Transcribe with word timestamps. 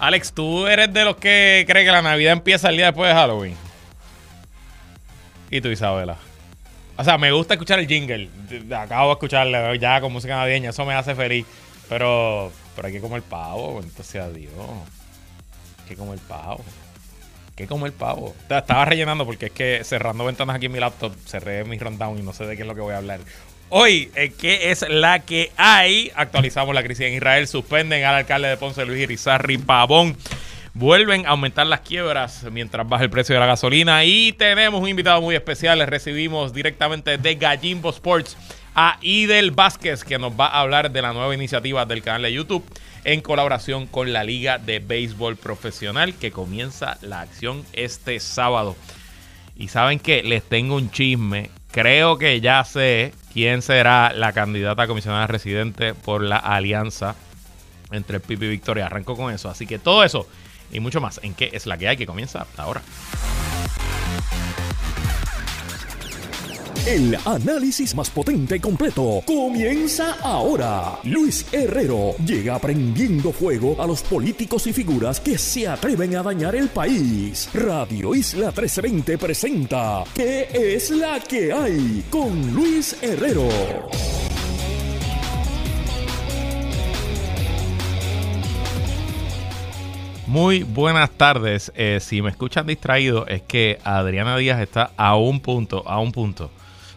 Alex, 0.00 0.32
¿tú 0.32 0.66
eres 0.66 0.92
de 0.94 1.04
los 1.04 1.16
que 1.16 1.66
cree 1.68 1.84
que 1.84 1.92
la 1.92 2.00
Navidad 2.00 2.32
empieza 2.32 2.70
el 2.70 2.76
día 2.76 2.86
después 2.86 3.10
de 3.10 3.14
Halloween? 3.14 3.54
¿Y 5.50 5.60
tú, 5.60 5.68
Isabela? 5.68 6.16
O 6.96 7.04
sea, 7.04 7.18
me 7.18 7.30
gusta 7.32 7.54
escuchar 7.54 7.78
el 7.80 7.86
jingle. 7.86 8.30
Acabo 8.74 9.08
de 9.08 9.12
escucharle 9.12 9.78
ya 9.78 10.00
con 10.00 10.10
música 10.10 10.36
navideña. 10.36 10.70
Eso 10.70 10.86
me 10.86 10.94
hace 10.94 11.14
feliz. 11.14 11.44
Pero, 11.90 12.50
pero 12.74 12.88
hay 12.88 12.94
que 12.94 13.00
comer 13.00 13.20
pavo. 13.20 13.80
Entonces, 13.82 14.22
adiós. 14.22 14.52
Hay 15.82 15.88
que 15.88 15.96
comer 15.96 16.18
pavo. 16.26 16.64
Hay 17.48 17.54
que 17.56 17.66
comer 17.66 17.92
pavo. 17.92 18.34
Estaba 18.48 18.86
rellenando 18.86 19.26
porque 19.26 19.46
es 19.46 19.52
que 19.52 19.84
cerrando 19.84 20.24
ventanas 20.24 20.56
aquí 20.56 20.66
en 20.66 20.72
mi 20.72 20.80
laptop, 20.80 21.12
cerré 21.26 21.64
mi 21.64 21.78
rundown 21.78 22.18
y 22.18 22.22
no 22.22 22.32
sé 22.32 22.46
de 22.46 22.56
qué 22.56 22.62
es 22.62 22.68
lo 22.68 22.74
que 22.74 22.80
voy 22.80 22.94
a 22.94 22.98
hablar. 22.98 23.20
Hoy, 23.72 24.10
eh, 24.16 24.32
¿qué 24.36 24.72
es 24.72 24.84
la 24.88 25.20
que 25.20 25.52
hay? 25.56 26.10
Actualizamos 26.16 26.74
la 26.74 26.82
crisis 26.82 27.06
en 27.06 27.14
Israel. 27.14 27.46
Suspenden 27.46 28.02
al 28.04 28.16
alcalde 28.16 28.48
de 28.48 28.56
Ponce, 28.56 28.84
Luis 28.84 29.00
Irizarri 29.02 29.58
Pavón. 29.58 30.16
Vuelven 30.74 31.24
a 31.24 31.30
aumentar 31.30 31.68
las 31.68 31.82
quiebras 31.82 32.44
mientras 32.50 32.88
baja 32.88 33.04
el 33.04 33.10
precio 33.10 33.36
de 33.36 33.38
la 33.38 33.46
gasolina. 33.46 34.04
Y 34.04 34.32
tenemos 34.32 34.80
un 34.80 34.88
invitado 34.88 35.20
muy 35.22 35.36
especial. 35.36 35.78
Le 35.78 35.86
recibimos 35.86 36.52
directamente 36.52 37.16
de 37.16 37.34
Gallimbo 37.36 37.90
Sports 37.90 38.36
a 38.74 38.98
Idel 39.02 39.52
Vázquez, 39.52 40.02
que 40.02 40.18
nos 40.18 40.32
va 40.32 40.48
a 40.48 40.62
hablar 40.62 40.90
de 40.90 41.02
la 41.02 41.12
nueva 41.12 41.32
iniciativa 41.32 41.86
del 41.86 42.02
canal 42.02 42.22
de 42.22 42.32
YouTube 42.32 42.64
en 43.04 43.20
colaboración 43.20 43.86
con 43.86 44.12
la 44.12 44.24
Liga 44.24 44.58
de 44.58 44.80
Béisbol 44.80 45.36
Profesional, 45.36 46.14
que 46.14 46.32
comienza 46.32 46.98
la 47.02 47.20
acción 47.20 47.64
este 47.72 48.18
sábado. 48.18 48.74
Y 49.54 49.68
saben 49.68 50.00
que 50.00 50.24
les 50.24 50.42
tengo 50.42 50.74
un 50.74 50.90
chisme. 50.90 51.50
Creo 51.70 52.18
que 52.18 52.40
ya 52.40 52.64
sé 52.64 53.12
quién 53.32 53.62
será 53.62 54.12
la 54.12 54.32
candidata 54.32 54.82
a 54.82 54.86
comisionada 54.86 55.26
residente 55.26 55.94
por 55.94 56.22
la 56.22 56.36
alianza 56.36 57.14
entre 57.90 58.16
el 58.16 58.22
Pipi 58.22 58.46
y 58.46 58.50
Victoria. 58.50 58.86
Arranco 58.86 59.16
con 59.16 59.32
eso. 59.32 59.48
Así 59.48 59.66
que 59.66 59.78
todo 59.78 60.04
eso 60.04 60.26
y 60.72 60.80
mucho 60.80 61.00
más 61.00 61.20
en 61.22 61.34
qué 61.34 61.50
es 61.52 61.66
la 61.66 61.78
que 61.78 61.88
hay 61.88 61.96
que 61.96 62.06
comienza 62.06 62.46
ahora. 62.56 62.82
El 66.86 67.14
análisis 67.26 67.94
más 67.94 68.08
potente 68.08 68.56
y 68.56 68.58
completo 68.58 69.22
comienza 69.26 70.16
ahora. 70.22 70.98
Luis 71.04 71.46
Herrero 71.52 72.14
llega 72.24 72.58
prendiendo 72.58 73.32
fuego 73.32 73.76
a 73.80 73.86
los 73.86 74.02
políticos 74.02 74.66
y 74.66 74.72
figuras 74.72 75.20
que 75.20 75.36
se 75.36 75.68
atreven 75.68 76.16
a 76.16 76.22
dañar 76.22 76.56
el 76.56 76.68
país. 76.70 77.50
Radio 77.52 78.14
Isla 78.14 78.46
1320 78.46 79.18
presenta 79.18 80.04
¿Qué 80.14 80.48
es 80.54 80.90
la 80.90 81.20
que 81.20 81.52
hay? 81.52 82.02
con 82.08 82.54
Luis 82.54 82.96
Herrero. 83.02 83.46
Muy 90.26 90.62
buenas 90.62 91.10
tardes. 91.10 91.70
Eh, 91.74 91.98
si 92.00 92.22
me 92.22 92.30
escuchan 92.30 92.66
distraído, 92.66 93.26
es 93.26 93.42
que 93.42 93.78
Adriana 93.84 94.36
Díaz 94.38 94.60
está 94.60 94.92
a 94.96 95.16
un 95.16 95.40
punto, 95.40 95.86
a 95.86 96.00
un 96.00 96.12
punto 96.12 96.50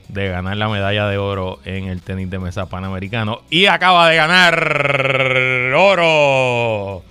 de 0.07 0.29
ganar 0.29 0.57
la 0.57 0.69
medalla 0.69 1.07
de 1.07 1.17
oro 1.17 1.59
en 1.65 1.85
el 1.85 2.01
tenis 2.01 2.29
de 2.29 2.39
mesa 2.39 2.67
panamericano 2.67 3.41
y 3.49 3.65
acaba 3.65 4.09
de 4.09 4.15
ganar 4.15 5.73
oro 5.75 7.03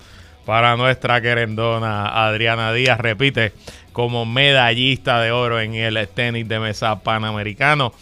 para 0.44 0.76
nuestra 0.76 1.20
querendona 1.20 2.26
Adriana 2.26 2.72
Díaz. 2.72 2.98
Repite 2.98 3.52
como 3.92 4.26
medallista 4.26 5.20
de 5.20 5.32
oro 5.32 5.60
en 5.60 5.74
el 5.74 6.08
tenis 6.08 6.48
de 6.48 6.58
mesa 6.58 7.00
panamericano. 7.00 7.92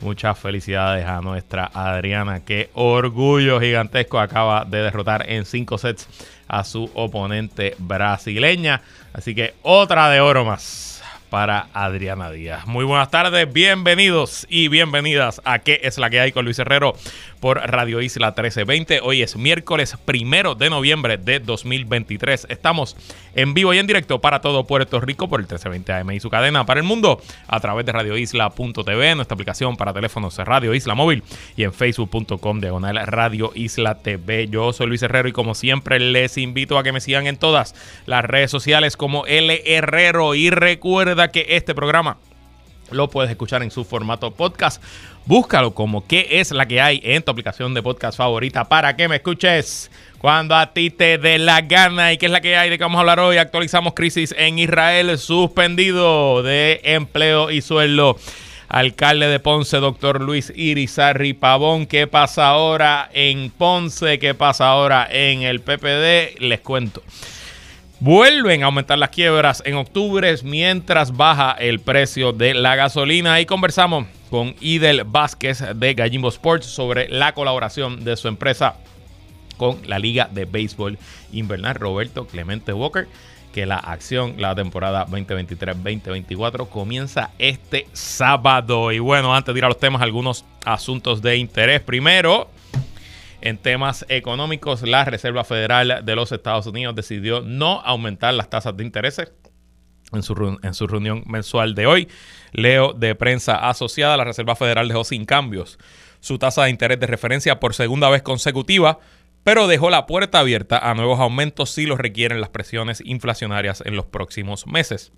Muchas 0.00 0.38
felicidades 0.38 1.06
a 1.06 1.20
nuestra 1.22 1.70
Adriana. 1.72 2.44
Qué 2.44 2.70
orgullo 2.74 3.60
gigantesco 3.60 4.18
acaba 4.18 4.64
de 4.64 4.82
derrotar 4.82 5.30
en 5.30 5.46
cinco 5.46 5.78
sets 5.78 6.06
a 6.48 6.64
su 6.64 6.90
oponente 6.94 7.74
brasileña. 7.78 8.82
Así 9.14 9.34
que 9.34 9.54
otra 9.62 10.10
de 10.10 10.20
oro 10.20 10.44
más 10.44 10.95
para 11.36 11.68
Adriana 11.74 12.30
Díaz. 12.30 12.66
Muy 12.66 12.86
buenas 12.86 13.10
tardes, 13.10 13.52
bienvenidos 13.52 14.46
y 14.48 14.68
bienvenidas 14.68 15.42
a 15.44 15.58
¿Qué 15.58 15.80
es 15.82 15.98
la 15.98 16.08
que 16.08 16.18
hay 16.18 16.32
con 16.32 16.46
Luis 16.46 16.58
Herrero 16.58 16.94
por 17.40 17.58
Radio 17.58 18.00
Isla 18.00 18.28
1320? 18.28 19.00
Hoy 19.02 19.20
es 19.20 19.36
miércoles 19.36 19.98
primero 20.06 20.54
de 20.54 20.70
noviembre 20.70 21.18
de 21.18 21.38
2023. 21.40 22.46
Estamos 22.48 22.96
en 23.34 23.52
vivo 23.52 23.74
y 23.74 23.78
en 23.78 23.86
directo 23.86 24.18
para 24.22 24.40
todo 24.40 24.66
Puerto 24.66 24.98
Rico 24.98 25.28
por 25.28 25.40
el 25.40 25.44
1320 25.44 25.92
AM 25.92 26.10
y 26.12 26.20
su 26.20 26.30
cadena 26.30 26.64
para 26.64 26.80
el 26.80 26.86
mundo 26.86 27.20
a 27.48 27.60
través 27.60 27.84
de 27.84 27.92
radioisla.tv, 27.92 29.14
nuestra 29.16 29.34
aplicación 29.34 29.76
para 29.76 29.92
teléfonos 29.92 30.38
Radio 30.38 30.72
Isla 30.72 30.94
Móvil 30.94 31.22
y 31.54 31.64
en 31.64 31.74
facebook.com 31.74 32.60
diagonal 32.60 33.06
Radio 33.06 33.52
Isla 33.54 33.96
TV. 33.96 34.48
Yo 34.48 34.72
soy 34.72 34.86
Luis 34.86 35.02
Herrero 35.02 35.28
y 35.28 35.32
como 35.32 35.54
siempre 35.54 36.00
les 36.00 36.38
invito 36.38 36.78
a 36.78 36.82
que 36.82 36.92
me 36.92 37.02
sigan 37.02 37.26
en 37.26 37.36
todas 37.36 37.74
las 38.06 38.24
redes 38.24 38.50
sociales 38.50 38.96
como 38.96 39.26
L 39.26 39.62
Herrero 39.66 40.34
y 40.34 40.48
que 41.30 41.46
este 41.50 41.74
programa 41.74 42.18
lo 42.90 43.08
puedes 43.08 43.30
escuchar 43.30 43.62
en 43.62 43.70
su 43.70 43.84
formato 43.84 44.30
podcast. 44.32 44.82
Búscalo 45.24 45.74
como 45.74 46.06
qué 46.06 46.28
es 46.32 46.52
la 46.52 46.66
que 46.66 46.80
hay 46.80 47.00
en 47.02 47.22
tu 47.22 47.32
aplicación 47.32 47.74
de 47.74 47.82
podcast 47.82 48.16
favorita 48.16 48.64
para 48.68 48.96
que 48.96 49.08
me 49.08 49.16
escuches 49.16 49.90
cuando 50.18 50.54
a 50.54 50.72
ti 50.72 50.90
te 50.90 51.18
dé 51.18 51.38
la 51.38 51.62
gana. 51.62 52.12
¿Y 52.12 52.18
qué 52.18 52.26
es 52.26 52.32
la 52.32 52.40
que 52.40 52.56
hay 52.56 52.70
de 52.70 52.78
que 52.78 52.84
vamos 52.84 52.98
a 52.98 53.00
hablar 53.00 53.18
hoy? 53.18 53.38
Actualizamos 53.38 53.94
crisis 53.94 54.34
en 54.38 54.58
Israel, 54.58 55.18
suspendido 55.18 56.42
de 56.42 56.80
empleo 56.84 57.50
y 57.50 57.60
sueldo. 57.60 58.16
Alcalde 58.68 59.28
de 59.28 59.38
Ponce, 59.40 59.76
doctor 59.78 60.20
Luis 60.20 60.52
Irizarri 60.54 61.34
Pavón. 61.34 61.86
¿Qué 61.86 62.06
pasa 62.06 62.48
ahora 62.48 63.08
en 63.12 63.50
Ponce? 63.50 64.18
¿Qué 64.18 64.34
pasa 64.34 64.68
ahora 64.68 65.06
en 65.10 65.42
el 65.42 65.60
PPD? 65.60 66.40
Les 66.40 66.60
cuento. 66.60 67.02
Vuelven 67.98 68.62
a 68.62 68.66
aumentar 68.66 68.98
las 68.98 69.08
quiebras 69.08 69.62
en 69.64 69.74
octubre 69.74 70.34
mientras 70.44 71.16
baja 71.16 71.52
el 71.52 71.80
precio 71.80 72.34
de 72.34 72.52
la 72.52 72.76
gasolina. 72.76 73.40
Y 73.40 73.46
conversamos 73.46 74.06
con 74.28 74.54
Idel 74.60 75.04
Vázquez 75.04 75.64
de 75.74 75.94
Gallimbo 75.94 76.28
Sports 76.28 76.66
sobre 76.66 77.08
la 77.08 77.32
colaboración 77.32 78.04
de 78.04 78.18
su 78.18 78.28
empresa 78.28 78.76
con 79.56 79.78
la 79.86 79.98
Liga 79.98 80.28
de 80.30 80.44
Béisbol 80.44 80.98
Invernal 81.32 81.74
Roberto 81.76 82.26
Clemente 82.26 82.74
Walker. 82.74 83.08
Que 83.54 83.64
la 83.64 83.78
acción, 83.78 84.34
la 84.36 84.54
temporada 84.54 85.06
2023-2024 85.06 86.68
comienza 86.68 87.30
este 87.38 87.88
sábado. 87.94 88.92
Y 88.92 88.98
bueno, 88.98 89.34
antes 89.34 89.54
de 89.54 89.58
ir 89.58 89.64
a 89.64 89.68
los 89.68 89.80
temas, 89.80 90.02
algunos 90.02 90.44
asuntos 90.66 91.22
de 91.22 91.38
interés. 91.38 91.80
Primero, 91.80 92.50
en 93.40 93.58
temas 93.58 94.04
económicos, 94.08 94.82
la 94.82 95.04
Reserva 95.04 95.44
Federal 95.44 96.02
de 96.04 96.16
los 96.16 96.32
Estados 96.32 96.66
Unidos 96.66 96.94
decidió 96.94 97.40
no 97.40 97.80
aumentar 97.80 98.34
las 98.34 98.50
tasas 98.50 98.76
de 98.76 98.84
interés 98.84 99.20
en 100.12 100.22
su, 100.22 100.58
en 100.62 100.74
su 100.74 100.86
reunión 100.86 101.22
mensual 101.26 101.74
de 101.74 101.86
hoy. 101.86 102.08
Leo 102.52 102.92
de 102.92 103.14
prensa 103.14 103.68
asociada, 103.68 104.16
la 104.16 104.24
Reserva 104.24 104.56
Federal 104.56 104.88
dejó 104.88 105.04
sin 105.04 105.24
cambios 105.24 105.78
su 106.20 106.38
tasa 106.38 106.64
de 106.64 106.70
interés 106.70 106.98
de 106.98 107.06
referencia 107.06 107.60
por 107.60 107.74
segunda 107.74 108.08
vez 108.08 108.22
consecutiva, 108.22 108.98
pero 109.44 109.68
dejó 109.68 109.90
la 109.90 110.06
puerta 110.06 110.40
abierta 110.40 110.78
a 110.78 110.94
nuevos 110.94 111.20
aumentos 111.20 111.70
si 111.70 111.86
los 111.86 111.98
requieren 111.98 112.40
las 112.40 112.50
presiones 112.50 113.00
inflacionarias 113.04 113.82
en 113.86 113.94
los 113.94 114.06
próximos 114.06 114.66
meses. 114.66 115.12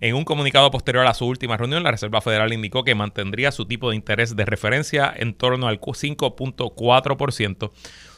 En 0.00 0.14
un 0.14 0.24
comunicado 0.24 0.70
posterior 0.70 1.06
a 1.06 1.14
su 1.14 1.26
última 1.26 1.56
reunión, 1.56 1.82
la 1.82 1.90
Reserva 1.90 2.20
Federal 2.20 2.52
indicó 2.52 2.84
que 2.84 2.94
mantendría 2.94 3.52
su 3.52 3.66
tipo 3.66 3.90
de 3.90 3.96
interés 3.96 4.36
de 4.36 4.44
referencia 4.44 5.12
en 5.16 5.34
torno 5.34 5.68
al 5.68 5.80
5.4%, 5.80 7.70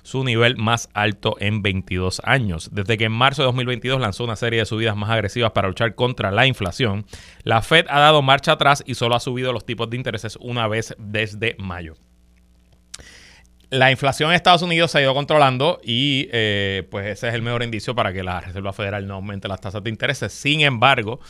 su 0.03 0.25
nivel 0.25 0.57
más 0.57 0.89
alto 0.95 1.37
en 1.39 1.63
22 1.63 2.21
años. 2.25 2.71
Desde 2.73 2.99
que 2.99 3.05
en 3.05 3.13
marzo 3.13 3.43
de 3.43 3.47
2022 3.47 4.01
lanzó 4.01 4.25
una 4.25 4.37
serie 4.37 4.61
de 4.61 4.67
subidas 4.67 4.97
más 4.97 5.11
agresivas 5.11 5.53
para 5.53 5.69
luchar 5.69 5.95
contra 5.95 6.31
la 6.31 6.47
inflación, 6.47 7.07
la 7.45 7.63
Fed 7.63 7.87
ha 7.89 8.01
dado 8.01 8.23
marcha 8.23 8.53
atrás 8.53 8.83
y 8.87 8.95
solo 8.95 9.15
ha 9.15 9.21
subido 9.21 9.53
los 9.53 9.65
tipos 9.65 9.89
de 9.89 9.97
intereses 9.97 10.37
una 10.41 10.67
vez 10.67 10.95
desde 10.99 11.57
mayo 11.59 11.95
la 13.71 13.91
inflación 13.91 14.31
en 14.31 14.37
Estados 14.37 14.63
Unidos 14.63 14.91
se 14.91 14.99
ha 14.99 15.03
ido 15.03 15.15
controlando 15.15 15.81
y 15.83 16.29
eh, 16.33 16.87
pues 16.91 17.07
ese 17.07 17.29
es 17.29 17.35
el 17.35 17.43
mejor 17.43 17.63
indicio 17.63 17.95
para 17.95 18.13
que 18.13 18.23
la 18.23 18.41
Reserva 18.41 18.73
Federal 18.73 19.07
no 19.07 19.15
aumente 19.15 19.49
las 19.49 19.61
tasas 19.61 19.83
de 19.83 19.91
intereses. 19.91 20.33
Sin 20.33 20.61
embargo, 20.63 21.21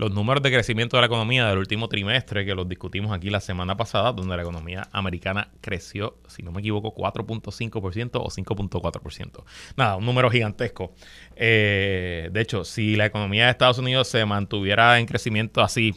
los 0.00 0.12
números 0.12 0.42
de 0.42 0.50
crecimiento 0.50 0.96
de 0.96 1.02
la 1.02 1.08
economía 1.08 1.46
del 1.46 1.58
último 1.58 1.86
trimestre, 1.86 2.46
que 2.46 2.54
los 2.54 2.66
discutimos 2.66 3.12
aquí 3.12 3.28
la 3.28 3.40
semana 3.40 3.76
pasada, 3.76 4.12
donde 4.12 4.34
la 4.34 4.40
economía 4.40 4.88
americana 4.92 5.50
creció, 5.60 6.16
si 6.26 6.42
no 6.42 6.52
me 6.52 6.60
equivoco, 6.60 6.94
4.5% 6.94 8.12
o 8.14 8.30
5.4%. 8.30 9.44
Nada, 9.76 9.96
un 9.96 10.06
número 10.06 10.30
gigantesco. 10.30 10.94
Eh, 11.36 12.30
de 12.32 12.40
hecho, 12.40 12.64
si 12.64 12.96
la 12.96 13.04
economía 13.04 13.44
de 13.44 13.50
Estados 13.50 13.76
Unidos 13.76 14.08
se 14.08 14.24
mantuviera 14.24 14.98
en 14.98 15.04
crecimiento 15.04 15.60
así 15.60 15.94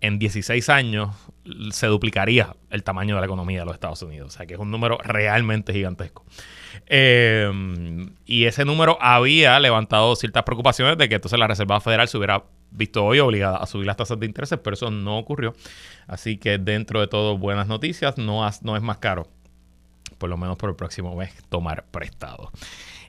en 0.00 0.18
16 0.18 0.68
años, 0.68 1.14
se 1.70 1.86
duplicaría 1.86 2.56
el 2.70 2.82
tamaño 2.82 3.14
de 3.14 3.20
la 3.20 3.26
economía 3.26 3.60
de 3.60 3.66
los 3.66 3.74
Estados 3.74 4.02
Unidos. 4.02 4.34
O 4.34 4.36
sea 4.36 4.46
que 4.46 4.54
es 4.54 4.60
un 4.60 4.72
número 4.72 4.98
realmente 4.98 5.72
gigantesco. 5.72 6.26
Eh, 6.88 7.48
y 8.26 8.46
ese 8.46 8.64
número 8.64 8.98
había 9.00 9.60
levantado 9.60 10.16
ciertas 10.16 10.42
preocupaciones 10.42 10.98
de 10.98 11.08
que 11.08 11.14
entonces 11.14 11.38
la 11.38 11.46
Reserva 11.46 11.80
Federal 11.80 12.08
se 12.08 12.18
hubiera 12.18 12.42
visto 12.72 13.04
hoy 13.04 13.18
obligada 13.20 13.58
a 13.58 13.66
subir 13.66 13.86
las 13.86 13.96
tasas 13.96 14.18
de 14.18 14.26
interés, 14.26 14.54
pero 14.62 14.74
eso 14.74 14.90
no 14.90 15.18
ocurrió. 15.18 15.54
Así 16.06 16.36
que 16.36 16.58
dentro 16.58 17.00
de 17.00 17.06
todo, 17.06 17.38
buenas 17.38 17.68
noticias, 17.68 18.18
no, 18.18 18.48
no 18.62 18.76
es 18.76 18.82
más 18.82 18.98
caro, 18.98 19.28
por 20.18 20.30
lo 20.30 20.36
menos 20.36 20.56
por 20.56 20.70
el 20.70 20.76
próximo 20.76 21.14
mes, 21.16 21.32
tomar 21.48 21.84
prestado. 21.90 22.50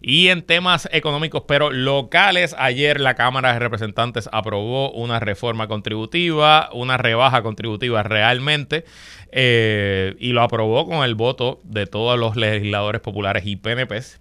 Y 0.06 0.28
en 0.28 0.42
temas 0.42 0.90
económicos, 0.92 1.44
pero 1.48 1.72
locales, 1.72 2.54
ayer 2.60 3.00
la 3.00 3.16
Cámara 3.16 3.54
de 3.54 3.60
Representantes 3.60 4.28
aprobó 4.34 4.92
una 4.92 5.22
reforma 5.22 5.70
contributiva, 5.70 6.70
una 6.74 6.98
rebaja 6.98 7.42
contributiva 7.42 8.04
realmente, 8.04 8.84
eh, 9.32 10.16
y 10.20 10.34
lo 10.34 10.42
aprobó 10.42 10.86
con 10.86 11.06
el 11.06 11.16
voto 11.16 11.62
de 11.64 11.88
todos 11.88 12.20
los 12.20 12.36
legisladores 12.36 13.00
populares 13.00 13.46
y 13.46 13.56
PNPs. 13.56 14.20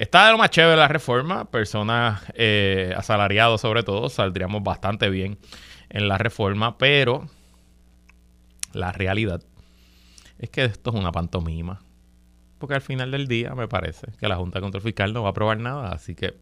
Está 0.00 0.24
de 0.24 0.32
lo 0.32 0.38
más 0.38 0.48
chévere 0.48 0.78
la 0.78 0.88
reforma, 0.88 1.50
personas 1.50 2.22
eh, 2.32 2.94
asalariados 2.96 3.60
sobre 3.60 3.82
todo, 3.82 4.08
saldríamos 4.08 4.62
bastante 4.62 5.10
bien 5.10 5.36
en 5.90 6.08
la 6.08 6.16
reforma, 6.16 6.78
pero 6.78 7.28
la 8.72 8.92
realidad 8.92 9.42
es 10.38 10.48
que 10.48 10.64
esto 10.64 10.88
es 10.88 10.96
una 10.96 11.12
pantomima. 11.12 11.82
Porque 12.56 12.76
al 12.76 12.80
final 12.80 13.10
del 13.10 13.28
día 13.28 13.54
me 13.54 13.68
parece 13.68 14.06
que 14.18 14.26
la 14.26 14.36
Junta 14.36 14.58
de 14.58 14.62
Control 14.62 14.82
Fiscal 14.82 15.12
no 15.12 15.20
va 15.20 15.28
a 15.28 15.30
aprobar 15.32 15.58
nada, 15.58 15.92
así 15.92 16.14
que 16.14 16.32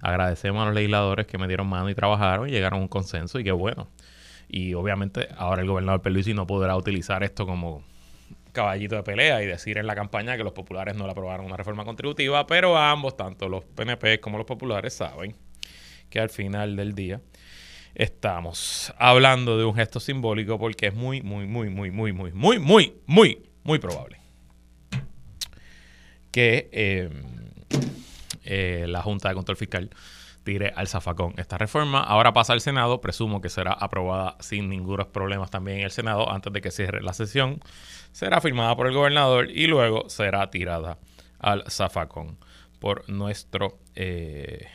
agradecemos 0.00 0.62
a 0.62 0.66
los 0.66 0.74
legisladores 0.76 1.26
que 1.26 1.38
me 1.38 1.48
dieron 1.48 1.66
mano 1.66 1.90
y 1.90 1.96
trabajaron 1.96 2.48
y 2.48 2.52
llegaron 2.52 2.78
a 2.78 2.82
un 2.82 2.88
consenso 2.88 3.40
y 3.40 3.42
qué 3.42 3.50
bueno. 3.50 3.88
Y 4.46 4.74
obviamente 4.74 5.26
ahora 5.36 5.62
el 5.62 5.68
gobernador 5.68 6.02
Peluisi 6.02 6.34
no 6.34 6.46
podrá 6.46 6.76
utilizar 6.76 7.24
esto 7.24 7.46
como 7.46 7.82
caballito 8.52 8.96
de 8.96 9.02
pelea 9.02 9.42
y 9.42 9.46
decir 9.46 9.78
en 9.78 9.86
la 9.86 9.94
campaña 9.94 10.36
que 10.36 10.44
los 10.44 10.52
populares 10.52 10.94
no 10.94 11.06
le 11.06 11.12
aprobaron 11.12 11.46
una 11.46 11.56
reforma 11.56 11.84
contributiva, 11.84 12.46
pero 12.46 12.76
ambos, 12.76 13.16
tanto 13.16 13.48
los 13.48 13.64
PNP 13.64 14.20
como 14.20 14.38
los 14.38 14.46
populares, 14.46 14.94
saben 14.94 15.34
que 16.10 16.20
al 16.20 16.30
final 16.30 16.76
del 16.76 16.94
día 16.94 17.20
estamos 17.94 18.92
hablando 18.98 19.58
de 19.58 19.64
un 19.64 19.74
gesto 19.74 20.00
simbólico 20.00 20.58
porque 20.58 20.88
es 20.88 20.94
muy, 20.94 21.22
muy, 21.22 21.46
muy, 21.46 21.70
muy, 21.70 21.90
muy, 21.90 22.12
muy, 22.12 22.32
muy, 22.32 22.58
muy, 22.58 22.94
muy, 23.06 23.42
muy 23.64 23.78
probable 23.78 24.22
que 26.32 26.70
eh, 26.72 27.10
eh, 28.44 28.86
la 28.88 29.02
Junta 29.02 29.28
de 29.28 29.34
Control 29.34 29.56
Fiscal 29.56 29.90
tire 30.44 30.72
al 30.74 30.88
zafacón 30.88 31.34
esta 31.36 31.58
reforma. 31.58 32.00
Ahora 32.00 32.32
pasa 32.32 32.52
al 32.52 32.60
Senado, 32.60 33.00
presumo 33.00 33.40
que 33.40 33.48
será 33.48 33.72
aprobada 33.72 34.36
sin 34.40 34.68
ningunos 34.68 35.06
problemas 35.08 35.50
también 35.50 35.78
en 35.78 35.84
el 35.84 35.90
Senado 35.90 36.30
antes 36.30 36.52
de 36.52 36.60
que 36.60 36.70
cierre 36.70 37.02
la 37.02 37.12
sesión. 37.12 37.60
Será 38.12 38.40
firmada 38.40 38.76
por 38.76 38.86
el 38.86 38.94
gobernador 38.94 39.50
y 39.50 39.66
luego 39.66 40.08
será 40.08 40.50
tirada 40.50 40.98
al 41.38 41.64
zafacón 41.70 42.38
por 42.78 43.08
nuestro... 43.08 43.78
Eh, 43.94 44.66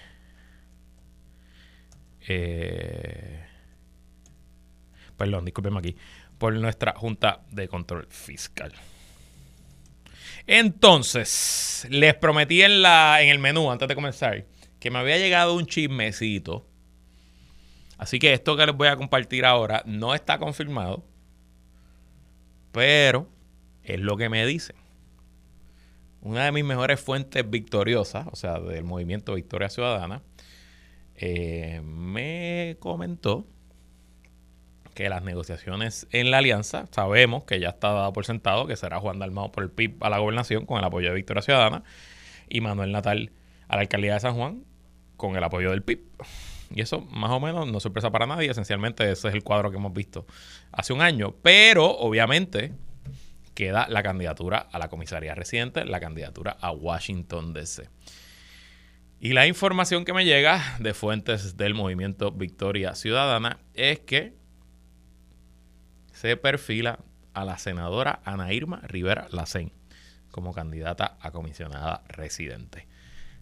eh, 2.30 3.46
perdón, 5.16 5.46
discúlpeme 5.46 5.80
aquí, 5.80 5.96
por 6.38 6.54
nuestra 6.54 6.94
Junta 6.96 7.42
de 7.50 7.68
Control 7.68 8.08
Fiscal. 8.10 8.74
Entonces, 10.46 11.86
les 11.90 12.16
prometí 12.16 12.62
en, 12.62 12.82
la, 12.82 13.22
en 13.22 13.30
el 13.30 13.40
menú, 13.40 13.70
antes 13.72 13.88
de 13.88 13.96
comenzar, 13.96 14.46
que 14.88 14.92
me 14.92 15.00
había 15.00 15.18
llegado 15.18 15.54
un 15.54 15.66
chismecito. 15.66 16.66
Así 17.98 18.20
que 18.20 18.32
esto 18.32 18.56
que 18.56 18.66
les 18.66 18.74
voy 18.74 18.88
a 18.88 18.96
compartir 18.96 19.44
ahora 19.44 19.84
no 19.86 20.16
está 20.16 20.40
confirmado, 20.40 21.04
pero 22.72 23.28
es 23.84 24.00
lo 24.00 24.16
que 24.16 24.30
me 24.30 24.46
dicen. 24.46 24.78
Una 26.22 26.46
de 26.46 26.54
mis 26.54 26.64
mejores 26.64 27.02
fuentes 27.02 27.50
victoriosas, 27.50 28.28
o 28.32 28.38
sea, 28.38 28.62
del 28.62 28.86
movimiento 28.86 29.34
Victoria 29.36 29.68
Ciudadana, 29.68 30.22
eh, 31.16 31.82
me 31.84 32.78
comentó 32.80 33.46
que 34.94 35.10
las 35.10 35.22
negociaciones 35.22 36.08
en 36.12 36.32
la 36.32 36.38
alianza, 36.38 36.88
sabemos 36.92 37.44
que 37.44 37.60
ya 37.60 37.72
está 37.72 37.92
dado 37.92 38.14
por 38.14 38.26
sentado 38.26 38.68
que 38.68 38.78
será 38.78 39.02
Juan 39.02 39.20
Dalmao 39.20 39.52
por 39.52 39.64
el 39.64 39.70
PIB 39.70 40.02
a 40.02 40.10
la 40.10 40.20
gobernación 40.20 40.66
con 40.66 40.78
el 40.80 40.86
apoyo 40.86 41.10
de 41.10 41.16
Victoria 41.16 41.42
Ciudadana 41.42 41.84
y 42.48 42.62
Manuel 42.62 42.94
Natal 42.94 43.34
a 43.68 43.76
la 43.76 43.82
alcaldía 43.82 44.14
de 44.14 44.22
San 44.22 44.36
Juan 44.36 44.64
con 45.18 45.36
el 45.36 45.44
apoyo 45.44 45.72
del 45.72 45.84
PIB. 45.84 46.00
Y 46.74 46.82
eso 46.82 47.02
más 47.02 47.32
o 47.32 47.40
menos 47.40 47.70
no 47.70 47.80
sorpresa 47.80 48.12
para 48.12 48.26
nadie, 48.26 48.50
esencialmente 48.50 49.10
ese 49.12 49.30
es 49.30 49.34
el 49.34 49.44
cuadro 49.44 49.72
que 49.72 49.78
hemos 49.78 49.94
visto 49.94 50.26
hace 50.72 50.94
un 50.94 51.02
año, 51.02 51.34
pero 51.42 51.86
obviamente 51.86 52.74
queda 53.54 53.88
la 53.90 54.04
candidatura 54.04 54.68
a 54.72 54.78
la 54.78 54.90
comisaría 54.90 55.34
residente, 55.34 55.86
la 55.86 56.00
candidatura 56.00 56.58
a 56.62 56.72
Washington 56.72 57.54
DC. 57.54 57.90
Y 59.20 59.34
la 59.34 59.48
información 59.48 60.06
que 60.06 60.14
me 60.14 60.26
llega 60.26 60.62
de 60.80 60.94
fuentes 60.94 61.58
del 61.58 61.74
movimiento 61.74 62.32
Victoria 62.32 62.94
Ciudadana 62.94 63.60
es 63.74 64.00
que 64.00 64.36
se 66.12 66.38
perfila 66.38 67.00
a 67.34 67.46
la 67.46 67.58
senadora 67.58 68.20
Ana 68.26 68.54
Irma 68.54 68.82
Rivera 68.84 69.28
Lacén 69.32 69.72
como 70.30 70.54
candidata 70.54 71.18
a 71.20 71.32
comisionada 71.32 72.04
residente. 72.10 72.88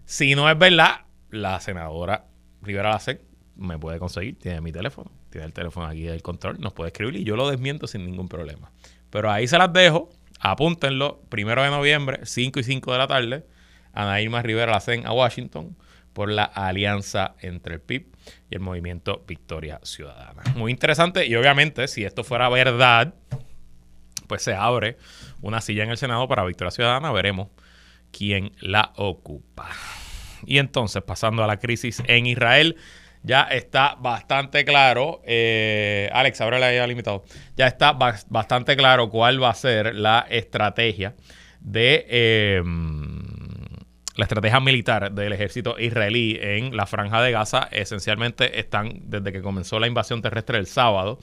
Si 0.05 0.33
no 0.35 0.49
es 0.49 0.57
verdad, 0.57 1.01
la 1.35 1.59
senadora 1.59 2.25
Rivera 2.61 2.91
Lacén 2.91 3.21
me 3.55 3.77
puede 3.77 3.99
conseguir, 3.99 4.37
tiene 4.39 4.61
mi 4.61 4.71
teléfono, 4.71 5.11
tiene 5.29 5.47
el 5.47 5.53
teléfono 5.53 5.87
aquí 5.87 6.03
del 6.03 6.21
control, 6.21 6.59
nos 6.59 6.73
puede 6.73 6.89
escribir 6.89 7.15
y 7.15 7.23
yo 7.23 7.35
lo 7.35 7.49
desmiento 7.49 7.87
sin 7.87 8.05
ningún 8.05 8.27
problema. 8.27 8.71
Pero 9.09 9.31
ahí 9.31 9.47
se 9.47 9.57
las 9.57 9.71
dejo, 9.71 10.09
apúntenlo, 10.39 11.21
primero 11.29 11.63
de 11.63 11.69
noviembre, 11.69 12.19
5 12.23 12.59
y 12.59 12.63
5 12.63 12.91
de 12.91 12.97
la 12.97 13.07
tarde 13.07 13.45
Ana 13.95 14.21
Irma 14.21 14.41
Rivera 14.41 14.73
Lacen 14.73 15.07
a 15.07 15.13
Washington 15.13 15.75
por 16.13 16.29
la 16.29 16.43
alianza 16.43 17.35
entre 17.41 17.75
el 17.75 17.81
PIB 17.81 18.07
y 18.49 18.55
el 18.55 18.59
movimiento 18.59 19.23
Victoria 19.27 19.79
Ciudadana. 19.83 20.43
Muy 20.55 20.71
interesante 20.71 21.25
y 21.25 21.35
obviamente 21.35 21.87
si 21.87 22.03
esto 22.03 22.23
fuera 22.23 22.49
verdad, 22.49 23.13
pues 24.27 24.43
se 24.43 24.53
abre 24.53 24.97
una 25.41 25.61
silla 25.61 25.83
en 25.83 25.91
el 25.91 25.97
Senado 25.97 26.27
para 26.27 26.45
Victoria 26.45 26.71
Ciudadana, 26.71 27.11
veremos 27.11 27.49
quién 28.11 28.51
la 28.59 28.93
ocupa. 28.95 29.69
Y 30.45 30.59
entonces, 30.59 31.03
pasando 31.03 31.43
a 31.43 31.47
la 31.47 31.57
crisis 31.57 32.01
en 32.07 32.25
Israel, 32.25 32.77
ya 33.23 33.43
está 33.43 33.95
bastante 33.95 34.63
claro, 34.65 35.21
eh, 35.25 36.09
Alex, 36.13 36.41
ahora 36.41 36.59
le 36.59 36.65
había 36.65 36.85
limitado, 36.85 37.23
ya 37.55 37.65
está 37.67 37.93
bastante 37.93 38.75
claro 38.77 39.09
cuál 39.09 39.41
va 39.41 39.49
a 39.49 39.55
ser 39.55 39.95
la 39.95 40.25
estrategia 40.29 41.15
de... 41.59 42.05
Eh, 42.09 42.63
la 44.15 44.23
estrategia 44.23 44.59
militar 44.61 45.11
del 45.11 45.33
ejército 45.33 45.77
israelí 45.77 46.37
en 46.41 46.75
la 46.77 46.85
franja 46.85 47.21
de 47.21 47.31
Gaza. 47.31 47.67
Esencialmente 47.71 48.59
están, 48.59 49.01
desde 49.03 49.33
que 49.33 49.41
comenzó 49.41 49.77
la 49.79 49.87
invasión 49.87 50.21
terrestre 50.21 50.57
el 50.57 50.67
sábado, 50.67 51.19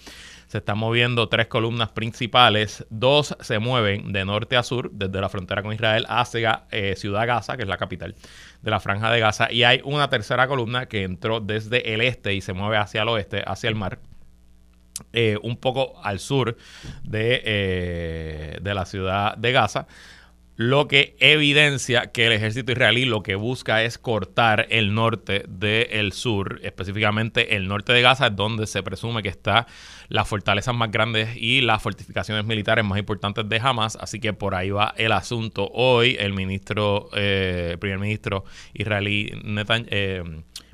se 0.52 0.58
están 0.58 0.76
moviendo 0.76 1.30
tres 1.30 1.46
columnas 1.46 1.92
principales, 1.92 2.84
dos 2.90 3.34
se 3.40 3.58
mueven 3.58 4.12
de 4.12 4.26
norte 4.26 4.58
a 4.58 4.62
sur, 4.62 4.90
desde 4.92 5.18
la 5.18 5.30
frontera 5.30 5.62
con 5.62 5.72
Israel 5.72 6.04
hacia 6.10 6.64
eh, 6.70 6.94
Ciudad 6.94 7.26
Gaza, 7.26 7.56
que 7.56 7.62
es 7.62 7.68
la 7.70 7.78
capital 7.78 8.14
de 8.60 8.70
la 8.70 8.78
franja 8.78 9.10
de 9.10 9.18
Gaza, 9.18 9.50
y 9.50 9.62
hay 9.62 9.80
una 9.82 10.10
tercera 10.10 10.46
columna 10.46 10.84
que 10.84 11.04
entró 11.04 11.40
desde 11.40 11.94
el 11.94 12.02
este 12.02 12.34
y 12.34 12.42
se 12.42 12.52
mueve 12.52 12.76
hacia 12.76 13.00
el 13.00 13.08
oeste, 13.08 13.42
hacia 13.46 13.70
el 13.70 13.76
mar. 13.76 13.98
Eh, 15.14 15.38
un 15.42 15.56
poco 15.56 15.98
al 16.04 16.18
sur 16.18 16.54
de, 17.02 17.40
eh, 17.46 18.58
de 18.60 18.74
la 18.74 18.84
ciudad 18.84 19.34
de 19.38 19.52
Gaza 19.52 19.86
lo 20.56 20.86
que 20.86 21.16
evidencia 21.18 22.12
que 22.12 22.26
el 22.26 22.32
ejército 22.32 22.72
israelí 22.72 23.06
lo 23.06 23.22
que 23.22 23.36
busca 23.36 23.82
es 23.82 23.96
cortar 23.96 24.66
el 24.70 24.94
norte 24.94 25.44
del 25.48 26.12
sur, 26.12 26.60
específicamente 26.62 27.56
el 27.56 27.68
norte 27.68 27.92
de 27.92 28.02
Gaza, 28.02 28.28
donde 28.28 28.66
se 28.66 28.82
presume 28.82 29.22
que 29.22 29.30
está 29.30 29.66
las 30.08 30.28
fortalezas 30.28 30.74
más 30.74 30.90
grandes 30.90 31.36
y 31.36 31.62
las 31.62 31.82
fortificaciones 31.82 32.44
militares 32.44 32.84
más 32.84 32.98
importantes 32.98 33.48
de 33.48 33.60
Hamas. 33.62 33.96
Así 33.96 34.20
que 34.20 34.34
por 34.34 34.54
ahí 34.54 34.70
va 34.70 34.94
el 34.98 35.12
asunto. 35.12 35.70
Hoy 35.72 36.16
el 36.20 36.34
ministro, 36.34 37.08
eh, 37.14 37.76
primer 37.80 37.98
ministro 37.98 38.44
israelí 38.74 39.32
eh, 39.90 40.22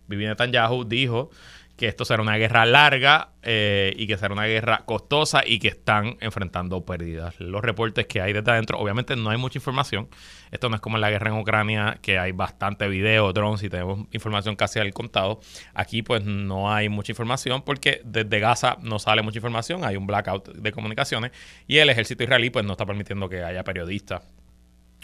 Bibi 0.09 0.27
Netanyahu 0.27 0.85
dijo 0.85 1.31
que 1.79 1.87
esto 1.87 2.05
será 2.05 2.21
una 2.23 2.37
guerra 2.37 2.67
larga 2.67 3.31
eh, 3.43 3.95
y 3.97 4.09
que 4.09 4.19
será 4.19 4.35
una 4.35 4.47
guerra 4.47 4.83
costosa 4.85 5.43
y 5.47 5.61
que 5.61 5.69
están 5.69 6.17
enfrentando 6.21 6.85
pérdidas. 6.85 7.39
Los 7.39 7.63
reportes 7.63 8.07
que 8.07 8.21
hay 8.21 8.33
desde 8.33 8.51
adentro, 8.51 8.79
obviamente 8.79 9.15
no 9.15 9.31
hay 9.31 9.39
mucha 9.39 9.59
información. 9.59 10.09
Esto 10.51 10.69
no 10.69 10.75
es 10.75 10.83
como 10.83 10.97
en 10.97 11.03
la 11.03 11.11
guerra 11.11 11.31
en 11.31 11.39
Ucrania, 11.39 11.99
que 12.03 12.19
hay 12.19 12.33
bastante 12.33 12.89
video, 12.89 13.33
drones 13.33 13.63
y 13.63 13.71
tenemos 13.71 14.01
información 14.11 14.57
casi 14.57 14.81
al 14.81 14.93
contado. 14.93 15.39
Aquí 15.73 16.03
pues 16.03 16.25
no 16.25 16.73
hay 16.73 16.89
mucha 16.89 17.13
información 17.13 17.63
porque 17.63 18.03
desde 18.05 18.41
Gaza 18.41 18.77
no 18.83 18.99
sale 18.99 19.23
mucha 19.23 19.39
información, 19.39 19.85
hay 19.85 19.97
un 19.97 20.07
blackout 20.07 20.49
de 20.49 20.73
comunicaciones 20.73 21.31
y 21.69 21.79
el 21.79 21.89
ejército 21.91 22.25
israelí 22.25 22.51
pues 22.51 22.65
no 22.65 22.73
está 22.73 22.87
permitiendo 22.87 23.29
que 23.29 23.45
haya 23.45 23.63
periodistas 23.63 24.23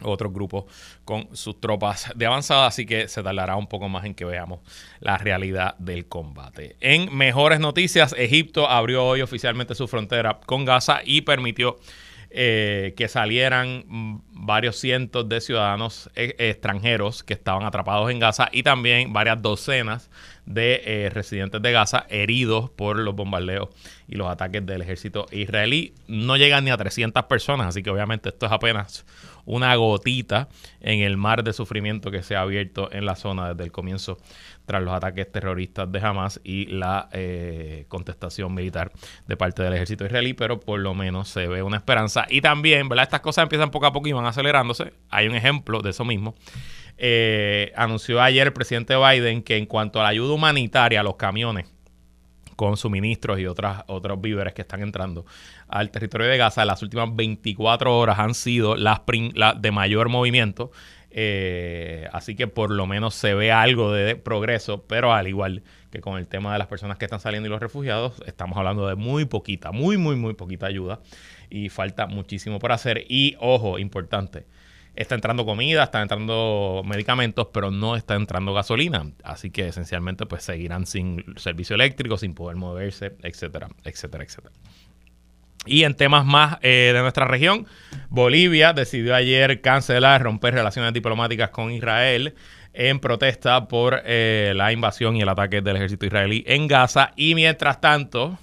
otros 0.02 0.32
grupos 0.32 0.64
con 1.04 1.28
sus 1.36 1.60
tropas 1.60 2.12
de 2.14 2.26
avanzada, 2.26 2.66
así 2.66 2.86
que 2.86 3.08
se 3.08 3.22
tardará 3.22 3.56
un 3.56 3.66
poco 3.66 3.88
más 3.88 4.04
en 4.04 4.14
que 4.14 4.24
veamos 4.24 4.60
la 5.00 5.18
realidad 5.18 5.76
del 5.78 6.06
combate. 6.06 6.76
En 6.80 7.14
mejores 7.16 7.60
noticias, 7.60 8.14
Egipto 8.18 8.68
abrió 8.68 9.04
hoy 9.04 9.22
oficialmente 9.22 9.74
su 9.74 9.86
frontera 9.88 10.40
con 10.46 10.64
Gaza 10.64 11.00
y 11.04 11.22
permitió 11.22 11.78
eh, 12.36 12.94
que 12.96 13.06
salieran 13.06 13.84
varios 14.32 14.76
cientos 14.76 15.28
de 15.28 15.40
ciudadanos 15.40 16.10
eh, 16.16 16.34
extranjeros 16.38 17.22
que 17.22 17.32
estaban 17.32 17.64
atrapados 17.64 18.10
en 18.10 18.18
Gaza 18.18 18.48
y 18.50 18.64
también 18.64 19.12
varias 19.12 19.40
docenas 19.40 20.10
de 20.44 20.82
eh, 20.84 21.10
residentes 21.10 21.62
de 21.62 21.70
Gaza 21.70 22.06
heridos 22.08 22.70
por 22.70 22.98
los 22.98 23.14
bombardeos 23.14 23.68
y 24.08 24.16
los 24.16 24.28
ataques 24.28 24.66
del 24.66 24.82
ejército 24.82 25.26
israelí. 25.30 25.94
No 26.08 26.36
llegan 26.36 26.64
ni 26.64 26.72
a 26.72 26.76
300 26.76 27.22
personas, 27.26 27.68
así 27.68 27.84
que 27.84 27.90
obviamente 27.90 28.30
esto 28.30 28.46
es 28.46 28.52
apenas 28.52 29.06
una 29.46 29.74
gotita 29.76 30.48
en 30.80 31.00
el 31.00 31.16
mar 31.16 31.44
de 31.44 31.52
sufrimiento 31.52 32.10
que 32.10 32.22
se 32.22 32.36
ha 32.36 32.40
abierto 32.40 32.90
en 32.92 33.06
la 33.06 33.16
zona 33.16 33.50
desde 33.50 33.64
el 33.64 33.72
comienzo 33.72 34.18
tras 34.66 34.82
los 34.82 34.94
ataques 34.94 35.30
terroristas 35.30 35.90
de 35.90 36.00
Hamas 36.00 36.40
y 36.42 36.66
la 36.66 37.08
eh, 37.12 37.84
contestación 37.88 38.54
militar 38.54 38.92
de 39.26 39.36
parte 39.36 39.62
del 39.62 39.74
ejército 39.74 40.06
israelí, 40.06 40.34
pero 40.34 40.60
por 40.60 40.80
lo 40.80 40.94
menos 40.94 41.28
se 41.28 41.46
ve 41.46 41.62
una 41.62 41.76
esperanza. 41.76 42.26
Y 42.28 42.40
también, 42.40 42.88
¿verdad? 42.88 43.04
Estas 43.04 43.20
cosas 43.20 43.42
empiezan 43.42 43.70
poco 43.70 43.86
a 43.86 43.92
poco 43.92 44.08
y 44.08 44.12
van 44.12 44.26
acelerándose. 44.26 44.92
Hay 45.10 45.28
un 45.28 45.34
ejemplo 45.34 45.80
de 45.80 45.90
eso 45.90 46.04
mismo. 46.04 46.34
Eh, 46.96 47.72
anunció 47.76 48.22
ayer 48.22 48.46
el 48.46 48.52
presidente 48.52 48.94
Biden 48.96 49.42
que 49.42 49.56
en 49.56 49.66
cuanto 49.66 50.00
a 50.00 50.04
la 50.04 50.10
ayuda 50.10 50.32
humanitaria 50.32 51.02
los 51.02 51.16
camiones 51.16 51.74
con 52.56 52.76
suministros 52.76 53.38
y 53.38 53.46
otras, 53.46 53.84
otros 53.87 54.20
víveres 54.20 54.54
que 54.54 54.62
están 54.62 54.82
entrando 54.82 55.25
al 55.68 55.90
territorio 55.90 56.26
de 56.26 56.37
Gaza, 56.37 56.64
las 56.64 56.82
últimas 56.82 57.14
24 57.14 57.96
horas 57.96 58.18
han 58.18 58.34
sido 58.34 58.76
las, 58.76 59.00
de 59.61 59.70
mayor 59.70 60.08
movimiento. 60.08 60.70
Eh, 61.16 62.08
así 62.12 62.34
que 62.34 62.49
por 62.49 62.73
lo 62.73 62.87
menos 62.87 63.14
se 63.14 63.34
ve 63.34 63.52
algo 63.52 63.92
de 63.92 64.16
progreso, 64.16 64.84
pero 64.88 65.12
al 65.12 65.28
igual 65.28 65.62
que 65.92 66.00
con 66.00 66.18
el 66.18 66.26
tema 66.26 66.52
de 66.52 66.58
las 66.58 66.66
personas 66.66 66.99
que 66.99 67.04
están 67.04 67.20
saliendo 67.20 67.46
y 67.46 67.50
los 67.50 67.61
refugiados, 67.61 68.20
estamos 68.26 68.58
hablando 68.58 68.88
de 68.88 68.96
muy 68.96 69.26
poquita, 69.26 69.70
muy, 69.70 69.96
muy, 69.96 70.16
muy 70.16 70.34
poquita 70.34 70.66
ayuda 70.66 70.99
y 71.50 71.68
falta 71.68 72.08
muchísimo 72.08 72.58
por 72.58 72.73
hacer. 72.73 73.04
Y 73.08 73.37
ojo, 73.38 73.78
importante, 73.78 74.44
está 74.94 75.14
entrando 75.14 75.44
comida, 75.44 75.84
están 75.84 76.02
entrando 76.02 76.82
medicamentos, 76.84 77.48
pero 77.52 77.70
no 77.70 77.96
está 77.96 78.14
entrando 78.14 78.54
gasolina. 78.54 79.10
Así 79.22 79.50
que 79.50 79.68
esencialmente 79.68 80.26
pues 80.26 80.44
seguirán 80.44 80.86
sin 80.86 81.24
servicio 81.36 81.74
eléctrico, 81.74 82.16
sin 82.16 82.34
poder 82.34 82.56
moverse, 82.56 83.16
etcétera, 83.22 83.68
etcétera, 83.84 84.24
etcétera. 84.24 84.54
Y 85.66 85.84
en 85.84 85.94
temas 85.94 86.26
más 86.26 86.58
eh, 86.60 86.92
de 86.94 87.00
nuestra 87.00 87.26
región, 87.26 87.66
Bolivia 88.10 88.72
decidió 88.74 89.14
ayer 89.14 89.62
cancelar, 89.62 90.22
romper 90.22 90.54
relaciones 90.54 90.92
diplomáticas 90.92 91.50
con 91.50 91.70
Israel 91.70 92.34
en 92.74 92.98
protesta 92.98 93.66
por 93.66 94.02
eh, 94.04 94.52
la 94.54 94.72
invasión 94.72 95.16
y 95.16 95.22
el 95.22 95.28
ataque 95.28 95.62
del 95.62 95.76
ejército 95.76 96.04
israelí 96.04 96.44
en 96.46 96.68
Gaza. 96.68 97.12
Y 97.16 97.34
mientras 97.34 97.80
tanto, 97.80 98.38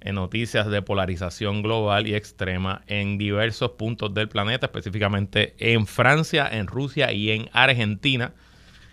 en 0.00 0.14
noticias 0.14 0.66
de 0.68 0.82
polarización 0.82 1.62
global 1.62 2.06
y 2.06 2.14
extrema 2.14 2.82
en 2.86 3.18
diversos 3.18 3.72
puntos 3.72 4.14
del 4.14 4.28
planeta, 4.28 4.66
específicamente 4.66 5.54
en 5.58 5.86
Francia, 5.86 6.48
en 6.50 6.66
Rusia 6.66 7.12
y 7.12 7.30
en 7.30 7.50
Argentina, 7.52 8.32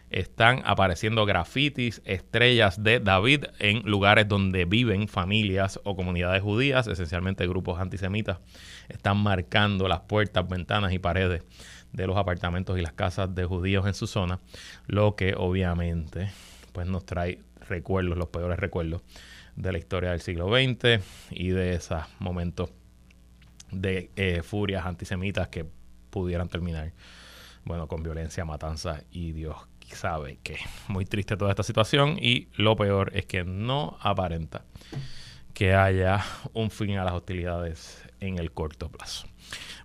están 0.09 0.61
apareciendo 0.65 1.25
grafitis, 1.25 2.01
estrellas 2.05 2.81
de 2.81 2.99
David 2.99 3.45
en 3.59 3.81
lugares 3.83 4.27
donde 4.27 4.65
viven 4.65 5.07
familias 5.07 5.79
o 5.83 5.95
comunidades 5.95 6.41
judías, 6.41 6.87
esencialmente 6.87 7.47
grupos 7.47 7.79
antisemitas, 7.79 8.39
están 8.87 9.17
marcando 9.17 9.87
las 9.87 10.01
puertas, 10.01 10.47
ventanas 10.47 10.93
y 10.93 10.99
paredes 10.99 11.43
de 11.91 12.07
los 12.07 12.17
apartamentos 12.17 12.77
y 12.77 12.81
las 12.81 12.93
casas 12.93 13.33
de 13.33 13.45
judíos 13.45 13.85
en 13.85 13.93
su 13.93 14.07
zona, 14.07 14.39
lo 14.87 15.15
que 15.15 15.33
obviamente 15.35 16.29
pues 16.77 16.85
nos 16.85 17.07
trae 17.07 17.39
recuerdos, 17.67 18.19
los 18.19 18.27
peores 18.27 18.59
recuerdos 18.59 19.01
de 19.55 19.71
la 19.71 19.79
historia 19.79 20.11
del 20.11 20.21
siglo 20.21 20.45
XX 20.45 21.03
y 21.31 21.49
de 21.49 21.73
esos 21.73 22.03
momentos 22.19 22.69
de 23.71 24.11
eh, 24.15 24.43
furias 24.43 24.85
antisemitas 24.85 25.47
que 25.47 25.65
pudieran 26.11 26.49
terminar, 26.49 26.93
bueno, 27.65 27.87
con 27.87 28.03
violencia, 28.03 28.45
matanza 28.45 29.01
y 29.09 29.31
Dios 29.31 29.57
sabe 29.91 30.37
que 30.43 30.57
muy 30.87 31.05
triste 31.05 31.35
toda 31.35 31.49
esta 31.49 31.63
situación 31.63 32.15
y 32.21 32.49
lo 32.57 32.75
peor 32.75 33.09
es 33.15 33.25
que 33.25 33.43
no 33.43 33.97
aparenta 33.99 34.63
que 35.57 35.73
haya 35.73 36.23
un 36.53 36.69
fin 36.69 36.99
a 36.99 37.03
las 37.03 37.13
hostilidades 37.13 38.05
en 38.19 38.37
el 38.37 38.51
corto 38.51 38.91
plazo. 38.91 39.27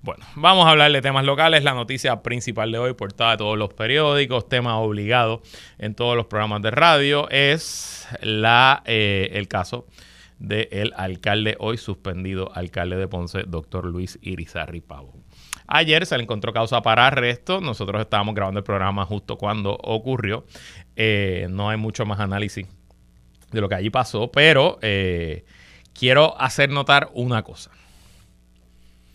Bueno, 0.02 0.22
vamos 0.34 0.66
a 0.66 0.70
hablar 0.70 0.92
de 0.92 1.00
temas 1.00 1.24
locales. 1.24 1.64
La 1.64 1.72
noticia 1.72 2.22
principal 2.22 2.70
de 2.72 2.76
hoy, 2.76 2.92
portada 2.92 3.30
de 3.30 3.36
todos 3.38 3.56
los 3.56 3.72
periódicos, 3.72 4.50
tema 4.50 4.76
obligado 4.76 5.40
en 5.78 5.94
todos 5.94 6.14
los 6.14 6.26
programas 6.26 6.60
de 6.60 6.72
radio, 6.72 7.26
es 7.30 8.06
la, 8.20 8.82
eh, 8.84 9.30
el 9.32 9.48
caso 9.48 9.86
del 10.38 10.92
alcalde 10.94 11.56
hoy 11.58 11.78
suspendido, 11.78 12.54
alcalde 12.54 12.96
de 12.96 13.08
Ponce, 13.08 13.44
doctor 13.46 13.86
Luis 13.86 14.18
Irizarri 14.20 14.82
Pavo. 14.82 15.14
Ayer 15.68 16.04
se 16.04 16.18
le 16.18 16.24
encontró 16.24 16.52
causa 16.52 16.82
para 16.82 17.06
arresto. 17.06 17.62
Nosotros 17.62 18.02
estábamos 18.02 18.34
grabando 18.34 18.58
el 18.58 18.64
programa 18.64 19.06
justo 19.06 19.38
cuando 19.38 19.72
ocurrió. 19.72 20.44
Eh, 20.96 21.46
no 21.48 21.70
hay 21.70 21.78
mucho 21.78 22.04
más 22.04 22.20
análisis 22.20 22.66
de 23.50 23.60
lo 23.62 23.70
que 23.70 23.76
allí 23.76 23.88
pasó, 23.88 24.30
pero 24.30 24.78
eh, 24.82 25.46
quiero 25.94 26.40
hacer 26.40 26.70
notar 26.70 27.10
una 27.14 27.42
cosa. 27.42 27.70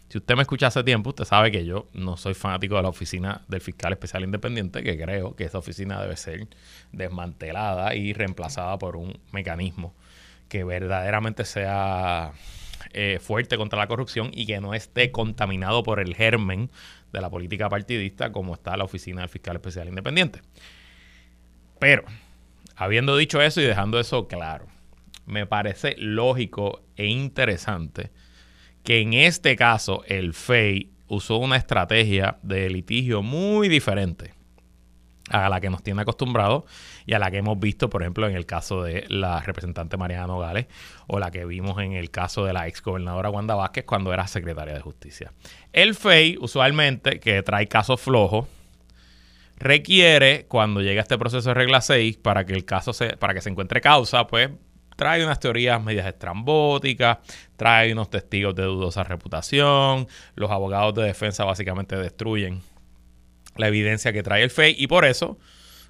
Si 0.09 0.17
usted 0.19 0.35
me 0.35 0.41
escucha 0.41 0.67
hace 0.67 0.83
tiempo, 0.83 1.09
usted 1.09 1.25
sabe 1.25 1.51
que 1.51 1.65
yo 1.65 1.87
no 1.93 2.15
soy 2.15 2.33
fanático 2.33 2.75
de 2.77 2.83
la 2.83 2.89
oficina 2.89 3.41
del 3.49 3.59
fiscal 3.59 3.91
especial 3.91 4.23
independiente, 4.23 4.81
que 4.81 4.97
creo 4.97 5.35
que 5.35 5.43
esa 5.43 5.57
oficina 5.57 6.01
debe 6.01 6.15
ser 6.15 6.47
desmantelada 6.93 7.93
y 7.93 8.13
reemplazada 8.13 8.77
por 8.77 8.95
un 8.95 9.19
mecanismo 9.33 9.93
que 10.47 10.63
verdaderamente 10.63 11.43
sea 11.43 12.31
eh, 12.93 13.19
fuerte 13.21 13.57
contra 13.57 13.77
la 13.77 13.87
corrupción 13.87 14.31
y 14.33 14.45
que 14.45 14.61
no 14.61 14.73
esté 14.73 15.11
contaminado 15.11 15.83
por 15.83 15.99
el 15.99 16.15
germen 16.15 16.69
de 17.11 17.19
la 17.19 17.29
política 17.29 17.67
partidista 17.67 18.31
como 18.31 18.53
está 18.53 18.77
la 18.77 18.85
oficina 18.85 19.21
del 19.21 19.29
fiscal 19.29 19.57
especial 19.57 19.89
independiente. 19.89 20.39
Pero, 21.79 22.03
habiendo 22.77 23.17
dicho 23.17 23.41
eso 23.41 23.59
y 23.59 23.65
dejando 23.65 23.99
eso 23.99 24.27
claro, 24.27 24.67
me 25.27 25.45
parece 25.45 25.95
lógico 25.97 26.81
e 26.95 27.05
interesante 27.05 28.11
que 28.83 29.01
en 29.01 29.13
este 29.13 29.55
caso 29.55 30.03
el 30.07 30.33
FEI 30.33 30.89
usó 31.07 31.37
una 31.37 31.57
estrategia 31.57 32.37
de 32.41 32.69
litigio 32.69 33.21
muy 33.21 33.67
diferente 33.67 34.33
a 35.29 35.49
la 35.49 35.59
que 35.59 35.69
nos 35.69 35.83
tiene 35.83 36.01
acostumbrados 36.01 36.63
y 37.05 37.13
a 37.13 37.19
la 37.19 37.29
que 37.29 37.37
hemos 37.37 37.59
visto, 37.59 37.89
por 37.89 38.01
ejemplo, 38.01 38.27
en 38.29 38.35
el 38.35 38.45
caso 38.45 38.83
de 38.83 39.05
la 39.09 39.41
representante 39.41 39.97
Mariana 39.97 40.27
Nogales 40.27 40.67
o 41.07 41.19
la 41.19 41.31
que 41.31 41.45
vimos 41.45 41.81
en 41.81 41.93
el 41.93 42.11
caso 42.11 42.45
de 42.45 42.53
la 42.53 42.67
ex 42.67 42.81
gobernadora 42.81 43.29
Wanda 43.29 43.55
Vázquez 43.55 43.83
cuando 43.85 44.13
era 44.13 44.25
secretaria 44.27 44.73
de 44.73 44.79
Justicia. 44.79 45.33
El 45.73 45.95
FEI, 45.95 46.37
usualmente, 46.39 47.19
que 47.19 47.43
trae 47.43 47.67
casos 47.67 47.99
flojos, 47.99 48.47
requiere, 49.57 50.45
cuando 50.47 50.81
llega 50.81 51.01
este 51.01 51.17
proceso 51.17 51.49
de 51.49 51.55
regla 51.55 51.81
6, 51.81 52.17
para 52.17 52.45
que 52.45 52.53
el 52.53 52.63
caso 52.63 52.93
se, 52.93 53.17
para 53.17 53.33
que 53.33 53.41
se 53.41 53.49
encuentre 53.49 53.81
causa, 53.81 54.27
pues 54.27 54.49
trae 54.97 55.23
unas 55.23 55.39
teorías 55.39 55.81
medias 55.81 56.05
estrambóticas, 56.07 57.19
trae 57.55 57.93
unos 57.93 58.09
testigos 58.09 58.53
de 58.55 58.63
dudosa 58.63 59.03
reputación, 59.03 60.07
los 60.35 60.51
abogados 60.51 60.95
de 60.95 61.03
defensa 61.03 61.45
básicamente 61.45 61.95
destruyen 61.95 62.61
la 63.55 63.67
evidencia 63.67 64.11
que 64.11 64.23
trae 64.23 64.43
el 64.43 64.49
FEI 64.49 64.75
y 64.77 64.87
por 64.87 65.05
eso, 65.05 65.37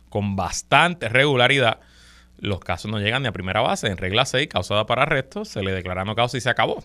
con 0.09 0.35
bastante 0.35 1.09
regularidad, 1.09 1.79
los 2.37 2.59
casos 2.59 2.91
no 2.91 2.99
llegan 2.99 3.23
ni 3.23 3.29
a 3.29 3.31
primera 3.31 3.61
base. 3.61 3.87
En 3.87 3.97
regla 3.97 4.25
6, 4.25 4.47
causada 4.47 4.85
para 4.85 5.03
arresto, 5.03 5.45
se 5.45 5.63
le 5.63 5.71
declara 5.71 6.05
no 6.05 6.13
causa 6.13 6.37
y 6.37 6.41
se 6.41 6.49
acabó. 6.49 6.83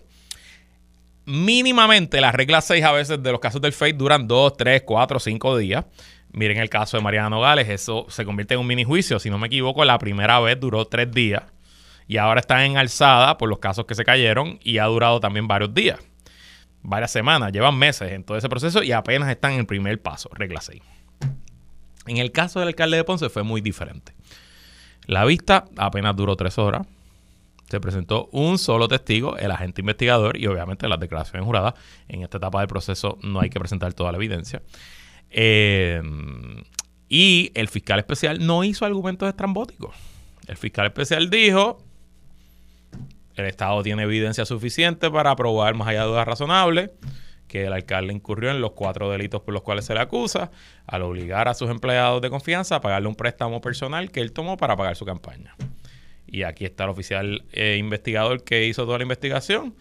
Mínimamente, 1.25 2.21
las 2.21 2.33
reglas 2.33 2.65
6 2.65 2.83
a 2.83 2.91
veces 2.91 3.21
de 3.21 3.31
los 3.31 3.39
casos 3.39 3.61
del 3.61 3.73
FEI 3.73 3.93
duran 3.93 4.27
2, 4.27 4.57
3, 4.57 4.81
4, 4.85 5.19
5 5.19 5.57
días. 5.57 5.85
Miren 6.31 6.57
el 6.57 6.69
caso 6.69 6.97
de 6.97 7.03
Mariana 7.03 7.29
Nogales, 7.29 7.69
eso 7.69 8.07
se 8.09 8.25
convierte 8.25 8.55
en 8.55 8.61
un 8.61 8.67
mini 8.67 8.83
juicio. 8.83 9.19
Si 9.19 9.29
no 9.29 9.37
me 9.37 9.47
equivoco, 9.47 9.85
la 9.85 9.99
primera 9.99 10.39
vez 10.39 10.59
duró 10.59 10.85
3 10.85 11.11
días 11.11 11.43
y 12.07 12.17
ahora 12.17 12.39
está 12.39 12.65
en 12.65 12.77
alzada 12.77 13.37
por 13.37 13.49
los 13.49 13.59
casos 13.59 13.85
que 13.85 13.95
se 13.95 14.03
cayeron 14.03 14.59
y 14.63 14.77
ha 14.77 14.85
durado 14.85 15.19
también 15.19 15.47
varios 15.47 15.73
días, 15.73 15.99
varias 16.81 17.11
semanas, 17.11 17.51
llevan 17.51 17.77
meses 17.77 18.11
en 18.11 18.23
todo 18.23 18.37
ese 18.37 18.49
proceso 18.49 18.83
y 18.83 18.91
apenas 18.91 19.29
están 19.29 19.53
en 19.53 19.59
el 19.59 19.65
primer 19.65 20.01
paso, 20.01 20.29
regla 20.33 20.61
6. 20.61 20.81
En 22.05 22.17
el 22.17 22.31
caso 22.31 22.59
del 22.59 22.69
alcalde 22.69 22.97
de 22.97 23.03
Ponce 23.03 23.29
fue 23.29 23.43
muy 23.43 23.61
diferente. 23.61 24.13
La 25.05 25.25
vista 25.25 25.65
apenas 25.77 26.15
duró 26.15 26.35
tres 26.35 26.57
horas. 26.57 26.85
Se 27.69 27.79
presentó 27.79 28.29
un 28.31 28.57
solo 28.57 28.87
testigo, 28.87 29.37
el 29.37 29.51
agente 29.51 29.81
investigador, 29.81 30.37
y 30.37 30.47
obviamente 30.47 30.87
las 30.87 30.99
declaraciones 30.99 31.45
juradas. 31.45 31.73
En 32.07 32.21
esta 32.21 32.37
etapa 32.37 32.59
del 32.59 32.67
proceso 32.67 33.17
no 33.23 33.39
hay 33.39 33.49
que 33.49 33.59
presentar 33.59 33.93
toda 33.93 34.11
la 34.11 34.17
evidencia. 34.17 34.61
Eh, 35.29 36.01
y 37.09 37.51
el 37.55 37.67
fiscal 37.67 37.99
especial 37.99 38.45
no 38.45 38.63
hizo 38.63 38.85
argumentos 38.85 39.27
estrambóticos. 39.29 39.95
El 40.47 40.57
fiscal 40.57 40.85
especial 40.85 41.29
dijo, 41.29 41.81
el 43.35 43.45
Estado 43.45 43.81
tiene 43.83 44.03
evidencia 44.03 44.45
suficiente 44.45 45.09
para 45.09 45.35
probar 45.35 45.75
más 45.75 45.87
allá 45.87 46.01
de 46.01 46.07
dudas 46.07 46.27
razonables 46.27 46.91
que 47.47 47.65
el 47.65 47.73
alcalde 47.73 48.13
incurrió 48.13 48.49
en 48.49 48.61
los 48.61 48.71
cuatro 48.71 49.11
delitos 49.11 49.41
por 49.41 49.53
los 49.53 49.61
cuales 49.61 49.85
se 49.85 49.93
le 49.93 49.99
acusa 49.99 50.49
al 50.87 51.03
obligar 51.03 51.47
a 51.47 51.53
sus 51.53 51.69
empleados 51.69 52.19
de 52.21 52.31
confianza 52.31 52.77
a 52.77 52.81
pagarle 52.81 53.07
un 53.07 53.15
préstamo 53.15 53.61
personal 53.61 54.09
que 54.11 54.21
él 54.21 54.31
tomó 54.31 54.57
para 54.57 54.75
pagar 54.75 54.95
su 54.95 55.05
campaña. 55.05 55.55
Y 56.25 56.43
aquí 56.43 56.65
está 56.65 56.85
el 56.85 56.89
oficial 56.89 57.45
eh, 57.51 57.77
investigador 57.79 58.43
que 58.43 58.65
hizo 58.65 58.85
toda 58.85 58.97
la 58.97 59.03
investigación. 59.03 59.75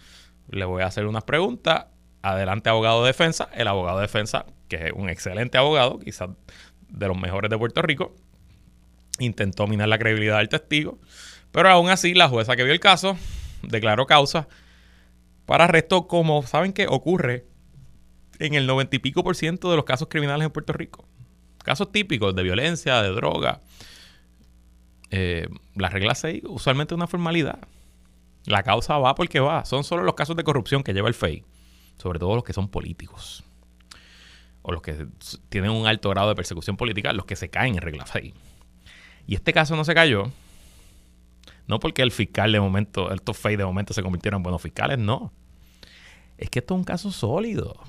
Le 0.50 0.66
voy 0.66 0.82
a 0.82 0.86
hacer 0.86 1.06
unas 1.06 1.24
preguntas 1.24 1.86
adelante 2.20 2.68
abogado 2.68 3.02
de 3.04 3.06
defensa. 3.06 3.48
El 3.54 3.68
abogado 3.68 3.98
de 3.98 4.02
defensa, 4.02 4.44
que 4.68 4.88
es 4.88 4.92
un 4.94 5.08
excelente 5.08 5.56
abogado, 5.56 5.98
quizás 5.98 6.28
de 6.90 7.08
los 7.08 7.18
mejores 7.18 7.50
de 7.50 7.56
Puerto 7.56 7.80
Rico, 7.80 8.14
intentó 9.18 9.66
minar 9.66 9.88
la 9.88 9.98
credibilidad 9.98 10.38
del 10.38 10.50
testigo. 10.50 10.98
Pero 11.52 11.70
aún 11.70 11.88
así, 11.88 12.12
la 12.12 12.28
jueza 12.28 12.54
que 12.54 12.64
vio 12.64 12.74
el 12.74 12.80
caso 12.80 13.16
declaró 13.62 14.06
causa 14.06 14.48
para 15.46 15.64
arresto, 15.64 16.06
como 16.06 16.42
saben 16.42 16.72
que 16.72 16.86
ocurre 16.88 17.46
en 18.38 18.54
el 18.54 18.66
noventa 18.66 18.96
y 18.96 18.98
pico 18.98 19.22
por 19.22 19.36
ciento 19.36 19.70
de 19.70 19.76
los 19.76 19.84
casos 19.84 20.08
criminales 20.08 20.46
en 20.46 20.52
Puerto 20.52 20.72
Rico. 20.72 21.06
Casos 21.62 21.92
típicos 21.92 22.34
de 22.34 22.42
violencia, 22.42 23.02
de 23.02 23.10
droga. 23.10 23.60
Eh, 25.10 25.48
la 25.76 25.88
regla 25.88 26.14
6 26.14 26.42
usualmente 26.46 26.94
es 26.94 26.96
una 26.96 27.06
formalidad. 27.06 27.58
La 28.46 28.62
causa 28.62 28.98
va 28.98 29.14
porque 29.14 29.40
va. 29.40 29.64
Son 29.64 29.84
solo 29.84 30.02
los 30.02 30.14
casos 30.14 30.36
de 30.36 30.44
corrupción 30.44 30.82
que 30.82 30.92
lleva 30.92 31.08
el 31.08 31.14
FEI. 31.14 31.44
Sobre 31.98 32.18
todo 32.18 32.34
los 32.34 32.44
que 32.44 32.52
son 32.52 32.68
políticos. 32.68 33.44
O 34.62 34.72
los 34.72 34.82
que 34.82 35.06
tienen 35.48 35.70
un 35.70 35.86
alto 35.86 36.10
grado 36.10 36.28
de 36.28 36.34
persecución 36.34 36.76
política, 36.76 37.12
los 37.12 37.26
que 37.26 37.36
se 37.36 37.50
caen 37.50 37.74
en 37.74 37.80
regla 37.80 38.06
6. 38.06 38.32
Y 39.26 39.34
este 39.34 39.52
caso 39.52 39.76
no 39.76 39.84
se 39.84 39.94
cayó. 39.94 40.32
No 41.66 41.78
porque 41.80 42.02
el 42.02 42.10
fiscal 42.10 42.52
de 42.52 42.60
momento, 42.60 43.12
estos 43.12 43.36
FEI 43.38 43.56
de 43.56 43.64
momento 43.64 43.94
se 43.94 44.02
convirtieron 44.02 44.38
en 44.38 44.42
buenos 44.42 44.62
fiscales, 44.62 44.98
no. 44.98 45.32
Es 46.38 46.50
que 46.50 46.58
esto 46.58 46.74
es 46.74 46.78
un 46.78 46.84
caso 46.84 47.10
sólido. 47.12 47.80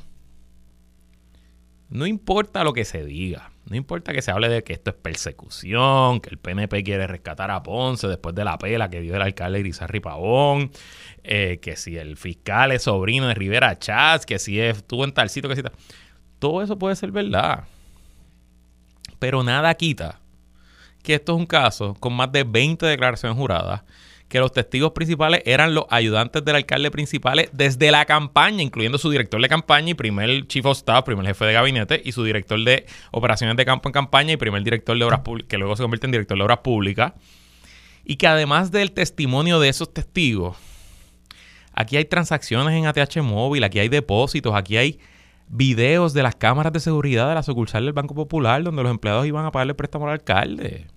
No 1.90 2.08
importa 2.08 2.64
lo 2.64 2.74
que 2.74 2.86
se 2.86 3.06
diga, 3.06 3.52
no 3.66 3.76
importa 3.76 4.14
que 4.14 4.22
se 4.22 4.32
hable 4.32 4.50
de 4.50 4.64
que 4.64 4.74
esto 4.74 4.90
es 4.90 4.96
persecución, 4.96 6.20
que 6.22 6.30
el 6.32 6.38
PNP 6.38 6.84
quiere 6.84 7.06
rescatar 7.08 7.52
a 7.52 7.62
Ponce 7.62 8.08
después 8.08 8.34
de 8.34 8.44
la 8.44 8.58
pela 8.58 8.90
que 8.90 9.00
dio 9.02 9.16
el 9.16 9.22
alcalde 9.22 9.60
Irizarry 9.60 10.00
Pavón, 10.00 10.72
eh, 11.24 11.60
que 11.62 11.76
si 11.76 11.98
el 11.98 12.18
fiscal 12.18 12.72
es 12.72 12.84
sobrino 12.84 13.28
de 13.28 13.36
Rivera 13.36 13.78
Chats, 13.78 14.26
que 14.26 14.40
si 14.40 14.60
estuvo 14.60 15.04
en 15.06 15.14
tal 15.14 15.30
sitio, 15.30 15.50
que 15.50 15.56
si 15.56 15.64
tal. 15.64 15.74
Todo 16.40 16.62
eso 16.62 16.78
puede 16.80 16.96
ser 16.96 17.12
verdad. 17.12 17.66
Pero 19.20 19.44
nada 19.44 19.74
quita 19.76 20.23
que 21.04 21.16
esto 21.16 21.34
es 21.34 21.40
un 21.40 21.46
caso 21.46 21.96
con 22.00 22.14
más 22.14 22.32
de 22.32 22.44
20 22.44 22.86
declaraciones 22.86 23.38
juradas 23.38 23.84
que 24.34 24.40
los 24.40 24.52
testigos 24.52 24.94
principales 24.94 25.44
eran 25.46 25.76
los 25.76 25.86
ayudantes 25.92 26.44
del 26.44 26.56
alcalde 26.56 26.90
principales 26.90 27.52
desde 27.54 27.92
la 27.92 28.06
campaña, 28.06 28.64
incluyendo 28.64 28.98
su 28.98 29.12
director 29.12 29.40
de 29.40 29.48
campaña 29.48 29.92
y 29.92 29.94
primer 29.94 30.48
chief 30.48 30.66
of 30.66 30.76
staff, 30.76 31.04
primer 31.04 31.24
jefe 31.24 31.46
de 31.46 31.54
gabinete, 31.54 32.02
y 32.04 32.14
su 32.14 32.24
director 32.24 32.60
de 32.64 32.88
operaciones 33.12 33.56
de 33.58 33.64
campo 33.64 33.90
en 33.90 33.94
campaña 33.94 34.34
y 34.34 34.38
primer 34.38 34.64
director 34.64 34.98
de 34.98 35.06
obras 35.06 35.20
públicas, 35.20 35.50
que 35.50 35.60
luego 35.60 35.76
se 35.76 35.84
convierte 35.84 36.08
en 36.08 36.14
director 36.14 36.36
de 36.36 36.44
obras 36.44 36.58
públicas. 36.64 37.14
Y 38.04 38.16
que 38.16 38.26
además 38.26 38.72
del 38.72 38.92
testimonio 38.92 39.60
de 39.60 39.70
esos 39.70 39.94
testigos, 39.94 40.58
aquí 41.72 41.98
hay 41.98 42.06
transacciones 42.06 42.74
en 42.74 42.88
ATH 42.88 43.18
móvil, 43.18 43.64
aquí 43.64 43.78
hay 43.78 43.90
depósitos, 43.90 44.56
aquí 44.56 44.78
hay 44.78 45.00
videos 45.56 46.14
de 46.14 46.24
las 46.24 46.36
cámaras 46.36 46.74
de 46.74 46.80
seguridad 46.80 47.30
de 47.30 47.36
la 47.36 47.44
sucursal 47.44 47.86
del 47.86 47.94
Banco 47.94 48.16
Popular 48.16 48.64
donde 48.64 48.82
los 48.82 48.92
empleados 48.92 49.26
iban 49.26 49.46
a 49.46 49.52
pagarle 49.52 49.76
préstamo 49.76 50.08
al 50.08 50.14
alcalde. 50.14 50.88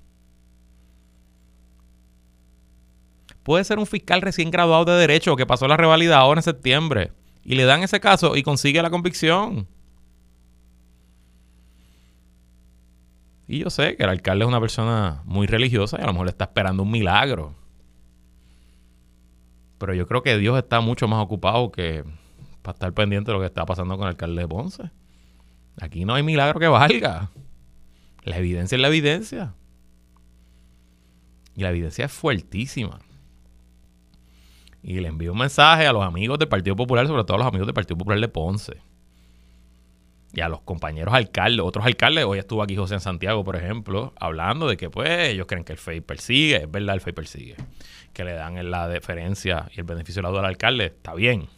Puede 3.42 3.64
ser 3.64 3.78
un 3.78 3.86
fiscal 3.86 4.22
recién 4.22 4.50
graduado 4.50 4.86
de 4.86 4.98
Derecho 4.98 5.36
que 5.36 5.46
pasó 5.46 5.68
la 5.68 5.76
revalida 5.76 6.16
ahora 6.16 6.40
en 6.40 6.42
septiembre 6.42 7.12
y 7.44 7.54
le 7.54 7.64
dan 7.64 7.82
ese 7.82 8.00
caso 8.00 8.34
y 8.34 8.42
consigue 8.42 8.82
la 8.82 8.90
convicción. 8.90 9.68
Y 13.46 13.60
yo 13.60 13.70
sé 13.70 13.96
que 13.96 14.02
el 14.02 14.08
alcalde 14.08 14.44
es 14.44 14.48
una 14.48 14.60
persona 14.60 15.22
muy 15.24 15.46
religiosa 15.46 15.98
y 16.00 16.02
a 16.02 16.06
lo 16.06 16.12
mejor 16.12 16.26
le 16.26 16.30
está 16.30 16.46
esperando 16.46 16.82
un 16.82 16.90
milagro. 16.90 17.54
Pero 19.78 19.94
yo 19.94 20.08
creo 20.08 20.22
que 20.22 20.38
Dios 20.38 20.58
está 20.58 20.80
mucho 20.80 21.06
más 21.06 21.22
ocupado 21.22 21.70
que 21.70 22.02
para 22.66 22.74
estar 22.74 22.92
pendiente 22.92 23.30
de 23.30 23.34
lo 23.34 23.40
que 23.40 23.46
está 23.46 23.64
pasando 23.64 23.96
con 23.96 24.08
el 24.08 24.10
alcalde 24.10 24.42
de 24.42 24.48
Ponce. 24.48 24.90
Aquí 25.80 26.04
no 26.04 26.14
hay 26.14 26.24
milagro 26.24 26.58
que 26.58 26.66
valga. 26.66 27.30
La 28.24 28.38
evidencia 28.38 28.74
es 28.74 28.82
la 28.82 28.88
evidencia. 28.88 29.54
Y 31.54 31.62
la 31.62 31.70
evidencia 31.70 32.06
es 32.06 32.12
fuertísima. 32.12 32.98
Y 34.82 34.98
le 34.98 35.06
envío 35.06 35.30
un 35.30 35.38
mensaje 35.38 35.86
a 35.86 35.92
los 35.92 36.02
amigos 36.02 36.40
del 36.40 36.48
Partido 36.48 36.74
Popular, 36.74 37.06
sobre 37.06 37.22
todo 37.22 37.36
a 37.36 37.38
los 37.38 37.46
amigos 37.46 37.68
del 37.68 37.74
Partido 37.74 37.98
Popular 37.98 38.18
de 38.18 38.28
Ponce. 38.28 38.82
Y 40.32 40.40
a 40.40 40.48
los 40.48 40.62
compañeros 40.62 41.14
alcaldes, 41.14 41.64
otros 41.64 41.86
alcaldes. 41.86 42.24
Hoy 42.24 42.40
estuvo 42.40 42.64
aquí 42.64 42.74
José 42.74 42.94
en 42.94 43.00
Santiago, 43.00 43.44
por 43.44 43.54
ejemplo, 43.54 44.12
hablando 44.18 44.66
de 44.66 44.76
que 44.76 44.90
pues 44.90 45.28
ellos 45.28 45.46
creen 45.46 45.62
que 45.62 45.72
el 45.72 45.78
FEI 45.78 46.00
persigue. 46.00 46.56
Es 46.56 46.70
verdad, 46.70 46.96
el 46.96 47.00
FEI 47.00 47.12
persigue. 47.12 47.54
Que 48.12 48.24
le 48.24 48.32
dan 48.32 48.72
la 48.72 48.88
deferencia 48.88 49.70
y 49.72 49.78
el 49.78 49.84
beneficio 49.84 50.18
de 50.18 50.22
la 50.24 50.30
duda 50.30 50.40
al 50.40 50.46
alcalde. 50.46 50.86
Está 50.86 51.14
bien. 51.14 51.48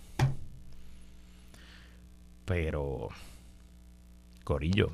Pero, 2.48 3.08
Corillo, 4.42 4.92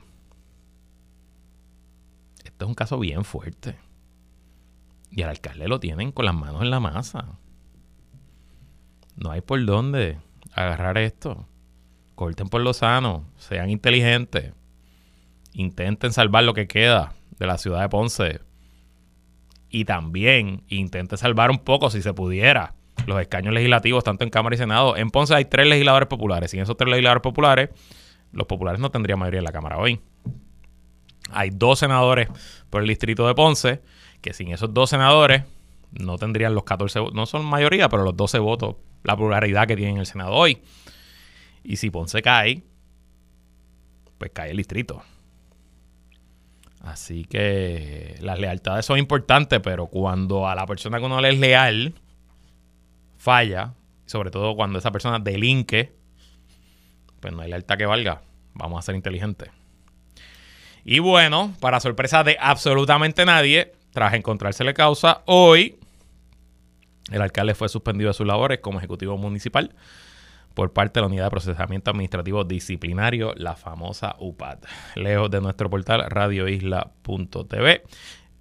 esto 2.44 2.64
es 2.64 2.68
un 2.68 2.74
caso 2.74 2.98
bien 2.98 3.24
fuerte. 3.24 3.76
Y 5.12 5.22
al 5.22 5.30
alcalde 5.30 5.68
lo 5.68 5.78
tienen 5.78 6.10
con 6.10 6.24
las 6.24 6.34
manos 6.34 6.62
en 6.62 6.70
la 6.70 6.80
masa. 6.80 7.38
No 9.14 9.30
hay 9.30 9.40
por 9.40 9.64
dónde 9.64 10.18
agarrar 10.52 10.98
esto. 10.98 11.46
Corten 12.16 12.48
por 12.48 12.60
lo 12.60 12.72
sano, 12.72 13.24
sean 13.36 13.70
inteligentes, 13.70 14.52
intenten 15.52 16.12
salvar 16.12 16.42
lo 16.42 16.54
que 16.54 16.66
queda 16.66 17.14
de 17.38 17.46
la 17.46 17.56
ciudad 17.56 17.82
de 17.82 17.88
Ponce. 17.88 18.40
Y 19.68 19.84
también 19.84 20.64
intenten 20.66 21.18
salvar 21.18 21.52
un 21.52 21.58
poco, 21.60 21.88
si 21.90 22.02
se 22.02 22.14
pudiera, 22.14 22.74
los 23.06 23.20
escaños 23.20 23.52
legislativos, 23.52 24.04
tanto 24.04 24.24
en 24.24 24.30
Cámara 24.30 24.54
y 24.54 24.58
Senado. 24.58 24.96
En 24.96 25.10
Ponce 25.10 25.34
hay 25.34 25.44
tres 25.44 25.66
legisladores 25.66 26.08
populares. 26.08 26.52
Y 26.54 26.58
esos 26.58 26.76
tres 26.76 26.90
legisladores 26.90 27.22
populares, 27.22 27.70
los 28.32 28.46
populares 28.46 28.80
no 28.80 28.90
tendrían 28.90 29.18
mayoría 29.18 29.38
en 29.38 29.44
la 29.44 29.52
Cámara 29.52 29.78
hoy. 29.78 30.00
Hay 31.30 31.50
dos 31.50 31.78
senadores 31.78 32.28
por 32.70 32.82
el 32.82 32.88
distrito 32.88 33.26
de 33.26 33.34
Ponce, 33.34 33.82
que 34.20 34.32
sin 34.32 34.52
esos 34.52 34.72
dos 34.72 34.90
senadores 34.90 35.44
no 35.90 36.18
tendrían 36.18 36.54
los 36.54 36.64
14 36.64 36.98
votos. 37.00 37.14
No 37.14 37.26
son 37.26 37.44
mayoría, 37.44 37.88
pero 37.88 38.04
los 38.04 38.16
12 38.16 38.38
votos 38.38 38.76
la 39.04 39.16
pluralidad 39.16 39.68
que 39.68 39.76
tiene 39.76 39.92
en 39.92 39.98
el 39.98 40.06
Senado 40.06 40.32
hoy. 40.32 40.62
Y 41.62 41.76
si 41.76 41.90
Ponce 41.90 42.22
cae, 42.22 42.62
pues 44.18 44.30
cae 44.32 44.50
el 44.50 44.56
distrito. 44.56 45.02
Así 46.80 47.24
que 47.24 48.16
las 48.20 48.38
lealtades 48.38 48.84
son 48.84 48.98
importantes, 48.98 49.60
pero 49.60 49.86
cuando 49.86 50.48
a 50.48 50.54
la 50.54 50.66
persona 50.66 50.98
que 50.98 51.04
uno 51.04 51.20
le 51.20 51.30
es 51.30 51.38
leal 51.38 51.94
falla, 53.24 53.72
sobre 54.04 54.30
todo 54.30 54.54
cuando 54.54 54.78
esa 54.78 54.92
persona 54.92 55.18
delinque, 55.18 55.96
pues 57.20 57.32
no 57.32 57.40
hay 57.40 57.48
lealtad 57.48 57.78
que 57.78 57.86
valga. 57.86 58.20
Vamos 58.52 58.78
a 58.78 58.82
ser 58.82 58.94
inteligentes. 58.94 59.48
Y 60.84 60.98
bueno, 60.98 61.54
para 61.58 61.80
sorpresa 61.80 62.22
de 62.22 62.36
absolutamente 62.38 63.24
nadie, 63.24 63.72
tras 63.92 64.12
encontrársele 64.12 64.74
causa, 64.74 65.22
hoy 65.24 65.78
el 67.10 67.22
alcalde 67.22 67.54
fue 67.54 67.70
suspendido 67.70 68.08
de 68.08 68.14
sus 68.14 68.26
labores 68.26 68.58
como 68.60 68.78
ejecutivo 68.78 69.16
municipal 69.16 69.74
por 70.52 70.74
parte 70.74 71.00
de 71.00 71.00
la 71.00 71.06
Unidad 71.06 71.24
de 71.24 71.30
Procesamiento 71.30 71.90
Administrativo 71.90 72.44
Disciplinario, 72.44 73.32
la 73.36 73.56
famosa 73.56 74.16
UPAD. 74.18 74.58
Leo 74.96 75.30
de 75.30 75.40
nuestro 75.40 75.70
portal 75.70 76.04
radioisla.tv 76.10 77.84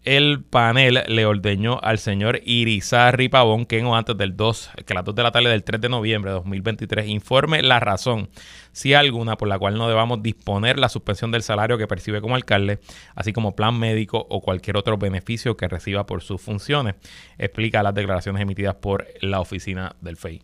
el 0.03 0.43
panel 0.43 1.03
le 1.07 1.25
ordenó 1.25 1.79
al 1.81 1.97
señor 1.97 2.41
Irizarry 2.43 3.29
Pavón 3.29 3.65
que 3.65 3.81
antes 3.81 4.17
del 4.17 4.35
2, 4.35 4.71
que 4.85 4.93
las 4.93 5.05
2 5.05 5.15
de 5.15 5.23
la 5.23 5.31
tarde 5.31 5.49
del 5.49 5.63
3 5.63 5.79
de 5.79 5.89
noviembre 5.89 6.31
de 6.31 6.35
2023 6.35 7.07
informe 7.07 7.61
la 7.61 7.79
razón, 7.79 8.29
si 8.71 8.93
alguna, 8.93 9.37
por 9.37 9.47
la 9.47 9.59
cual 9.59 9.77
no 9.77 9.87
debamos 9.87 10.21
disponer 10.21 10.77
la 10.77 10.89
suspensión 10.89 11.31
del 11.31 11.43
salario 11.43 11.77
que 11.77 11.87
percibe 11.87 12.21
como 12.21 12.35
alcalde, 12.35 12.79
así 13.15 13.31
como 13.31 13.55
plan 13.55 13.77
médico 13.77 14.25
o 14.29 14.41
cualquier 14.41 14.77
otro 14.77 14.97
beneficio 14.97 15.55
que 15.55 15.67
reciba 15.67 16.05
por 16.05 16.21
sus 16.21 16.41
funciones, 16.41 16.95
explica 17.37 17.83
las 17.83 17.93
declaraciones 17.93 18.41
emitidas 18.41 18.75
por 18.75 19.07
la 19.21 19.39
oficina 19.39 19.95
del 20.01 20.17
FEI. 20.17 20.41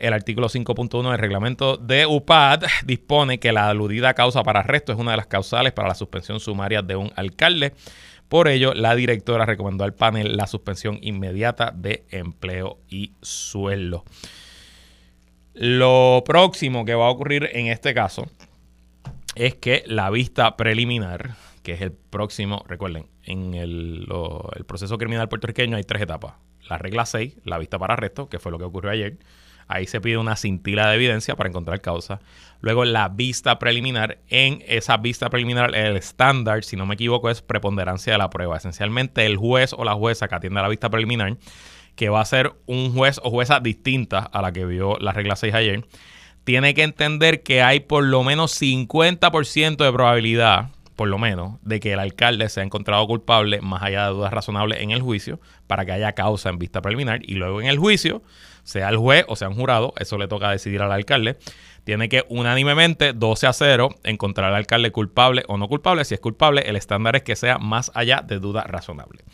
El 0.00 0.14
artículo 0.14 0.48
5.1 0.48 1.10
del 1.10 1.18
reglamento 1.18 1.76
de 1.76 2.06
UPAD 2.06 2.64
dispone 2.86 3.38
que 3.38 3.52
la 3.52 3.68
aludida 3.68 4.14
causa 4.14 4.42
para 4.42 4.60
arresto 4.60 4.92
es 4.92 4.98
una 4.98 5.10
de 5.10 5.18
las 5.18 5.26
causales 5.26 5.72
para 5.72 5.88
la 5.88 5.94
suspensión 5.94 6.40
sumaria 6.40 6.80
de 6.80 6.96
un 6.96 7.12
alcalde. 7.16 7.74
Por 8.30 8.46
ello, 8.46 8.74
la 8.74 8.94
directora 8.94 9.44
recomendó 9.44 9.82
al 9.82 9.92
panel 9.92 10.36
la 10.36 10.46
suspensión 10.46 11.00
inmediata 11.02 11.72
de 11.74 12.04
empleo 12.10 12.78
y 12.88 13.14
sueldo. 13.20 14.04
Lo 15.52 16.22
próximo 16.24 16.84
que 16.84 16.94
va 16.94 17.06
a 17.06 17.10
ocurrir 17.10 17.50
en 17.52 17.66
este 17.66 17.92
caso 17.92 18.28
es 19.34 19.56
que 19.56 19.82
la 19.84 20.10
vista 20.10 20.56
preliminar, 20.56 21.34
que 21.64 21.72
es 21.72 21.80
el 21.80 21.90
próximo, 21.90 22.64
recuerden, 22.68 23.06
en 23.24 23.54
el, 23.54 24.06
proceso 24.64 24.96
criminal 24.96 25.28
puertorriqueño 25.28 25.76
hay 25.76 25.82
tres 25.82 26.00
etapas. 26.00 26.34
La 26.68 26.78
regla 26.78 27.06
6, 27.06 27.38
la 27.42 27.58
vista 27.58 27.80
para 27.80 27.94
arresto, 27.94 28.28
que 28.28 28.38
fue 28.38 28.52
lo 28.52 28.58
que 28.58 28.64
ocurrió 28.64 28.92
ayer. 28.92 29.18
Ahí 29.70 29.86
se 29.86 30.00
pide 30.00 30.18
una 30.18 30.34
cintila 30.34 30.88
de 30.88 30.96
evidencia 30.96 31.36
para 31.36 31.48
encontrar 31.48 31.80
causa. 31.80 32.18
Luego 32.60 32.84
la 32.84 33.08
vista 33.08 33.60
preliminar. 33.60 34.18
En 34.28 34.64
esa 34.66 34.96
vista 34.96 35.30
preliminar, 35.30 35.76
el 35.76 35.96
estándar, 35.96 36.64
si 36.64 36.74
no 36.74 36.86
me 36.86 36.94
equivoco, 36.94 37.30
es 37.30 37.40
preponderancia 37.40 38.12
de 38.12 38.18
la 38.18 38.30
prueba. 38.30 38.56
Esencialmente, 38.56 39.24
el 39.26 39.36
juez 39.36 39.72
o 39.72 39.84
la 39.84 39.94
jueza 39.94 40.26
que 40.26 40.34
atiende 40.34 40.58
a 40.58 40.64
la 40.64 40.68
vista 40.68 40.90
preliminar, 40.90 41.36
que 41.94 42.08
va 42.08 42.20
a 42.20 42.24
ser 42.24 42.52
un 42.66 42.92
juez 42.92 43.20
o 43.22 43.30
jueza 43.30 43.60
distinta 43.60 44.18
a 44.18 44.42
la 44.42 44.50
que 44.50 44.66
vio 44.66 44.98
la 44.98 45.12
regla 45.12 45.36
6 45.36 45.54
ayer, 45.54 45.86
tiene 46.42 46.74
que 46.74 46.82
entender 46.82 47.44
que 47.44 47.62
hay 47.62 47.78
por 47.78 48.02
lo 48.02 48.24
menos 48.24 48.60
50% 48.60 49.76
de 49.76 49.92
probabilidad, 49.92 50.70
por 50.96 51.06
lo 51.06 51.16
menos, 51.16 51.60
de 51.62 51.78
que 51.78 51.92
el 51.92 52.00
alcalde 52.00 52.48
sea 52.48 52.64
encontrado 52.64 53.06
culpable, 53.06 53.60
más 53.60 53.84
allá 53.84 54.06
de 54.06 54.14
dudas 54.14 54.32
razonables 54.32 54.80
en 54.80 54.90
el 54.90 55.00
juicio, 55.00 55.38
para 55.68 55.84
que 55.84 55.92
haya 55.92 56.12
causa 56.14 56.48
en 56.48 56.58
vista 56.58 56.82
preliminar. 56.82 57.20
Y 57.22 57.34
luego 57.34 57.60
en 57.60 57.68
el 57.68 57.78
juicio, 57.78 58.22
sea 58.62 58.88
el 58.88 58.96
juez 58.96 59.24
o 59.28 59.36
sea 59.36 59.48
un 59.48 59.54
jurado, 59.54 59.92
eso 59.98 60.18
le 60.18 60.28
toca 60.28 60.50
decidir 60.50 60.82
al 60.82 60.92
alcalde, 60.92 61.38
tiene 61.84 62.08
que 62.08 62.24
unánimemente, 62.28 63.12
12 63.12 63.46
a 63.46 63.52
0, 63.52 63.90
encontrar 64.04 64.50
al 64.50 64.56
alcalde 64.56 64.92
culpable 64.92 65.44
o 65.48 65.56
no 65.56 65.68
culpable. 65.68 66.04
Si 66.04 66.14
es 66.14 66.20
culpable, 66.20 66.62
el 66.62 66.76
estándar 66.76 67.16
es 67.16 67.22
que 67.22 67.36
sea 67.36 67.58
más 67.58 67.90
allá 67.94 68.22
de 68.26 68.38
duda 68.38 68.64
razonable. 68.64 69.24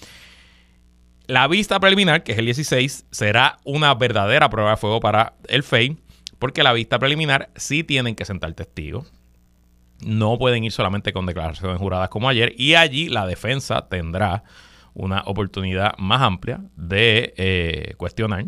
La 1.26 1.48
vista 1.48 1.80
preliminar, 1.80 2.22
que 2.22 2.32
es 2.32 2.38
el 2.38 2.44
16, 2.44 3.06
será 3.10 3.58
una 3.64 3.94
verdadera 3.94 4.48
prueba 4.48 4.70
de 4.70 4.76
fuego 4.76 5.00
para 5.00 5.34
el 5.48 5.64
FEI, 5.64 5.96
porque 6.38 6.62
la 6.62 6.72
vista 6.72 6.98
preliminar 6.98 7.50
sí 7.56 7.82
tienen 7.82 8.14
que 8.14 8.24
sentar 8.24 8.52
testigos. 8.52 9.12
No 10.00 10.38
pueden 10.38 10.62
ir 10.62 10.72
solamente 10.72 11.12
con 11.12 11.26
declaraciones 11.26 11.78
juradas 11.78 12.10
como 12.10 12.28
ayer, 12.28 12.54
y 12.56 12.74
allí 12.74 13.08
la 13.08 13.26
defensa 13.26 13.88
tendrá 13.88 14.44
una 14.94 15.22
oportunidad 15.26 15.96
más 15.98 16.22
amplia 16.22 16.60
de 16.76 17.34
eh, 17.36 17.94
cuestionar, 17.96 18.46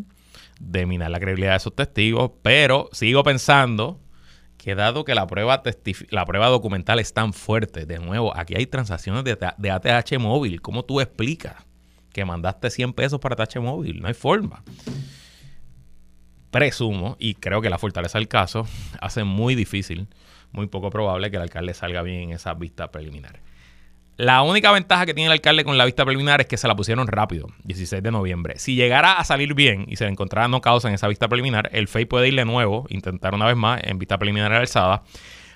de 0.58 0.86
minar 0.86 1.10
la 1.10 1.20
credibilidad 1.20 1.52
de 1.52 1.58
esos 1.58 1.74
testigos, 1.74 2.32
pero 2.42 2.88
sigo 2.92 3.22
pensando 3.22 4.00
que 4.56 4.74
dado 4.74 5.04
que 5.04 5.14
la 5.14 5.26
prueba, 5.26 5.62
la 6.10 6.24
prueba 6.24 6.48
documental 6.48 6.98
es 6.98 7.14
tan 7.14 7.32
fuerte, 7.32 7.86
de 7.86 7.98
nuevo, 7.98 8.36
aquí 8.36 8.54
hay 8.56 8.66
transacciones 8.66 9.24
de, 9.24 9.38
de 9.56 9.70
ATH 9.70 10.18
móvil, 10.18 10.60
¿cómo 10.60 10.84
tú 10.84 11.00
explicas? 11.00 11.68
que 12.18 12.24
mandaste 12.24 12.70
100 12.70 12.94
pesos 12.94 13.20
para 13.20 13.36
tache 13.36 13.60
móvil. 13.60 14.00
No 14.00 14.08
hay 14.08 14.14
forma. 14.14 14.64
Presumo, 16.50 17.16
y 17.20 17.34
creo 17.34 17.60
que 17.60 17.70
la 17.70 17.78
fortaleza 17.78 18.18
del 18.18 18.26
caso 18.26 18.66
hace 19.00 19.22
muy 19.22 19.54
difícil, 19.54 20.08
muy 20.50 20.66
poco 20.66 20.90
probable 20.90 21.30
que 21.30 21.36
el 21.36 21.42
alcalde 21.42 21.74
salga 21.74 22.02
bien 22.02 22.22
en 22.22 22.30
esa 22.32 22.54
vista 22.54 22.90
preliminar. 22.90 23.40
La 24.18 24.42
única 24.42 24.72
ventaja 24.72 25.06
que 25.06 25.14
tiene 25.14 25.26
el 25.26 25.32
alcalde 25.32 25.62
con 25.62 25.78
la 25.78 25.84
vista 25.84 26.04
preliminar 26.04 26.40
es 26.40 26.48
que 26.48 26.56
se 26.56 26.66
la 26.66 26.74
pusieron 26.74 27.06
rápido, 27.06 27.46
16 27.62 28.02
de 28.02 28.10
noviembre. 28.10 28.58
Si 28.58 28.74
llegara 28.74 29.12
a 29.12 29.22
salir 29.22 29.54
bien 29.54 29.84
y 29.86 29.94
se 29.94 30.06
le 30.06 30.10
encontrara 30.10 30.48
no 30.48 30.60
causa 30.60 30.88
en 30.88 30.94
esa 30.94 31.06
vista 31.06 31.28
preliminar, 31.28 31.70
el 31.72 31.86
FEI 31.86 32.04
puede 32.04 32.26
ir 32.26 32.34
de 32.34 32.44
nuevo, 32.44 32.84
intentar 32.88 33.32
una 33.32 33.46
vez 33.46 33.54
más 33.54 33.80
en 33.84 33.96
vista 33.96 34.18
preliminar 34.18 34.52
alzada. 34.52 35.04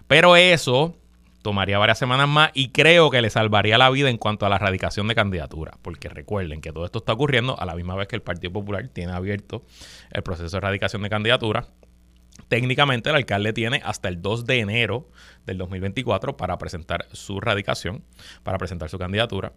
Pero 0.07 0.37
eso 0.37 0.97
tomaría 1.43 1.77
varias 1.77 1.99
semanas 1.99 2.29
más 2.29 2.53
y 2.55 2.69
creo 2.69 3.11
que 3.11 3.21
le 3.21 3.31
salvaría 3.31 3.79
la 3.79 3.91
vida 3.91 4.11
en 4.11 4.17
cuanto 4.17 4.47
a 4.47 4.49
la 4.49 4.57
erradicación 4.57 5.09
de 5.09 5.17
candidatura, 5.17 5.73
porque 5.83 6.09
recuerden 6.09 6.61
que 6.61 6.71
todo 6.71 6.85
esto 6.85 7.01
está 7.01 7.15
ocurriendo 7.15 7.59
a 7.59 7.67
la 7.67 7.75
misma 7.75 7.97
vez 7.97 8.07
que 8.07 8.15
el 8.15 8.23
Partido 8.23 8.53
Popular 8.53 8.87
tiene 8.93 9.11
abierto 9.11 9.65
el 10.13 10.23
proceso 10.23 10.51
de 10.51 10.59
erradicación 10.59 11.03
de 11.03 11.11
candidatura. 11.11 11.67
Técnicamente 12.53 13.09
el 13.09 13.17
alcalde 13.17 13.55
tiene 13.55 13.81
hasta 13.83 14.11
el 14.11 14.21
2 14.21 14.45
de 14.45 14.59
enero 14.59 15.09
del 15.47 15.57
2024 15.57 16.37
para 16.37 16.59
presentar 16.59 17.07
su 17.13 17.41
radicación, 17.41 18.05
para 18.43 18.59
presentar 18.59 18.91
su 18.91 18.99
candidatura. 18.99 19.55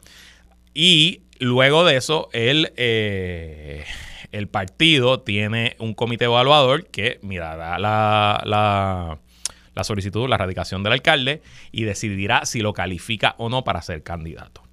Y 0.74 1.24
luego 1.40 1.84
de 1.84 1.98
eso, 1.98 2.30
el, 2.32 2.72
eh, 2.78 3.84
el 4.32 4.48
partido 4.48 5.20
tiene 5.20 5.76
un 5.80 5.94
comité 5.94 6.24
evaluador 6.24 6.86
que 6.86 7.20
mirará 7.22 7.78
la 7.80 9.20
la 9.76 9.84
solicitud, 9.84 10.30
la 10.30 10.38
radicación 10.38 10.82
del 10.84 10.94
alcalde 10.94 11.42
y 11.72 11.84
decidirá 11.84 12.46
si 12.46 12.62
lo 12.62 12.74
califica 12.74 13.36
o 13.38 13.50
no 13.50 13.64
para 13.64 13.82
ser 13.82 14.02
candidato. 14.04 14.64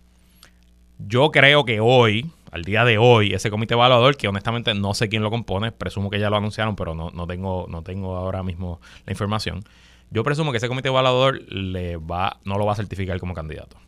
Yo 0.98 1.32
creo 1.32 1.64
que 1.64 1.80
hoy, 1.80 2.30
al 2.52 2.64
día 2.64 2.84
de 2.84 2.98
hoy, 2.98 3.32
ese 3.32 3.50
comité 3.50 3.72
evaluador, 3.72 4.16
que 4.18 4.28
honestamente 4.28 4.74
no 4.74 4.92
sé 4.92 5.08
quién 5.08 5.22
lo 5.22 5.30
compone, 5.30 5.72
presumo 5.72 6.10
que 6.10 6.20
ya 6.20 6.28
lo 6.28 6.36
anunciaron, 6.36 6.76
pero 6.76 6.94
no, 6.94 7.10
no, 7.10 7.26
tengo, 7.26 7.66
no 7.68 7.82
tengo 7.82 8.14
ahora 8.14 8.42
mismo 8.42 8.78
la 9.06 9.12
información. 9.12 9.64
Yo 10.10 10.22
presumo 10.22 10.52
que 10.52 10.58
ese 10.58 10.68
comité 10.68 10.88
evaluador 10.88 11.40
le 11.50 11.96
va, 11.96 12.38
no 12.44 12.58
lo 12.58 12.66
va 12.66 12.74
a 12.74 12.76
certificar 12.76 13.18
como 13.18 13.32
candidato. 13.32 13.78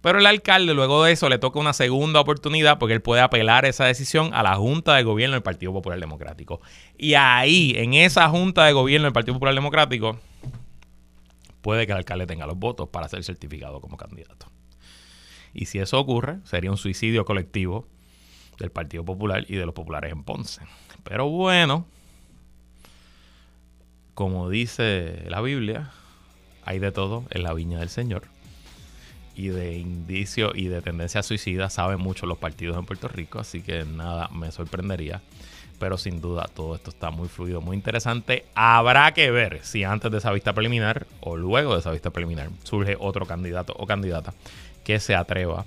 Pero 0.00 0.20
el 0.20 0.26
alcalde 0.26 0.72
luego 0.72 1.02
de 1.02 1.10
eso 1.10 1.28
le 1.28 1.38
toca 1.38 1.58
una 1.58 1.72
segunda 1.72 2.20
oportunidad 2.20 2.78
porque 2.78 2.94
él 2.94 3.02
puede 3.02 3.22
apelar 3.22 3.64
esa 3.64 3.86
decisión 3.86 4.30
a 4.34 4.44
la 4.44 4.54
Junta 4.54 4.94
de 4.94 5.02
Gobierno 5.02 5.34
del 5.34 5.42
Partido 5.42 5.72
Popular 5.72 5.98
Democrático. 5.98 6.60
Y 6.96 7.14
ahí, 7.14 7.74
en 7.76 7.94
esa 7.94 8.28
Junta 8.28 8.64
de 8.64 8.72
Gobierno 8.72 9.06
del 9.06 9.12
Partido 9.12 9.34
Popular 9.34 9.54
Democrático, 9.54 10.16
puede 11.60 11.86
que 11.86 11.92
el 11.92 11.98
alcalde 11.98 12.28
tenga 12.28 12.46
los 12.46 12.56
votos 12.56 12.88
para 12.88 13.08
ser 13.08 13.24
certificado 13.24 13.80
como 13.80 13.96
candidato. 13.96 14.46
Y 15.52 15.66
si 15.66 15.80
eso 15.80 15.98
ocurre, 15.98 16.38
sería 16.44 16.70
un 16.70 16.76
suicidio 16.76 17.24
colectivo 17.24 17.88
del 18.62 18.70
Partido 18.70 19.04
Popular 19.04 19.44
y 19.48 19.56
de 19.56 19.66
los 19.66 19.74
populares 19.74 20.12
en 20.12 20.22
Ponce. 20.22 20.62
Pero 21.04 21.28
bueno, 21.28 21.84
como 24.14 24.48
dice 24.48 25.24
la 25.28 25.40
Biblia, 25.40 25.90
hay 26.64 26.78
de 26.78 26.92
todo 26.92 27.24
en 27.30 27.42
la 27.42 27.52
viña 27.52 27.80
del 27.80 27.90
Señor. 27.90 28.22
Y 29.34 29.48
de 29.48 29.74
indicio 29.74 30.52
y 30.54 30.68
de 30.68 30.80
tendencia 30.80 31.22
suicida 31.22 31.70
saben 31.70 31.98
mucho 31.98 32.26
los 32.26 32.38
partidos 32.38 32.78
en 32.78 32.86
Puerto 32.86 33.08
Rico, 33.08 33.40
así 33.40 33.62
que 33.62 33.84
nada 33.84 34.28
me 34.28 34.52
sorprendería 34.52 35.20
pero 35.82 35.98
sin 35.98 36.20
duda 36.20 36.48
todo 36.54 36.76
esto 36.76 36.90
está 36.90 37.10
muy 37.10 37.26
fluido, 37.26 37.60
muy 37.60 37.76
interesante. 37.76 38.44
Habrá 38.54 39.12
que 39.14 39.32
ver 39.32 39.64
si 39.64 39.82
antes 39.82 40.12
de 40.12 40.18
esa 40.18 40.30
vista 40.30 40.52
preliminar 40.52 41.08
o 41.20 41.36
luego 41.36 41.72
de 41.72 41.80
esa 41.80 41.90
vista 41.90 42.10
preliminar 42.10 42.50
surge 42.62 42.96
otro 43.00 43.26
candidato 43.26 43.74
o 43.76 43.84
candidata 43.84 44.32
que 44.84 45.00
se 45.00 45.16
atreva 45.16 45.62
a 45.62 45.64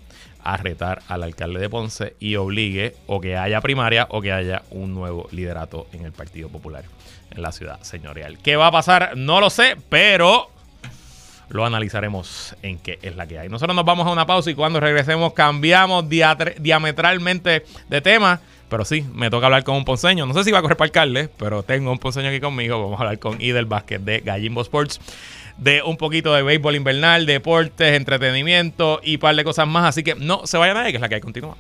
retar 0.57 1.01
al 1.07 1.23
alcalde 1.23 1.59
de 1.59 1.69
Ponce 1.69 2.15
y 2.19 2.35
obligue 2.35 2.95
o 3.07 3.19
que 3.19 3.35
haya 3.35 3.61
primaria 3.61 4.07
o 4.09 4.21
que 4.21 4.31
haya 4.31 4.63
un 4.71 4.93
nuevo 4.93 5.27
liderato 5.31 5.87
en 5.91 6.05
el 6.05 6.11
Partido 6.11 6.49
Popular 6.49 6.83
en 7.31 7.41
la 7.41 7.51
ciudad 7.51 7.81
señorial. 7.81 8.37
¿Qué 8.39 8.55
va 8.55 8.67
a 8.67 8.71
pasar? 8.71 9.17
No 9.17 9.41
lo 9.41 9.49
sé, 9.49 9.75
pero 9.89 10.49
lo 11.49 11.65
analizaremos 11.65 12.55
en 12.61 12.79
qué 12.79 12.99
es 13.01 13.15
la 13.15 13.27
que 13.27 13.39
hay. 13.39 13.49
Nosotros 13.49 13.75
nos 13.75 13.85
vamos 13.85 14.07
a 14.07 14.11
una 14.11 14.25
pausa 14.25 14.49
y 14.49 14.55
cuando 14.55 14.79
regresemos 14.79 15.33
cambiamos 15.33 16.05
diametralmente 16.09 17.65
de 17.89 18.01
tema. 18.01 18.39
Pero 18.67 18.83
sí, 18.83 19.05
me 19.13 19.29
toca 19.29 19.45
hablar 19.45 19.63
con 19.63 19.75
un 19.75 19.85
ponceño. 19.85 20.25
No 20.25 20.33
sé 20.33 20.43
si 20.43 20.51
va 20.51 20.57
a 20.57 20.61
correr 20.61 20.75
para 20.75 20.87
alcalde, 20.87 21.29
pero 21.37 21.61
tengo 21.61 21.91
un 21.91 21.99
ponceño 21.99 22.29
aquí 22.29 22.39
conmigo. 22.39 22.81
Vamos 22.81 22.99
a 22.99 23.03
hablar 23.03 23.19
con 23.19 23.39
Idel 23.39 23.65
Vázquez 23.65 24.03
de 24.03 24.21
Gallimbo 24.21 24.61
Sports. 24.61 24.99
De 25.57 25.81
un 25.83 25.97
poquito 25.97 26.33
de 26.33 26.43
béisbol 26.43 26.75
invernal, 26.75 27.25
deportes, 27.25 27.95
entretenimiento 27.95 28.99
y 29.03 29.15
un 29.15 29.19
par 29.21 29.35
de 29.35 29.43
cosas 29.43 29.67
más. 29.67 29.85
Así 29.85 30.03
que 30.03 30.15
no 30.15 30.45
se 30.45 30.57
vaya 30.57 30.73
nadie, 30.73 30.91
que 30.91 30.97
es 30.97 31.01
la 31.01 31.09
que 31.09 31.15
hay. 31.15 31.21
Continúa. 31.21 31.55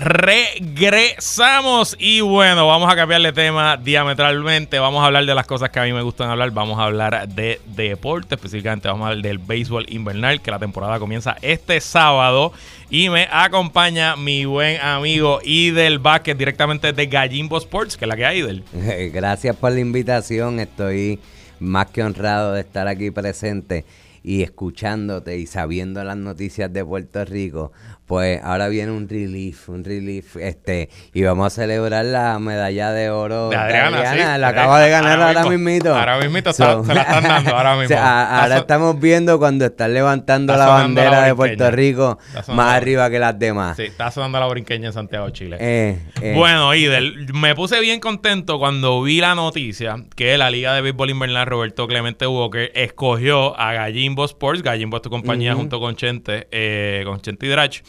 Regresamos 0.00 1.94
y 1.98 2.22
bueno, 2.22 2.66
vamos 2.66 2.90
a 2.90 2.96
cambiarle 2.96 3.32
tema 3.32 3.76
diametralmente. 3.76 4.78
Vamos 4.78 5.02
a 5.02 5.06
hablar 5.06 5.26
de 5.26 5.34
las 5.34 5.46
cosas 5.46 5.68
que 5.68 5.78
a 5.78 5.84
mí 5.84 5.92
me 5.92 6.00
gustan 6.00 6.30
hablar. 6.30 6.50
Vamos 6.52 6.78
a 6.78 6.84
hablar 6.84 7.28
de, 7.28 7.60
deporte, 7.66 8.36
específicamente 8.36 8.88
vamos 8.88 9.04
a 9.04 9.10
hablar 9.10 9.22
del 9.22 9.38
béisbol 9.38 9.84
invernal, 9.90 10.40
que 10.40 10.50
la 10.50 10.58
temporada 10.58 10.98
comienza 10.98 11.36
este 11.42 11.80
sábado. 11.80 12.52
Y 12.88 13.10
me 13.10 13.28
acompaña 13.30 14.16
mi 14.16 14.46
buen 14.46 14.80
amigo 14.80 15.40
Idel 15.44 15.98
Vázquez, 15.98 16.36
directamente 16.36 16.94
de 16.94 17.06
Gallimbo 17.06 17.58
Sports, 17.58 17.96
que 17.98 18.06
es 18.06 18.08
la 18.08 18.16
que 18.16 18.24
hay, 18.24 18.38
Idel. 18.38 18.64
Gracias 19.12 19.54
por 19.54 19.72
la 19.72 19.80
invitación. 19.80 20.60
Estoy 20.60 21.20
más 21.58 21.88
que 21.90 22.02
honrado 22.02 22.54
de 22.54 22.62
estar 22.62 22.88
aquí 22.88 23.10
presente 23.10 23.84
y 24.22 24.42
escuchándote 24.42 25.38
y 25.38 25.46
sabiendo 25.46 26.02
las 26.04 26.16
noticias 26.16 26.72
de 26.72 26.84
Puerto 26.84 27.24
Rico, 27.24 27.72
pues 28.10 28.40
ahora 28.42 28.66
viene 28.66 28.90
un 28.90 29.08
relief, 29.08 29.68
un 29.68 29.84
relief, 29.84 30.34
este, 30.34 30.88
y 31.14 31.22
vamos 31.22 31.46
a 31.46 31.50
celebrar 31.50 32.04
la 32.04 32.40
medalla 32.40 32.90
de 32.90 33.08
oro 33.08 33.50
de 33.50 33.56
Adriana, 33.56 34.36
la 34.36 34.48
acaba 34.48 34.80
de 34.80 34.90
ganar 34.90 35.22
ahora, 35.22 35.44
mismito. 35.44 35.94
Ahora 35.94 36.18
mismito 36.18 36.52
se 36.52 36.64
la 36.64 36.80
están 36.80 37.22
dando, 37.22 37.56
ahora 37.56 37.76
mismo. 37.80 37.96
ahora 37.96 38.56
estamos 38.56 38.98
viendo 38.98 39.38
cuando 39.38 39.66
están 39.66 39.94
levantando 39.94 40.56
la 40.56 40.66
bandera 40.66 41.22
de 41.22 41.36
Puerto 41.36 41.70
Rico 41.70 42.18
más 42.48 42.74
arriba 42.74 43.08
que 43.10 43.20
las 43.20 43.38
demás. 43.38 43.76
Sí, 43.76 43.84
está 43.84 44.10
sonando 44.10 44.40
la 44.40 44.48
brinqueña 44.48 44.88
en 44.88 44.92
Santiago, 44.92 45.30
Chile. 45.30 45.58
Eh, 45.60 46.00
eh. 46.20 46.34
Bueno, 46.36 46.74
Idel, 46.74 47.32
me 47.32 47.54
puse 47.54 47.78
bien 47.78 48.00
contento 48.00 48.58
cuando 48.58 49.00
vi 49.04 49.20
la 49.20 49.36
noticia 49.36 49.94
que 50.16 50.36
la 50.36 50.50
Liga 50.50 50.74
de 50.74 50.80
Béisbol 50.80 51.10
Invernal 51.10 51.46
Roberto 51.46 51.86
Clemente 51.86 52.26
Walker 52.26 52.72
escogió 52.74 53.56
a 53.56 53.72
Gallimbo 53.72 54.24
Sports, 54.24 54.64
Gallimbo 54.64 54.96
es 54.96 55.02
tu 55.02 55.10
compañía 55.10 55.54
junto 55.54 55.78
con 55.78 55.94
Chente, 55.94 56.48
eh, 56.50 57.04
con 57.06 57.20
Chente 57.20 57.46
y 57.46 57.48
Drach, 57.50 57.82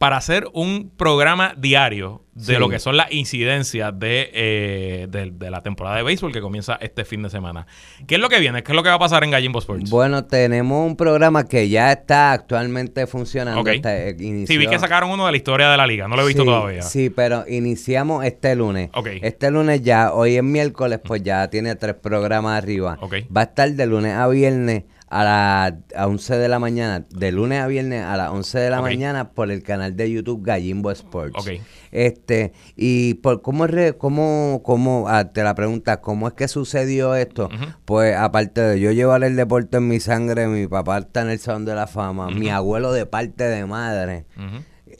para 0.00 0.16
hacer 0.16 0.48
un 0.54 0.90
programa 0.96 1.54
diario 1.58 2.24
de 2.32 2.58
lo 2.58 2.70
que 2.70 2.78
son 2.78 2.96
las 2.96 3.12
incidencias 3.12 3.92
eh, 4.00 5.06
de, 5.10 5.30
de, 5.30 5.50
la 5.50 5.62
temporada 5.62 5.96
de 5.96 6.02
béisbol 6.02 6.32
que 6.32 6.40
comienza 6.40 6.78
este 6.80 7.04
fin 7.04 7.22
de 7.22 7.28
semana. 7.28 7.66
¿Qué 8.06 8.14
es 8.14 8.20
lo 8.22 8.30
que 8.30 8.40
viene? 8.40 8.62
¿Qué 8.62 8.72
es 8.72 8.76
lo 8.76 8.82
que 8.82 8.88
va 8.88 8.94
a 8.94 8.98
pasar 8.98 9.24
en 9.24 9.30
Gallimbo 9.30 9.58
Sports? 9.58 9.90
Bueno, 9.90 10.24
tenemos 10.24 10.86
un 10.86 10.96
programa 10.96 11.46
que 11.46 11.68
ya 11.68 11.92
está 11.92 12.32
actualmente 12.32 13.06
funcionando. 13.06 13.62
Eh, 13.70 14.44
sí, 14.46 14.56
vi 14.56 14.68
que 14.68 14.78
sacaron 14.78 15.10
uno 15.10 15.26
de 15.26 15.32
la 15.32 15.36
historia 15.36 15.70
de 15.70 15.76
la 15.76 15.86
liga. 15.86 16.08
No 16.08 16.16
lo 16.16 16.22
he 16.22 16.28
visto 16.28 16.46
todavía. 16.46 16.80
Sí, 16.80 17.10
pero 17.10 17.44
iniciamos 17.46 18.24
este 18.24 18.56
lunes. 18.56 18.88
Este 19.20 19.50
lunes 19.50 19.82
ya, 19.82 20.14
hoy 20.14 20.36
es 20.36 20.42
miércoles, 20.42 20.98
pues 21.04 21.22
ya 21.22 21.50
tiene 21.50 21.74
tres 21.74 21.96
programas 21.96 22.56
arriba. 22.56 22.98
Va 23.36 23.42
a 23.42 23.44
estar 23.44 23.70
de 23.70 23.86
lunes 23.86 24.14
a 24.14 24.26
viernes 24.28 24.84
a 25.10 25.24
las 25.24 25.74
a 25.96 26.06
11 26.06 26.38
de 26.38 26.48
la 26.48 26.58
mañana, 26.60 27.04
de 27.10 27.32
lunes 27.32 27.60
a 27.60 27.66
viernes 27.66 28.04
a 28.04 28.16
las 28.16 28.30
11 28.30 28.58
de 28.60 28.70
la 28.70 28.80
mañana 28.80 29.30
por 29.32 29.50
el 29.50 29.62
canal 29.62 29.96
de 29.96 30.10
YouTube 30.10 30.42
Gallimbo 30.44 30.90
Sports. 30.92 31.36
Este 31.46 31.60
Este, 31.90 32.52
y 32.76 33.14
por 33.14 33.42
cómo, 33.42 33.64
es 33.64 33.70
re- 33.72 33.96
cómo, 33.98 34.60
cómo 34.64 35.06
ah, 35.08 35.32
te 35.32 35.42
la 35.42 35.54
pregunta, 35.56 36.00
¿cómo 36.00 36.28
es 36.28 36.34
que 36.34 36.46
sucedió 36.46 37.16
esto? 37.16 37.48
Pues 37.84 38.14
aparte 38.16 38.60
de 38.60 38.78
yo 38.80 38.92
llevar 38.92 39.24
el 39.24 39.34
deporte 39.34 39.78
en 39.78 39.88
mi 39.88 39.98
sangre, 39.98 40.46
mi 40.46 40.68
papá 40.68 40.98
está 40.98 41.22
en 41.22 41.30
el 41.30 41.40
Salón 41.40 41.64
de 41.64 41.74
la 41.74 41.88
Fama, 41.88 42.30
mi 42.30 42.48
abuelo 42.48 42.92
de 42.92 43.06
parte 43.06 43.44
de 43.44 43.66
madre 43.66 44.26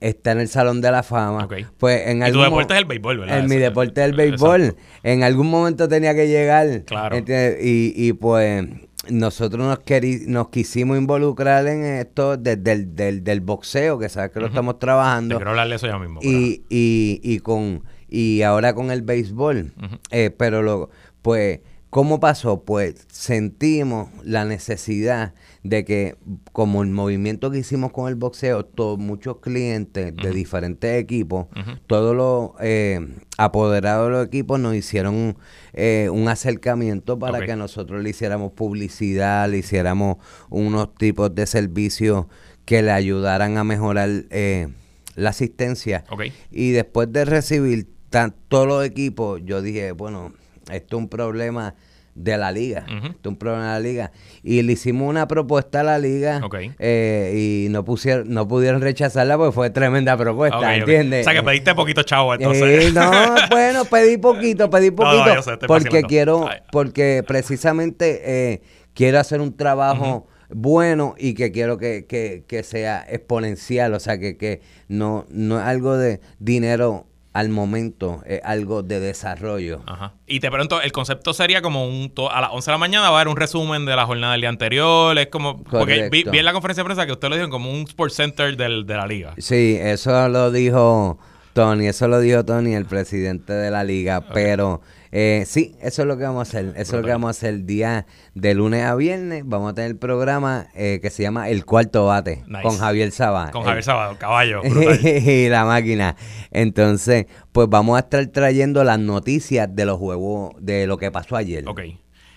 está 0.01 0.33
en 0.33 0.41
el 0.41 0.49
Salón 0.49 0.81
de 0.81 0.91
la 0.91 1.03
Fama. 1.03 1.45
Ok. 1.45 1.55
Pues 1.79 2.07
en 2.09 2.19
Y 2.19 2.21
tu 2.21 2.25
algún 2.41 2.45
deporte 2.45 2.73
es 2.75 2.81
el 2.81 2.87
béisbol, 2.87 3.19
¿verdad? 3.19 3.39
En 3.41 3.49
mi 3.51 3.57
deporte 3.57 4.01
es 4.01 4.09
el 4.09 4.19
Exacto. 4.19 4.49
béisbol. 4.53 4.77
En 5.03 5.23
algún 5.23 5.49
momento 5.51 5.89
tenía 5.89 6.15
que 6.15 6.27
llegar. 6.27 6.85
Claro. 6.87 7.17
Y, 7.19 7.93
y 7.95 8.13
pues 8.15 8.67
nosotros 9.09 9.67
nos, 9.67 9.79
queri- 9.81 10.27
nos 10.27 10.51
quisimos 10.51 10.99
involucrar 10.99 11.67
en 11.67 11.83
esto 11.85 12.37
desde 12.37 12.73
el 12.73 12.95
del, 12.95 13.25
del 13.25 13.41
boxeo, 13.41 13.99
que 13.99 14.09
sabes 14.09 14.31
que 14.31 14.41
lo 14.41 14.47
estamos 14.47 14.75
Te 14.75 14.81
trabajando. 14.81 15.37
quiero 15.37 15.51
hablar 15.51 15.69
de 15.69 15.77
eso 15.77 15.87
ya 15.87 15.99
mismo. 15.99 16.21
Y, 16.23 16.63
y, 16.69 17.21
y 17.23 17.39
con 17.41 17.83
y 18.09 18.43
ahora 18.43 18.75
con 18.75 18.91
el 18.91 19.03
béisbol. 19.03 19.73
Eh, 20.11 20.31
pero 20.37 20.63
lo, 20.63 20.91
pues, 21.23 21.61
¿cómo 21.91 22.21
pasó? 22.21 22.63
Pues 22.65 23.07
sentimos 23.11 24.09
la 24.25 24.45
necesidad 24.45 25.35
de 25.63 25.85
que, 25.85 26.17
como 26.53 26.83
el 26.83 26.89
movimiento 26.89 27.51
que 27.51 27.59
hicimos 27.59 27.93
con 27.93 28.09
el 28.09 28.15
boxeo, 28.15 28.65
todos 28.65 28.99
muchos 28.99 29.39
clientes 29.41 30.15
de 30.17 30.31
diferentes 30.31 30.99
equipos, 31.01 31.47
todos 31.87 32.15
los 32.17 32.51
eh, 32.61 33.01
apoderados 33.37 34.07
de 34.07 34.13
los 34.13 34.27
equipos 34.27 34.59
nos 34.61 34.75
hicieron 34.75 35.37
eh, 35.73 36.09
un 36.13 36.29
acercamiento 36.29 37.19
para 37.19 37.39
que 37.47 37.57
nosotros 37.57 38.03
le 38.03 38.11
hiciéramos 38.11 38.53
publicidad, 38.53 39.51
le 39.51 39.59
hiciéramos 39.59 40.17
unos 40.49 40.95
tipos 40.95 41.35
de 41.35 41.47
servicios 41.47 42.27
que 42.65 42.83
le 42.83 42.93
ayudaran 42.93 43.59
a 43.59 43.65
mejorar 43.65 44.09
eh, 44.31 44.69
la 45.17 45.31
asistencia. 45.31 46.05
Ok. 46.11 46.23
Y 46.51 46.71
después 46.71 47.13
de 47.13 47.25
recibir 47.25 47.89
tan- 48.11 48.35
todos 48.49 48.67
los 48.67 48.85
equipos, 48.85 49.41
yo 49.45 49.61
dije, 49.61 49.93
bueno, 49.93 50.33
esto 50.75 50.97
es 50.97 51.03
un 51.03 51.09
problema 51.09 51.75
de 52.15 52.37
la 52.37 52.51
liga. 52.51 52.81
Esto 52.81 53.09
es 53.23 53.27
un 53.27 53.37
problema 53.37 53.75
de 53.75 53.81
la 53.83 53.89
liga. 53.89 54.13
Y 54.43 54.63
le 54.63 54.73
hicimos 54.73 55.09
una 55.09 55.29
propuesta 55.29 55.81
a 55.81 55.83
la 55.85 55.99
liga 55.99 56.41
Ok. 56.45 56.57
eh, 56.79 57.65
y 57.67 57.69
no 57.71 57.85
pusieron, 57.85 58.29
no 58.29 58.49
pudieron 58.49 58.81
rechazarla 58.83 59.39
porque 59.39 59.53
fue 59.53 59.71
tremenda 59.71 60.17
propuesta, 60.17 60.59
Ok, 60.59 60.65
ok. 60.65 60.71
¿entiendes? 60.71 61.27
O 61.27 61.31
sea, 61.31 61.41
que 61.41 61.47
pediste 61.47 61.75
poquito 61.75 62.03
chavo, 62.03 62.35
entonces. 62.35 62.87
Eh, 62.89 62.91
no, 62.95 63.11
bueno, 63.51 63.85
pedí 63.85 64.19
poquito, 64.19 64.69
pedí 64.69 64.91
No, 64.91 64.97
poquito. 64.97 65.25
no, 65.27 65.35
yo 65.37 65.43
sé, 65.43 65.57
porque 65.67 66.03
quiero, 66.03 66.49
Ay. 66.49 66.59
porque 66.73 67.23
precisamente 67.27 68.21
eh, 68.25 68.63
quiero 68.93 69.19
hacer 69.21 69.41
un 69.41 69.57
trabajo 69.57 70.27
bueno 70.53 71.15
y 71.17 71.35
que 71.35 71.53
quiero 71.53 71.79
que, 71.79 72.07
que, 72.07 72.45
que 72.49 72.65
sea 72.65 73.07
exponencial, 73.09 73.95
o 73.95 74.01
sea, 74.01 74.19
que, 74.19 74.37
que 74.37 74.61
no, 74.89 75.25
no 75.31 75.61
es 75.61 75.65
algo 75.65 75.97
de 75.97 76.21
dinero 76.41 77.07
al 77.33 77.49
momento, 77.49 78.23
es 78.27 78.41
algo 78.45 78.83
de 78.83 78.99
desarrollo. 78.99 79.83
Ajá. 79.87 80.15
Y 80.27 80.41
te 80.41 80.51
pregunto, 80.51 80.81
el 80.83 80.91
concepto 80.91 81.33
sería 81.33 81.63
como 81.63 81.87
un 81.87 82.13
a 82.31 82.41
las 82.41 82.51
11 82.53 82.71
de 82.71 82.75
la 82.75 82.79
mañana 82.79 83.11
va 83.11 83.19
a 83.19 83.21
haber 83.21 83.29
un 83.29 83.37
resumen 83.37 83.87
de 83.87 83.95
la 83.95 84.05
jornada 84.05 84.33
del 84.33 84.41
día 84.41 84.51
anterior, 84.51 85.17
es 85.17 85.29
como 85.29 85.63
porque 85.63 86.09
vi, 86.11 86.25
vi 86.25 86.39
en 86.39 86.45
la 86.45 86.53
conferencia 86.53 86.83
de 86.83 86.87
prensa 86.87 87.07
que 87.07 87.13
usted 87.13 87.29
lo 87.29 87.37
dijo 87.37 87.49
como 87.49 87.71
un 87.71 87.83
sports 87.83 88.17
center 88.17 88.57
del, 88.57 88.85
de 88.85 88.95
la 88.95 89.07
liga. 89.07 89.35
Sí, 89.39 89.79
eso 89.81 90.29
lo 90.29 90.51
dijo 90.51 91.19
Tony, 91.53 91.87
eso 91.87 92.09
lo 92.09 92.19
dijo 92.21 92.45
Tony, 92.45 92.75
el 92.75 92.87
presidente 92.87 93.53
de 93.53 93.71
la 93.71 93.85
liga, 93.85 94.23
pero 94.33 94.81
eh, 95.13 95.45
sí, 95.47 95.75
eso 95.83 96.03
es 96.03 96.09
lo 96.09 96.17
que 96.17 96.25
vamos 96.25 96.39
a 96.39 96.43
hacer, 96.43 96.67
eso 96.77 96.81
es 96.81 96.93
lo 96.93 97.03
que 97.03 97.11
vamos 97.11 97.29
a 97.29 97.31
hacer 97.31 97.55
el 97.55 97.67
día 97.67 98.07
de 98.35 98.55
lunes 98.55 98.85
a 98.85 98.95
viernes, 98.95 99.43
vamos 99.45 99.73
a 99.73 99.75
tener 99.75 99.91
el 99.91 99.97
programa 99.97 100.69
eh, 100.75 101.01
que 101.03 101.11
se 101.11 101.23
llama 101.23 101.49
El 101.49 101.65
Cuarto 101.65 102.07
Bate, 102.07 102.45
Nice. 102.47 102.63
con 102.63 102.79
Javier 102.79 103.11
Sabá. 103.11 103.51
Con 103.51 103.63
Javier 103.65 103.83
Sábado, 103.83 104.17
caballo, 104.19 104.61
brutal. 104.69 105.01
y 105.05 105.49
la 105.49 105.65
máquina. 105.65 106.17
Entonces, 106.53 107.27
pues 107.53 107.69
vamos 107.69 107.97
a 107.97 108.01
estar 108.01 108.25
trayendo 108.27 108.85
las 108.85 108.99
noticias 109.01 109.69
de 109.75 109.85
los 109.85 109.99
juegos, 109.99 110.55
de 110.61 110.87
lo 110.87 110.97
que 110.99 111.11
pasó 111.11 111.37
ayer. 111.37 111.67
Ok. 111.69 111.81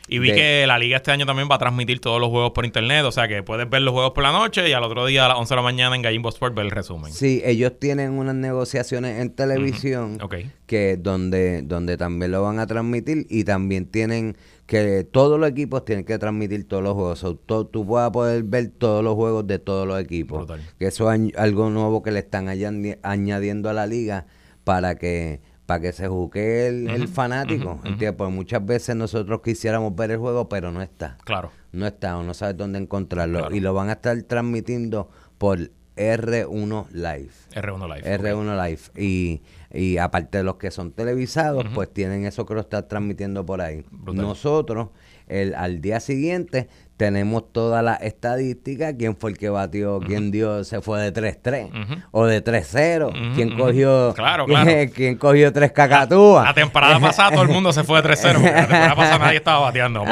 Y 0.10 0.20
vi 0.20 0.30
De- 0.32 0.36
que 0.36 0.68
la 0.68 0.78
liga 0.78 0.98
este 0.98 1.12
año 1.12 1.26
también 1.26 1.48
va 1.50 1.56
a 1.56 1.60
transmitir 1.60 2.02
todos 2.02 2.20
los 2.20 2.30
juegos 2.30 2.52
por 2.52 2.66
internet, 2.66 3.06
o 3.06 3.12
sea 3.14 3.30
que 3.30 3.42
puedes 3.42 3.70
ver 3.70 3.82
los 3.84 3.94
juegos 3.94 4.12
por 4.12 4.24
la 4.24 4.34
noche 4.34 4.68
y 4.70 4.74
al 4.74 4.84
otro 4.84 5.06
día 5.06 5.26
a 5.26 5.30
las 5.30 5.38
11 5.38 5.54
de 5.54 5.56
la 5.56 5.62
mañana 5.62 5.96
en 5.96 6.02
Gallimbo 6.02 6.28
Sport 6.28 6.54
ver 6.56 6.66
el 6.66 6.72
resumen. 6.72 7.14
Sí, 7.14 7.42
ellos 7.46 7.80
tienen 7.80 8.12
unas 8.12 8.36
negociaciones 8.36 9.22
en 9.22 9.30
televisión 9.34 10.18
que 10.68 10.98
donde, 10.98 11.62
donde 11.62 11.96
también 11.96 12.32
lo 12.32 12.42
van 12.44 12.60
a 12.60 12.68
transmitir 12.68 13.26
y 13.30 13.46
también 13.46 13.86
tienen 13.86 14.36
que 14.66 15.06
todos 15.10 15.40
los 15.40 15.50
equipos 15.50 15.86
tienen 15.86 16.04
que 16.04 16.18
transmitir 16.20 16.68
todos 16.68 16.84
los 16.84 16.94
juegos. 16.96 17.20
So, 17.20 17.36
to- 17.38 17.66
tú 17.68 17.86
vas 17.86 18.08
a 18.08 18.12
poder 18.12 18.44
ver 18.44 18.72
todos 18.78 19.04
los 19.06 19.16
juegos 19.16 19.48
de 19.48 19.60
todos 19.60 19.88
los 19.88 20.02
equipos. 20.02 20.40
Brutal. 20.40 20.62
Que 20.80 20.88
eso 20.88 21.10
es 21.14 21.32
algo 21.38 21.70
nuevo 21.70 22.04
que 22.04 22.12
le 22.12 22.20
están 22.20 22.48
añadi- 22.48 22.98
añadiendo 23.04 23.70
a 23.70 23.74
la 23.74 23.88
liga 23.88 24.26
para 24.66 24.96
que 24.96 25.42
para 25.66 25.80
que 25.80 25.94
se 25.94 26.08
juzgue 26.08 26.68
el, 26.68 26.90
el 26.90 27.08
fanático. 27.08 27.74
ujú. 27.74 27.88
¿entiendes? 27.88 28.14
Porque 28.18 28.34
muchas 28.34 28.66
veces 28.66 28.96
nosotros 28.96 29.42
quisiéramos 29.44 29.96
ver 29.96 30.12
el 30.12 30.18
juego, 30.18 30.50
pero 30.50 30.72
no 30.72 30.82
está. 30.82 31.18
Claro. 31.24 31.52
No 31.72 31.88
está 31.88 32.18
o 32.18 32.24
no 32.24 32.34
sabes 32.34 32.58
dónde 32.58 32.80
encontrarlo. 32.80 33.40
Claro. 33.40 33.56
Y 33.56 33.60
lo 33.60 33.74
van 33.74 33.90
a 33.90 33.94
estar 33.94 34.22
transmitiendo 34.24 35.10
por 35.38 35.72
R1 35.96 36.90
Live. 36.92 37.32
R1 37.56 37.96
Live. 37.96 38.16
ok. 38.16 38.22
R1 38.24 38.68
Live. 38.68 38.82
Y, 39.02 39.42
y 39.74 39.98
aparte 39.98 40.38
de 40.38 40.44
los 40.44 40.56
que 40.58 40.70
son 40.72 40.92
televisados, 40.92 41.66
pues 41.74 41.92
tienen 41.92 42.26
eso 42.26 42.46
que 42.46 42.54
lo 42.54 42.62
está 42.62 42.88
transmitiendo 42.88 43.46
por 43.46 43.60
ahí. 43.62 43.84
Brutal. 43.92 44.22
Nosotros, 44.24 44.90
el, 45.28 45.56
al 45.56 45.82
día 45.82 46.00
siguiente, 46.00 46.68
tenemos 46.96 47.52
toda 47.52 47.82
la 47.82 47.96
estadística, 47.96 48.96
quién 48.96 49.16
fue 49.18 49.32
el 49.32 49.38
que 49.40 49.50
batió, 49.50 50.00
quién 50.00 50.30
dio, 50.30 50.64
se 50.64 50.80
fue 50.82 51.02
de 51.02 51.12
3-3 51.12 51.70
Ujú. 51.70 52.02
o 52.12 52.26
de 52.28 52.44
3-0, 52.44 53.08
Ujú, 53.08 53.36
quién 53.36 53.58
cogió 53.58 54.14
Claro, 54.14 54.46
claro. 54.46 54.70
quién 54.94 55.18
cogió 55.18 55.52
tres 55.52 55.72
cacatúas. 55.72 56.46
La 56.46 56.54
temporada 56.54 57.00
pasada 57.00 57.32
todo 57.32 57.42
el 57.42 57.50
mundo 57.50 57.74
se 57.74 57.84
fue 57.84 58.02
de 58.02 58.10
3-0. 58.10 58.34
porque 58.34 58.52
La 58.52 58.58
temporada 58.68 58.96
pasada 58.96 59.18
nadie 59.20 59.38
estaba 59.38 59.60
bateando. 59.60 60.04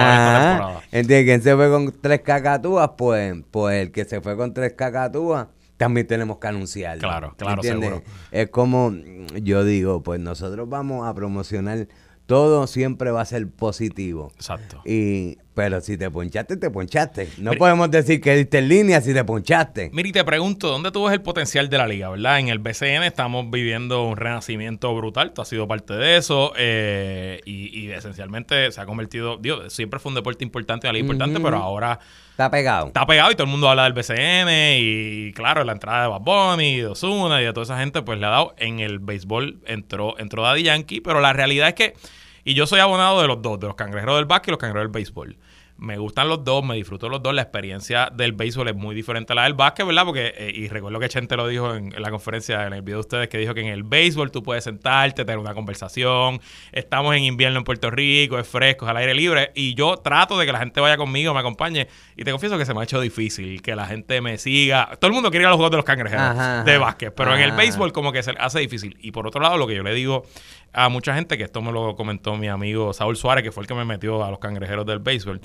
¿Entiendes? 0.91 1.25
¿Quién 1.25 1.41
se 1.43 1.55
fue 1.55 1.69
con 1.69 1.93
tres 2.01 2.21
cacatúas? 2.21 2.89
Pues, 2.97 3.35
pues 3.51 3.81
el 3.83 3.91
que 3.91 4.05
se 4.05 4.19
fue 4.21 4.35
con 4.35 4.53
tres 4.53 4.73
cacatúas, 4.73 5.47
también 5.81 6.05
tenemos 6.05 6.37
que 6.37 6.47
anunciarlo. 6.47 7.01
Claro, 7.01 7.33
claro, 7.35 7.63
seguro. 7.63 8.03
Es 8.29 8.49
como 8.49 8.91
mm, 8.91 9.37
yo 9.41 9.63
digo, 9.63 10.03
pues 10.03 10.19
nosotros 10.19 10.69
vamos 10.69 11.07
a 11.07 11.13
promocionar, 11.15 11.87
todo 12.27 12.67
siempre 12.67 13.09
va 13.09 13.21
a 13.21 13.25
ser 13.25 13.49
positivo. 13.49 14.31
Exacto. 14.35 14.83
Y, 14.85 15.39
pero 15.53 15.81
si 15.81 15.97
te 15.97 16.09
ponchaste, 16.09 16.55
te 16.57 16.69
ponchaste. 16.69 17.29
No 17.37 17.51
podemos 17.53 17.91
decir 17.91 18.21
que 18.21 18.35
diste 18.35 18.59
en 18.59 18.69
línea 18.69 19.01
si 19.01 19.13
te 19.13 19.23
ponchaste. 19.23 19.89
Mira, 19.93 20.07
y 20.09 20.11
te 20.11 20.23
pregunto, 20.23 20.69
¿dónde 20.69 20.91
tú 20.91 21.03
ves 21.03 21.13
el 21.13 21.21
potencial 21.21 21.69
de 21.69 21.77
la 21.77 21.87
liga, 21.87 22.09
verdad? 22.09 22.39
En 22.39 22.47
el 22.47 22.59
BCN 22.59 23.03
estamos 23.03 23.49
viviendo 23.51 24.03
un 24.05 24.15
renacimiento 24.17 24.95
brutal, 24.95 25.33
tú 25.33 25.41
has 25.41 25.47
sido 25.49 25.67
parte 25.67 25.93
de 25.93 26.17
eso, 26.17 26.53
eh, 26.57 27.41
y, 27.45 27.77
y 27.79 27.91
esencialmente 27.91 28.71
se 28.71 28.79
ha 28.79 28.85
convertido, 28.85 29.37
digo, 29.37 29.69
siempre 29.69 29.99
fue 29.99 30.09
un 30.11 30.15
deporte 30.15 30.43
importante, 30.43 30.87
una 30.87 30.93
liga 30.93 31.03
importante, 31.03 31.39
pero 31.39 31.57
ahora 31.57 31.99
Está 32.31 32.49
pegado. 32.49 32.87
está 32.87 33.05
pegado 33.05 33.31
y 33.31 33.35
todo 33.35 33.43
el 33.43 33.51
mundo 33.51 33.69
habla 33.69 33.83
del 33.83 33.93
BCN, 33.93 34.49
y 34.79 35.33
claro, 35.33 35.63
la 35.65 35.73
entrada 35.73 36.03
de 36.03 36.07
Bad 36.07 36.21
Bunny, 36.21 36.77
de 36.77 36.87
Ozuna 36.87 37.41
y 37.41 37.45
de 37.45 37.53
toda 37.53 37.65
esa 37.65 37.77
gente, 37.77 38.01
pues 38.01 38.19
le 38.19 38.25
ha 38.25 38.29
dado, 38.29 38.55
en 38.57 38.79
el 38.79 38.99
béisbol 38.99 39.59
entró, 39.65 40.17
entró 40.17 40.43
Daddy 40.43 40.63
Yankee, 40.63 41.01
pero 41.01 41.19
la 41.19 41.33
realidad 41.33 41.67
es 41.67 41.73
que, 41.75 41.93
y 42.43 42.53
yo 42.53 42.65
soy 42.65 42.79
abonado 42.79 43.21
de 43.21 43.27
los 43.27 43.41
dos, 43.41 43.59
de 43.59 43.67
los 43.67 43.75
cangrejeros 43.75 44.17
del 44.17 44.25
básquet 44.25 44.49
y 44.49 44.51
los 44.51 44.59
cangrejeros 44.59 44.91
del 44.91 44.93
béisbol. 44.93 45.37
Me 45.81 45.97
gustan 45.97 46.29
los 46.29 46.43
dos, 46.43 46.63
me 46.63 46.75
disfruto 46.75 47.09
los 47.09 47.23
dos. 47.23 47.33
La 47.33 47.41
experiencia 47.41 48.11
del 48.13 48.33
béisbol 48.33 48.67
es 48.67 48.75
muy 48.75 48.93
diferente 48.93 49.33
a 49.33 49.35
la 49.35 49.43
del 49.45 49.55
básquet, 49.55 49.83
¿verdad? 49.83 50.05
Porque, 50.05 50.31
eh, 50.37 50.51
y 50.53 50.67
recuerdo 50.67 50.99
que 50.99 51.09
Chente 51.09 51.35
lo 51.35 51.47
dijo 51.47 51.73
en, 51.73 51.91
en 51.91 52.01
la 52.03 52.11
conferencia, 52.11 52.67
en 52.67 52.73
el 52.73 52.83
video 52.83 52.97
de 52.97 53.01
ustedes, 53.01 53.29
que 53.29 53.39
dijo 53.39 53.55
que 53.55 53.61
en 53.61 53.69
el 53.69 53.81
béisbol 53.81 54.29
tú 54.29 54.43
puedes 54.43 54.63
sentarte, 54.63 55.25
tener 55.25 55.39
una 55.39 55.55
conversación. 55.55 56.39
Estamos 56.71 57.15
en 57.15 57.23
invierno 57.23 57.57
en 57.57 57.63
Puerto 57.63 57.89
Rico, 57.89 58.37
es 58.37 58.47
fresco, 58.47 58.85
es 58.85 58.91
al 58.91 58.97
aire 58.97 59.15
libre. 59.15 59.51
Y 59.55 59.73
yo 59.73 59.97
trato 59.97 60.37
de 60.37 60.45
que 60.45 60.51
la 60.51 60.59
gente 60.59 60.79
vaya 60.81 60.97
conmigo, 60.97 61.33
me 61.33 61.39
acompañe. 61.39 61.87
Y 62.15 62.23
te 62.25 62.29
confieso 62.29 62.59
que 62.59 62.65
se 62.65 62.75
me 62.75 62.81
ha 62.81 62.83
hecho 62.83 63.01
difícil 63.01 63.63
que 63.63 63.75
la 63.75 63.87
gente 63.87 64.21
me 64.21 64.37
siga. 64.37 64.87
Todo 64.99 65.07
el 65.07 65.13
mundo 65.13 65.31
quiere 65.31 65.45
ir 65.45 65.47
a 65.47 65.49
los 65.49 65.57
juegos 65.57 65.71
de 65.71 65.77
los 65.77 65.85
cangrejeros 65.85 66.23
Ajá, 66.23 66.63
de 66.63 66.77
básquet, 66.77 67.11
pero 67.15 67.33
en 67.33 67.41
el 67.41 67.53
béisbol 67.53 67.91
como 67.91 68.11
que 68.11 68.21
se 68.21 68.35
hace 68.37 68.59
difícil. 68.59 68.97
Y 69.01 69.11
por 69.11 69.25
otro 69.25 69.41
lado, 69.41 69.57
lo 69.57 69.65
que 69.65 69.75
yo 69.75 69.81
le 69.81 69.95
digo 69.95 70.25
a 70.73 70.89
mucha 70.89 71.13
gente, 71.15 71.37
que 71.37 71.43
esto 71.43 71.61
me 71.61 71.71
lo 71.71 71.95
comentó 71.95 72.37
mi 72.37 72.47
amigo 72.47 72.93
Saúl 72.93 73.17
Suárez, 73.17 73.43
que 73.43 73.51
fue 73.51 73.63
el 73.63 73.67
que 73.67 73.73
me 73.73 73.83
metió 73.83 74.23
a 74.23 74.29
los 74.29 74.39
cangrejeros 74.39 74.85
del 74.85 74.99
béisbol 74.99 75.41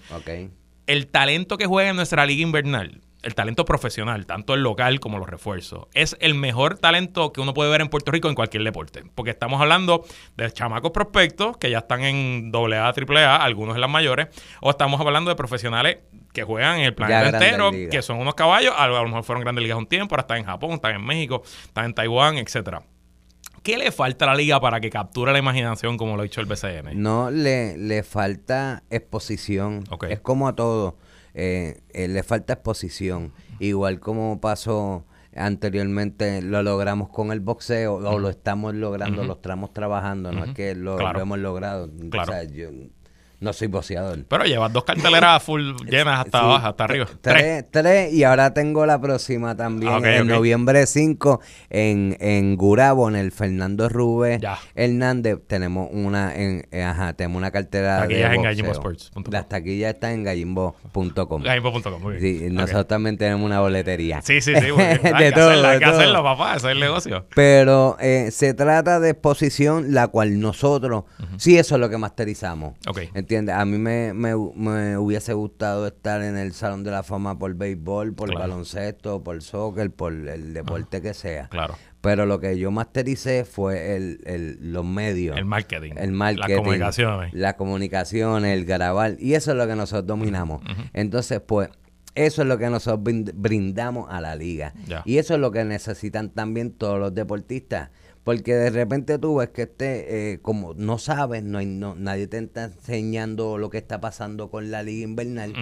El 0.86 1.08
talento 1.08 1.56
que 1.56 1.66
juega 1.66 1.90
en 1.90 1.96
nuestra 1.96 2.26
liga 2.26 2.42
invernal, 2.42 3.00
el 3.22 3.34
talento 3.34 3.64
profesional, 3.64 4.24
tanto 4.24 4.54
el 4.54 4.62
local 4.62 5.00
como 5.00 5.18
los 5.18 5.28
refuerzos, 5.28 5.88
es 5.94 6.16
el 6.20 6.34
mejor 6.34 6.78
talento 6.78 7.32
que 7.32 7.40
uno 7.40 7.54
puede 7.54 7.70
ver 7.70 7.80
en 7.80 7.88
Puerto 7.88 8.12
Rico 8.12 8.28
en 8.28 8.36
cualquier 8.36 8.62
deporte. 8.62 9.02
Porque 9.16 9.32
estamos 9.32 9.60
hablando 9.60 10.04
de 10.36 10.50
chamacos 10.52 10.92
prospectos 10.92 11.56
que 11.56 11.68
ya 11.70 11.78
están 11.78 12.02
en 12.02 12.52
AA, 12.54 12.88
AAA, 12.88 13.36
algunos 13.36 13.74
en 13.74 13.80
las 13.80 13.90
mayores, 13.90 14.28
o 14.60 14.70
estamos 14.70 15.00
hablando 15.00 15.28
de 15.30 15.34
profesionales 15.34 15.98
que 16.32 16.44
juegan 16.44 16.78
en 16.78 16.84
el 16.84 16.94
planeta 16.94 17.30
entero, 17.30 17.72
que 17.90 18.02
son 18.02 18.18
unos 18.18 18.34
caballos, 18.34 18.74
a 18.76 18.86
lo 18.86 18.96
a 18.96 19.02
lo 19.02 19.08
mejor 19.08 19.24
fueron 19.24 19.42
grandes 19.42 19.62
ligas 19.62 19.78
un 19.78 19.86
tiempo, 19.86 20.14
ahora 20.14 20.20
están 20.22 20.38
en 20.38 20.44
Japón, 20.44 20.72
están 20.72 20.94
en 20.94 21.04
México, 21.04 21.42
están 21.64 21.86
en 21.86 21.94
Taiwán, 21.94 22.36
etcétera. 22.38 22.82
¿Qué 23.66 23.76
le 23.76 23.90
falta 23.90 24.26
a 24.26 24.29
la 24.29 24.35
liga 24.37 24.61
para 24.61 24.79
que 24.81 24.90
capture 24.90 25.33
la 25.33 25.40
imaginación 25.40 25.96
como 25.96 26.14
lo 26.14 26.20
ha 26.20 26.22
dicho 26.22 26.40
el 26.40 26.46
BCN? 26.46 27.02
No, 27.02 27.33
le, 27.33 27.76
le 27.76 28.05
falta 28.05 28.85
exposición. 28.90 29.83
Ok. 29.90 30.05
Es 30.05 30.20
como 30.20 30.46
a 30.46 30.55
todo. 30.55 30.96
eh, 31.35 31.81
eh, 31.92 32.07
le 32.07 32.22
falta 32.22 32.52
exposición. 32.52 33.33
Igual 33.59 33.98
como 33.98 34.40
pasó 34.40 35.05
Anteriormente 35.35 36.40
lo 36.40 36.62
logramos 36.62 37.11
con 37.11 37.31
el 37.31 37.40
boxeo 37.40 37.96
o 37.96 38.18
lo 38.18 38.31
estamos 38.31 38.74
logrando, 38.74 39.22
lo 39.24 39.35
estamos 39.35 39.72
trabajando, 39.72 40.33
no 40.33 40.44
es 40.44 40.55
que 40.55 40.74
lo, 40.74 40.96
Claro. 40.96 41.18
lo 41.18 41.22
hemos 41.24 41.38
logrado. 41.40 41.90
Claro. 42.11 42.31
O 42.33 42.35
sea, 42.35 42.44
yo 42.44 42.70
no 43.40 43.53
soy 43.53 43.68
boxeador. 43.68 44.25
Pero 44.29 44.44
llevas 44.44 44.72
dos 44.72 44.85
carteleras 44.85 45.42
full 45.44 45.72
llenas 45.88 46.20
hasta 46.27 46.38
Sí, 46.38 46.44
abajo, 46.44 46.66
hasta 46.68 46.85
arriba. 46.85 47.07
Tres. 47.20 47.37
Tres, 47.37 47.64
tres, 47.70 48.12
y 48.12 48.25
ahora 48.25 48.53
tengo 48.55 48.87
la 48.87 49.01
próxima 49.01 49.57
también, 49.57 49.92
Ah, 49.92 50.16
en 50.16 50.27
noviembre 50.27 50.87
5, 50.87 51.40
en, 51.70 52.16
en 52.20 52.57
Gurabo, 52.57 53.09
en 53.09 53.16
el 53.16 53.33
Fernando 53.33 53.88
Rubén. 53.88 54.40
Hernández, 54.75 55.38
tenemos 55.46 55.88
una, 55.92 56.35
en, 56.35 56.66
eh, 56.70 56.83
ajá, 56.83 57.12
tenemos 57.12 57.38
una 57.38 57.51
cartera 57.51 58.01
Taquillas 58.01 58.31
de 58.31 58.37
en 58.37 58.42
gallimbosports.com. 58.42 59.25
Las 59.31 59.49
taquillas 59.49 59.94
están 59.94 60.12
en 60.12 60.25
gallimbo.com. 60.25 61.42
Gaimpo.com, 61.42 62.03
muy 62.03 62.16
bien. 62.16 62.38
Sí, 62.49 62.55
nosotros 62.55 62.87
también 62.88 63.16
tenemos 63.16 63.44
una 63.44 63.61
boletería. 63.61 64.20
Sí, 64.22 64.40
sí, 64.40 64.55
sí. 64.55 64.70
bien. 64.70 65.01
Hay 65.05 65.25
de 65.25 65.31
que 65.31 65.33
todo, 65.33 65.51
hay 65.51 65.75
de 65.75 65.79
que 65.79 65.85
hacerlo, 65.85 66.22
papá. 66.22 66.57
Ese 66.57 66.66
es 66.68 66.72
el 66.72 66.81
negocio. 66.81 67.27
Pero 67.35 67.96
eh, 68.01 68.31
se 68.31 68.55
trata 68.55 69.01
de 69.01 69.11
exposición 69.11 69.92
la 69.94 70.09
cual 70.09 70.40
nosotros, 70.40 71.05
sí, 71.37 71.59
eso 71.59 71.75
es 71.77 71.81
lo 71.81 71.88
que 71.90 71.99
masterizamos. 71.99 72.75
Ok. 72.88 72.99
¿Entiendes? 73.14 73.36
A 73.38 73.64
mí 73.64 73.79
me, 73.79 74.12
me, 74.14 74.35
me 74.55 74.96
hubiese 74.99 75.33
gustado 75.33 75.87
estar 75.87 76.22
en 76.22 76.37
el 76.37 76.53
Salón 76.53 76.85
de 76.85 76.90
la 76.90 77.03
Fama 77.03 77.38
por 77.38 77.55
béisbol, 77.55 78.14
por 78.14 78.29
Claro. 78.31 78.40
baloncesto, 78.49 79.22
por 79.22 79.42
soccer, 79.42 79.90
por 79.90 80.12
el 80.12 80.55
deporte 80.55 81.01
que 81.03 81.14
sea. 81.14 81.49
Claro. 81.49 81.75
Pero 82.01 82.25
lo 82.27 82.38
que 82.38 82.57
yo 82.59 82.70
mastericé 82.70 83.44
fue 83.44 83.96
el, 83.96 84.20
el- 84.27 84.72
los 84.72 84.85
medios. 84.85 85.37
El 85.37 85.44
marketing. 85.44 85.92
El 85.96 86.12
marketing. 86.12 86.49
Las 86.49 86.59
comunicaciones. 86.59 87.35
La 87.35 87.57
comunicación, 87.57 88.44
el 88.44 88.64
grabar. 88.64 89.16
Y 89.18 89.35
eso 89.35 89.51
es 89.53 89.57
lo 89.57 89.66
que 89.66 89.75
nosotros 89.77 90.07
dominamos. 90.07 90.62
Entonces, 90.92 91.40
pues, 91.44 91.68
eso 92.14 92.42
es 92.42 92.49
lo 92.49 92.59
que 92.59 92.70
nosotros 92.70 93.01
brind- 93.05 93.33
brindamos 93.35 94.07
a 94.11 94.20
la 94.20 94.37
liga. 94.37 94.72
Y 95.05 95.18
eso 95.18 95.35
es 95.35 95.40
lo 95.40 95.51
que 95.51 95.64
necesitan 95.64 96.31
también 96.31 96.70
todos 96.72 96.99
los 96.99 97.14
deportistas. 97.14 97.90
Porque 98.26 98.56
de 98.56 98.70
repente 98.70 99.20
tú 99.20 99.36
ves 99.36 99.50
que 99.50 99.62
este, 99.62 100.32
eh, 100.32 100.40
como 100.40 100.74
no 100.74 100.98
sabes, 100.98 101.44
no 101.44 101.58
hay, 101.58 101.66
no, 101.66 101.94
nadie 101.94 102.26
te 102.26 102.38
está 102.38 102.64
enseñando 102.64 103.56
lo 103.56 103.70
que 103.70 103.78
está 103.78 104.00
pasando 104.00 104.50
con 104.50 104.72
la 104.72 104.82
liga 104.82 105.04
invernal. 105.04 105.54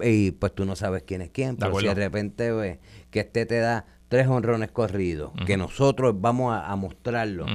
Y 0.00 0.32
pues 0.32 0.52
tú 0.52 0.64
no 0.64 0.74
sabes 0.74 1.04
quién 1.04 1.22
es 1.22 1.30
quién. 1.30 1.54
De 1.54 1.66
Pero 1.66 1.78
si 1.78 1.86
de 1.86 1.94
repente 1.94 2.50
ves 2.50 2.78
que 3.12 3.20
este 3.20 3.46
te 3.46 3.60
da 3.60 3.86
tres 4.08 4.26
honrones 4.26 4.72
corridos, 4.72 5.30
que 5.46 5.56
nosotros 5.56 6.20
vamos 6.20 6.52
a, 6.52 6.66
a 6.66 6.74
mostrarlo. 6.74 7.46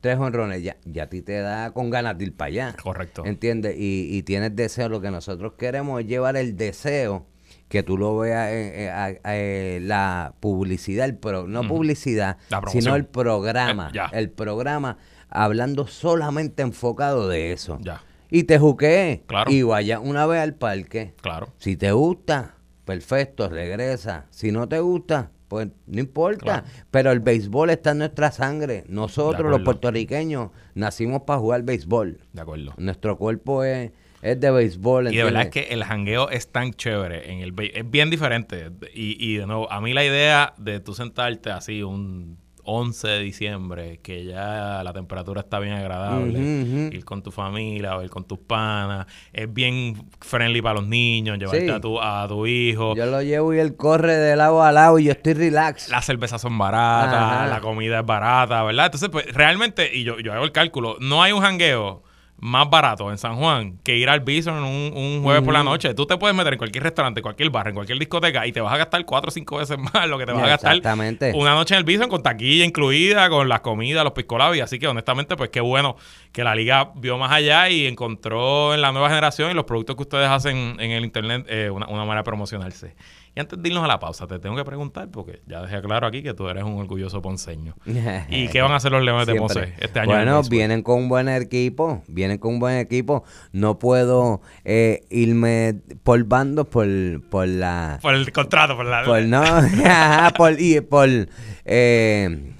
Tres 0.00 0.18
honrones, 0.18 0.64
ya, 0.64 0.76
ya 0.84 1.04
a 1.04 1.08
ti 1.08 1.22
te 1.22 1.38
da 1.38 1.70
con 1.70 1.88
ganas 1.90 2.18
de 2.18 2.24
ir 2.24 2.36
para 2.36 2.48
allá. 2.48 2.76
Correcto. 2.82 3.24
¿Entiendes? 3.24 3.76
Y, 3.78 4.08
y 4.10 4.24
tienes 4.24 4.56
deseo. 4.56 4.88
Lo 4.88 5.00
que 5.00 5.12
nosotros 5.12 5.52
queremos 5.56 6.00
es 6.00 6.08
llevar 6.08 6.36
el 6.36 6.56
deseo 6.56 7.28
que 7.68 7.82
tú 7.82 7.96
lo 7.98 8.18
veas 8.18 8.48
eh, 8.52 9.78
la 9.82 10.34
publicidad, 10.40 11.06
el 11.06 11.16
pro- 11.16 11.46
no 11.48 11.66
publicidad, 11.66 12.36
sino 12.70 12.94
el 12.94 13.06
programa. 13.06 13.90
Eh. 13.94 14.00
El 14.12 14.30
programa 14.30 14.98
hablando 15.28 15.86
solamente 15.86 16.62
enfocado 16.62 17.28
de 17.28 17.52
eso. 17.52 17.78
Y 18.30 18.44
te 18.44 18.58
juqueé. 18.58 19.22
Claro. 19.26 19.50
Y 19.50 19.62
vaya 19.62 20.00
una 20.00 20.26
vez 20.26 20.40
al 20.40 20.54
parque. 20.54 21.14
Claro. 21.20 21.48
Si 21.58 21.76
te 21.76 21.92
gusta, 21.92 22.54
perfecto, 22.84 23.48
regresa. 23.48 24.26
Si 24.30 24.50
no 24.52 24.68
te 24.68 24.80
gusta, 24.80 25.30
pues 25.48 25.68
no 25.86 26.00
importa. 26.00 26.44
Claro. 26.62 26.66
Pero 26.90 27.12
el 27.12 27.20
béisbol 27.20 27.70
está 27.70 27.90
en 27.92 27.98
nuestra 27.98 28.30
sangre. 28.32 28.84
Nosotros, 28.88 29.50
los 29.50 29.62
puertorriqueños, 29.62 30.50
nacimos 30.74 31.22
para 31.22 31.38
jugar 31.38 31.62
béisbol. 31.62 32.20
De 32.32 32.40
acuerdo. 32.40 32.74
Nuestro 32.76 33.16
cuerpo 33.18 33.62
es, 33.64 33.92
es 34.24 34.40
de 34.40 34.50
béisbol. 34.50 35.12
Y 35.12 35.16
de 35.16 35.24
verdad 35.24 35.42
es 35.42 35.50
que 35.50 35.60
el 35.72 35.84
jangueo 35.84 36.30
es 36.30 36.50
tan 36.50 36.72
chévere. 36.72 37.30
en 37.32 37.40
el 37.40 37.54
Es 37.74 37.88
bien 37.90 38.10
diferente. 38.10 38.70
Y, 38.94 39.16
y 39.24 39.36
de 39.36 39.46
nuevo, 39.46 39.70
a 39.70 39.80
mí 39.80 39.92
la 39.92 40.04
idea 40.04 40.54
de 40.58 40.80
tú 40.80 40.94
sentarte 40.94 41.50
así 41.50 41.82
un 41.82 42.38
11 42.66 43.06
de 43.08 43.18
diciembre, 43.18 44.00
que 44.02 44.24
ya 44.24 44.80
la 44.82 44.94
temperatura 44.94 45.42
está 45.42 45.58
bien 45.58 45.74
agradable, 45.74 46.38
ir 46.92 47.04
con 47.04 47.22
tu 47.22 47.30
familia 47.30 47.94
o 47.94 48.02
ir 48.02 48.08
con 48.08 48.24
tus 48.24 48.38
panas, 48.38 49.06
es 49.34 49.52
bien 49.52 50.08
friendly 50.22 50.62
para 50.62 50.76
los 50.80 50.86
niños, 50.88 51.38
llevarte 51.38 51.66
Sí. 51.66 51.70
a, 51.70 51.78
tu, 51.78 52.00
a 52.00 52.26
tu 52.26 52.46
hijo. 52.46 52.96
Yo 52.96 53.04
lo 53.04 53.20
llevo 53.20 53.52
y 53.52 53.58
él 53.58 53.76
corre 53.76 54.14
de 54.16 54.34
lado 54.36 54.62
a 54.62 54.72
lado 54.72 54.98
y 54.98 55.04
yo 55.04 55.12
estoy 55.12 55.34
relax. 55.34 55.90
Las 55.90 56.06
cervezas 56.06 56.40
son 56.40 56.56
baratas, 56.56 57.12
Ajá. 57.12 57.46
la 57.48 57.60
comida 57.60 58.00
es 58.00 58.06
barata, 58.06 58.62
¿verdad? 58.62 58.86
Entonces, 58.86 59.10
pues 59.10 59.26
realmente, 59.34 59.94
y 59.94 60.02
yo, 60.04 60.18
yo 60.20 60.32
hago 60.32 60.44
el 60.46 60.52
cálculo, 60.52 60.96
no 61.00 61.22
hay 61.22 61.32
un 61.32 61.42
jangueo 61.42 62.02
más 62.44 62.68
barato 62.68 63.10
en 63.10 63.16
San 63.16 63.36
Juan 63.36 63.78
que 63.82 63.96
ir 63.96 64.10
al 64.10 64.20
Bison 64.20 64.62
un, 64.62 64.92
un 64.94 65.22
jueves 65.22 65.42
por 65.42 65.54
la 65.54 65.64
noche. 65.64 65.94
Tú 65.94 66.04
te 66.04 66.18
puedes 66.18 66.36
meter 66.36 66.52
en 66.52 66.58
cualquier 66.58 66.84
restaurante, 66.84 67.22
cualquier 67.22 67.48
bar, 67.48 67.68
en 67.68 67.74
cualquier 67.74 67.98
discoteca 67.98 68.46
y 68.46 68.52
te 68.52 68.60
vas 68.60 68.74
a 68.74 68.76
gastar 68.76 69.02
cuatro 69.06 69.28
o 69.28 69.30
cinco 69.30 69.56
veces 69.56 69.78
más 69.94 70.06
lo 70.06 70.18
que 70.18 70.26
te 70.26 70.32
vas 70.32 70.42
a 70.42 70.48
gastar 70.48 70.78
una 71.34 71.54
noche 71.54 71.74
en 71.74 71.78
el 71.78 71.84
Bison 71.84 72.10
con 72.10 72.22
taquilla 72.22 72.66
incluida, 72.66 73.30
con 73.30 73.48
las 73.48 73.60
comidas, 73.60 74.04
los 74.04 74.12
piscolabis. 74.12 74.60
Así 74.60 74.78
que 74.78 74.86
honestamente, 74.86 75.36
pues 75.36 75.48
qué 75.48 75.62
bueno 75.62 75.96
que 76.32 76.44
la 76.44 76.54
liga 76.54 76.90
vio 76.96 77.16
más 77.16 77.32
allá 77.32 77.70
y 77.70 77.86
encontró 77.86 78.74
en 78.74 78.82
la 78.82 78.92
nueva 78.92 79.08
generación 79.08 79.50
y 79.50 79.54
los 79.54 79.64
productos 79.64 79.96
que 79.96 80.02
ustedes 80.02 80.28
hacen 80.28 80.76
en 80.80 80.90
el 80.90 81.02
internet 81.02 81.46
eh, 81.48 81.70
una, 81.70 81.86
una 81.86 82.00
manera 82.04 82.18
de 82.18 82.24
promocionarse. 82.24 82.94
Y 83.36 83.40
antes 83.40 83.60
de 83.60 83.68
irnos 83.68 83.82
a 83.82 83.88
la 83.88 83.98
pausa, 83.98 84.28
te 84.28 84.38
tengo 84.38 84.54
que 84.54 84.64
preguntar, 84.64 85.08
porque 85.10 85.42
ya 85.46 85.60
dejé 85.62 85.82
claro 85.82 86.06
aquí 86.06 86.22
que 86.22 86.34
tú 86.34 86.48
eres 86.48 86.62
un 86.62 86.78
orgulloso 86.78 87.20
ponceño. 87.20 87.74
¿Y 88.28 88.46
qué 88.46 88.62
van 88.62 88.70
a 88.70 88.76
hacer 88.76 88.92
los 88.92 89.02
Leones 89.02 89.26
de. 89.26 89.34
Ponce 89.34 89.74
este 89.80 89.98
año? 89.98 90.12
Bueno, 90.12 90.42
vienen 90.44 90.82
con 90.82 90.98
un 90.98 91.08
buen 91.08 91.28
equipo, 91.28 92.04
vienen 92.06 92.38
con 92.38 92.54
un 92.54 92.60
buen 92.60 92.78
equipo. 92.78 93.24
No 93.50 93.80
puedo 93.80 94.40
eh, 94.64 95.04
irme 95.10 95.80
por 96.04 96.22
bandos 96.24 96.68
por, 96.68 96.86
por 97.28 97.48
la... 97.48 97.98
Por 98.00 98.14
el 98.14 98.30
contrato, 98.30 98.76
por 98.76 98.86
la... 98.86 99.02
Por 99.02 99.22
no, 99.24 99.42
ajá, 99.42 100.30
por, 100.36 100.60
y 100.60 100.80
por, 100.80 101.08
eh, 101.64 102.52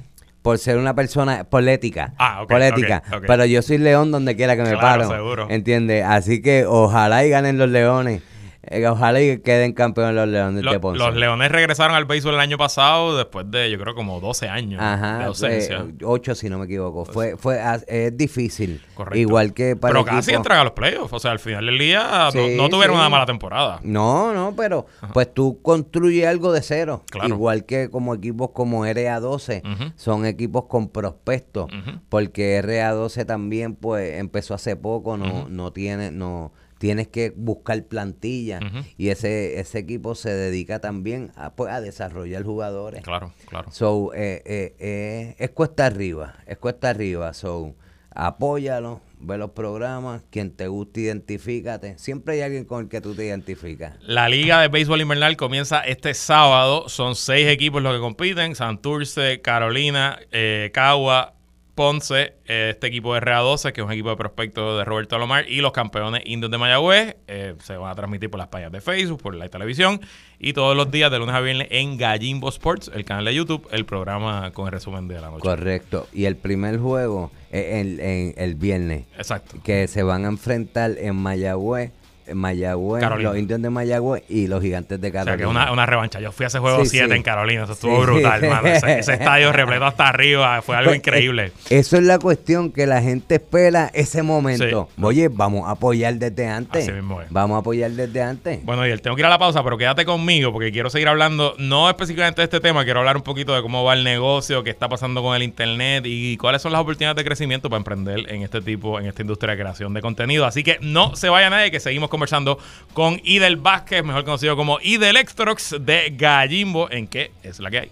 por 0.43 0.59
ser 0.59 0.77
una 0.79 0.95
persona 0.97 1.45
política. 1.45 2.15
Ah, 2.19 2.43
ok, 2.43 2.51
política. 2.51 3.01
Pero 3.27 3.45
yo 3.45 3.63
soy 3.63 3.79
león 3.79 4.11
donde 4.11 4.35
quiera 4.35 4.57
que 4.57 4.63
me 4.63 4.71
Claro, 4.71 4.81
paro. 4.81 5.09
seguro. 5.09 5.47
¿Entiendes? 5.51 6.05
Así 6.05 6.43
que 6.43 6.67
ojalá 6.67 7.25
y 7.25 7.31
ganen 7.31 7.59
los 7.59 7.69
leones. 7.71 8.23
Eh, 8.71 8.87
ojalá 8.87 9.21
y 9.21 9.39
queden 9.41 9.73
campeones 9.73 10.15
los 10.15 10.29
leones 10.29 10.65
Lo- 10.65 10.73
de 10.73 10.81
Ponce. 10.81 10.99
los 10.99 11.15
Leones 11.15 11.51
regresaron 11.53 11.95
al 11.97 12.05
béisbol 12.05 12.35
el 12.35 12.41
año 12.41 12.57
pasado 12.59 13.17
después 13.17 13.51
de, 13.51 13.71
yo 13.71 13.79
creo, 13.79 13.95
como 13.95 14.21
12 14.21 14.49
años 14.49 14.81
de 14.81 15.25
ausencia. 15.25 15.79
eh, 15.89 15.95
ocho 16.05 16.35
si 16.35 16.49
no 16.49 16.59
me 16.59 16.65
equivoco. 16.65 17.05
Fue, 17.05 17.37
fue, 17.37 17.61
as- 17.61 17.85
es 17.89 18.17
difícil. 18.17 18.81
Correcto. 18.95 19.19
Igual 19.19 19.53
que 19.55 19.77
para 19.77 19.93
Pero 19.93 20.05
casi 20.05 20.33
entran 20.33 20.59
a 20.59 20.65
los 20.65 20.73
playoffs. 20.73 21.13
O 21.13 21.19
sea, 21.19 21.31
al 21.33 21.39
final 21.39 21.67
del 21.67 21.79
día 21.79 22.29
Sí, 22.33 22.39
no, 22.57 22.65
no 22.65 22.69
tuvieron 22.69 22.97
sí. 22.97 23.01
una 23.01 23.09
mala 23.09 23.27
temporada. 23.27 23.81
No, 23.83 24.33
no, 24.33 24.55
pero 24.57 24.87
pues 25.13 25.33
tú 25.33 25.61
construyes 25.63 26.27
algo 26.27 26.53
de 26.53 26.63
cero. 26.63 27.05
Claro. 27.11 27.29
Igual 27.29 27.65
que 27.65 27.91
como 27.91 28.15
equipos 28.15 28.51
como 28.53 28.85
RA12, 28.87 29.63
Ujú. 29.65 29.93
son 29.97 30.27
equipos 30.27 30.65
con 30.67 30.89
prospectos, 30.89 31.67
Ujú. 31.67 31.99
porque 32.09 32.59
RA12 32.63 33.25
también 33.27 33.75
pues 33.75 34.19
empezó 34.19 34.55
hace 34.55 34.77
poco, 34.77 35.17
no, 35.17 35.49
no 35.49 35.73
tiene, 35.73 36.11
no 36.11 36.53
tienes 36.85 37.09
que 37.09 37.33
buscar 37.35 37.83
plantilla 37.85 38.61
y 38.99 39.09
ese, 39.09 39.59
ese 39.59 39.79
equipo 39.79 40.15
se 40.15 40.29
dedica 40.29 40.81
también 40.81 41.33
a, 41.35 41.55
pues, 41.55 41.73
a 41.73 41.81
desarrollar 41.81 42.43
jugadores. 42.43 43.01
Claro, 43.01 43.33
claro. 43.49 43.73
So, 43.73 44.13
eh, 44.13 44.43
eh, 44.45 44.77
eh, 44.79 45.35
es 45.39 45.49
cuesta 45.53 45.87
arriba, 45.87 46.35
es 46.47 46.59
cuesta 46.59 46.91
arriba. 46.91 47.33
So, 47.33 47.75
apóyalo, 48.11 49.01
ve 49.19 49.39
los 49.39 49.53
programas, 49.53 50.25
quien 50.29 50.51
te 50.51 50.69
guste, 50.69 51.01
identifícate. 51.01 51.97
Siempre 51.99 52.35
hay 52.35 52.41
alguien 52.43 52.67
con 52.67 52.83
el 52.83 52.89
que 52.91 53.01
tú 53.01 53.15
te 53.15 53.25
identificas. 53.25 53.95
La 54.03 54.29
Liga 54.29 54.61
de 54.61 54.69
Béisbol 54.69 55.01
Invernal 55.01 55.39
comienza 55.39 55.81
este 55.81 56.13
sábado. 56.13 56.91
Son 56.91 57.15
seis 57.15 57.49
equipos 57.49 57.83
los 57.83 57.95
que 57.95 58.01
compiten. 58.01 58.55
Santurce, 58.55 59.41
Carolina, 59.41 60.19
eh, 60.33 60.71
Cagua, 60.75 61.33
Ponce, 61.75 62.35
eh, 62.47 62.71
este 62.71 62.87
equipo 62.87 63.15
de 63.15 63.21
RA12, 63.21 63.73
que 63.73 63.81
es 63.81 63.85
un 63.87 63.93
equipo 63.93 64.11
de 64.11 64.17
prospectos 64.17 64.79
de 64.79 64.85
Roberto 64.85 65.17
Alomar, 65.17 65.49
y 65.49 65.61
los 65.61 65.73
campeones 65.73 66.23
indios 66.25 66.51
de 66.51 66.59
Mayagüez. 66.59 67.17
eh, 67.27 67.55
se 67.63 67.77
van 67.77 67.91
a 67.91 67.95
transmitir 67.95 68.31
por 68.31 68.39
las 68.39 68.49
páginas 68.49 68.71
de 68.73 68.81
Facebook, 68.81 69.21
por 69.23 69.35
la 69.35 69.49
televisión, 69.49 70.01
y 70.39 70.53
todos 70.53 70.77
los 70.77 70.91
días 70.91 71.11
de 71.11 71.19
lunes 71.19 71.35
a 71.35 71.41
viernes 71.41 71.69
en 71.71 71.97
Gallimbo 71.97 72.49
Sports, 72.49 72.91
el 72.95 73.05
canal 73.05 73.25
de 73.25 73.35
YouTube, 73.35 73.67
el 73.73 73.85
programa 73.85 74.51
con 74.53 74.67
el 74.67 74.73
resumen 74.73 75.09
de 75.09 75.21
la 75.21 75.31
noche. 75.31 75.41
Correcto. 75.43 76.07
Y 76.13 76.27
el 76.27 76.37
primer 76.37 76.79
juego 76.79 77.31
es 77.51 77.75
el, 77.81 78.01
en- 78.01 78.35
el 78.37 78.55
viernes, 78.55 79.07
Exacto. 79.17 79.57
que 79.65 79.89
se 79.89 80.03
van 80.03 80.25
a 80.25 80.29
enfrentar 80.29 80.93
en 80.99 81.17
Mayagüez, 81.17 81.91
Mayagüez, 82.33 83.01
Carolina. 83.03 83.31
los 83.31 83.39
indios 83.39 83.61
de 83.63 83.71
Mayagüez 83.71 84.23
y 84.29 84.47
los 84.47 84.63
gigantes 84.63 85.01
de 85.01 85.09
O 85.09 85.11
sea, 85.13 85.25
Carolina. 85.25 85.37
que 85.37 85.43
es 85.45 85.49
una, 85.51 85.73
una 85.73 85.87
revancha. 85.87 86.21
Yo 86.21 86.33
fui 86.33 86.45
a 86.45 86.47
ese 86.49 86.59
juego 86.59 86.83
Sí, 86.85 86.91
7 86.91 87.09
sí. 87.09 87.17
en 87.17 87.23
Carolina. 87.23 87.65
Eso 87.65 87.73
estuvo 87.73 87.97
Sí. 87.97 88.03
brutal, 88.11 88.41
mano. 88.49 88.69
Ese, 88.69 88.99
ese 89.01 89.13
estadio 89.15 89.53
repleto 89.53 89.85
hasta 89.85 90.09
arriba. 90.09 90.61
Fue 90.63 90.77
algo 90.77 90.91
Pues, 90.91 90.99
increíble. 90.99 91.47
eh, 91.71 91.79
Eso 91.79 91.97
es 91.97 92.03
la 92.05 92.19
cuestión, 92.19 92.71
que 92.73 92.87
la 92.87 93.03
gente 93.03 93.37
espera 93.37 93.91
ese 93.95 94.23
momento. 94.23 94.89
Oye, 95.03 95.29
vamos 95.29 95.67
a 95.69 95.73
apoyar 95.73 96.15
desde 96.15 96.47
antes. 96.49 96.83
Así 96.85 96.93
mismo 96.93 97.21
es. 97.21 97.29
Vamos 97.31 97.57
a 97.57 97.59
apoyar 97.59 97.91
desde 97.91 98.23
antes. 98.23 98.65
Bueno, 98.65 98.87
y 98.87 98.91
él 98.91 99.01
tengo 99.03 99.17
que 99.17 99.23
ir 99.23 99.27
a 99.27 99.31
la 99.31 99.39
pausa, 99.39 99.63
pero 99.65 99.77
quédate 99.77 100.05
conmigo 100.05 100.53
porque 100.53 100.71
quiero 100.73 100.91
seguir 100.91 101.09
hablando, 101.09 101.55
no 101.59 101.89
específicamente 101.89 102.41
de 102.41 102.45
este 102.45 102.61
tema, 102.61 102.85
quiero 102.85 103.01
hablar 103.01 103.17
un 103.17 103.23
poquito 103.23 103.55
de 103.55 103.63
cómo 103.63 103.85
va 103.85 103.95
el 103.95 104.05
negocio, 104.05 104.63
qué 104.65 104.71
está 104.71 104.89
pasando 104.89 105.23
con 105.23 105.35
el 105.37 105.43
internet 105.43 106.05
y 106.07 106.37
cuáles 106.37 106.63
son 106.63 106.73
las 106.73 106.81
oportunidades 106.81 107.17
de 107.17 107.25
crecimiento 107.25 107.69
para 107.71 107.79
emprender 107.79 108.21
en 108.33 108.43
este 108.43 108.61
tipo, 108.61 108.99
en 108.99 109.07
esta 109.07 109.23
industria 109.23 109.53
de 109.55 109.61
creación 109.61 109.95
de 109.95 110.01
contenido. 110.01 110.47
Así 110.47 110.63
que 110.63 110.79
no 110.81 111.17
se 111.17 111.29
vaya 111.29 111.51
nadie, 111.51 111.71
que 111.71 111.81
seguimos 111.81 112.11
conversando 112.15 112.59
con 112.93 113.21
Idel 113.25 113.57
Vázquez, 113.57 114.05
mejor 114.05 114.25
conocido 114.25 114.57
como 114.57 114.79
Idel 114.81 115.17
Extrox 115.17 115.77
de 115.81 116.15
Gallimbo, 116.17 116.91
en 116.91 117.09
qué 117.09 117.33
es 117.43 117.59
la 117.59 117.71
que 117.71 117.79
hay. 117.81 117.91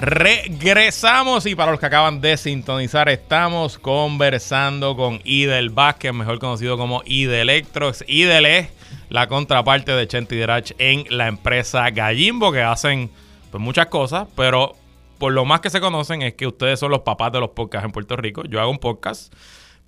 Regresamos 0.00 1.44
y 1.44 1.54
para 1.54 1.72
los 1.72 1.78
que 1.78 1.84
acaban 1.84 2.22
de 2.22 2.38
sintonizar, 2.38 3.10
estamos 3.10 3.78
conversando 3.78 4.96
con 4.96 5.20
Idel 5.24 5.68
Vázquez, 5.68 6.14
mejor 6.14 6.38
conocido 6.38 6.78
como 6.78 7.02
Ide 7.04 7.42
Electrox. 7.42 8.02
Idel 8.08 8.46
es 8.46 8.68
la 9.10 9.28
contraparte 9.28 9.92
de 9.92 10.08
Chenti 10.08 10.36
Derach 10.36 10.72
en 10.78 11.04
la 11.10 11.28
empresa 11.28 11.90
Gallimbo, 11.90 12.50
que 12.50 12.62
hacen 12.62 13.10
pues, 13.50 13.62
muchas 13.62 13.86
cosas, 13.86 14.26
pero 14.34 14.74
por 15.18 15.34
lo 15.34 15.44
más 15.44 15.60
que 15.60 15.68
se 15.68 15.82
conocen 15.82 16.22
es 16.22 16.32
que 16.32 16.46
ustedes 16.46 16.80
son 16.80 16.90
los 16.90 17.00
papás 17.00 17.30
de 17.30 17.40
los 17.40 17.50
podcasts 17.50 17.84
en 17.84 17.92
Puerto 17.92 18.16
Rico. 18.16 18.42
Yo 18.44 18.58
hago 18.58 18.70
un 18.70 18.78
podcast 18.78 19.34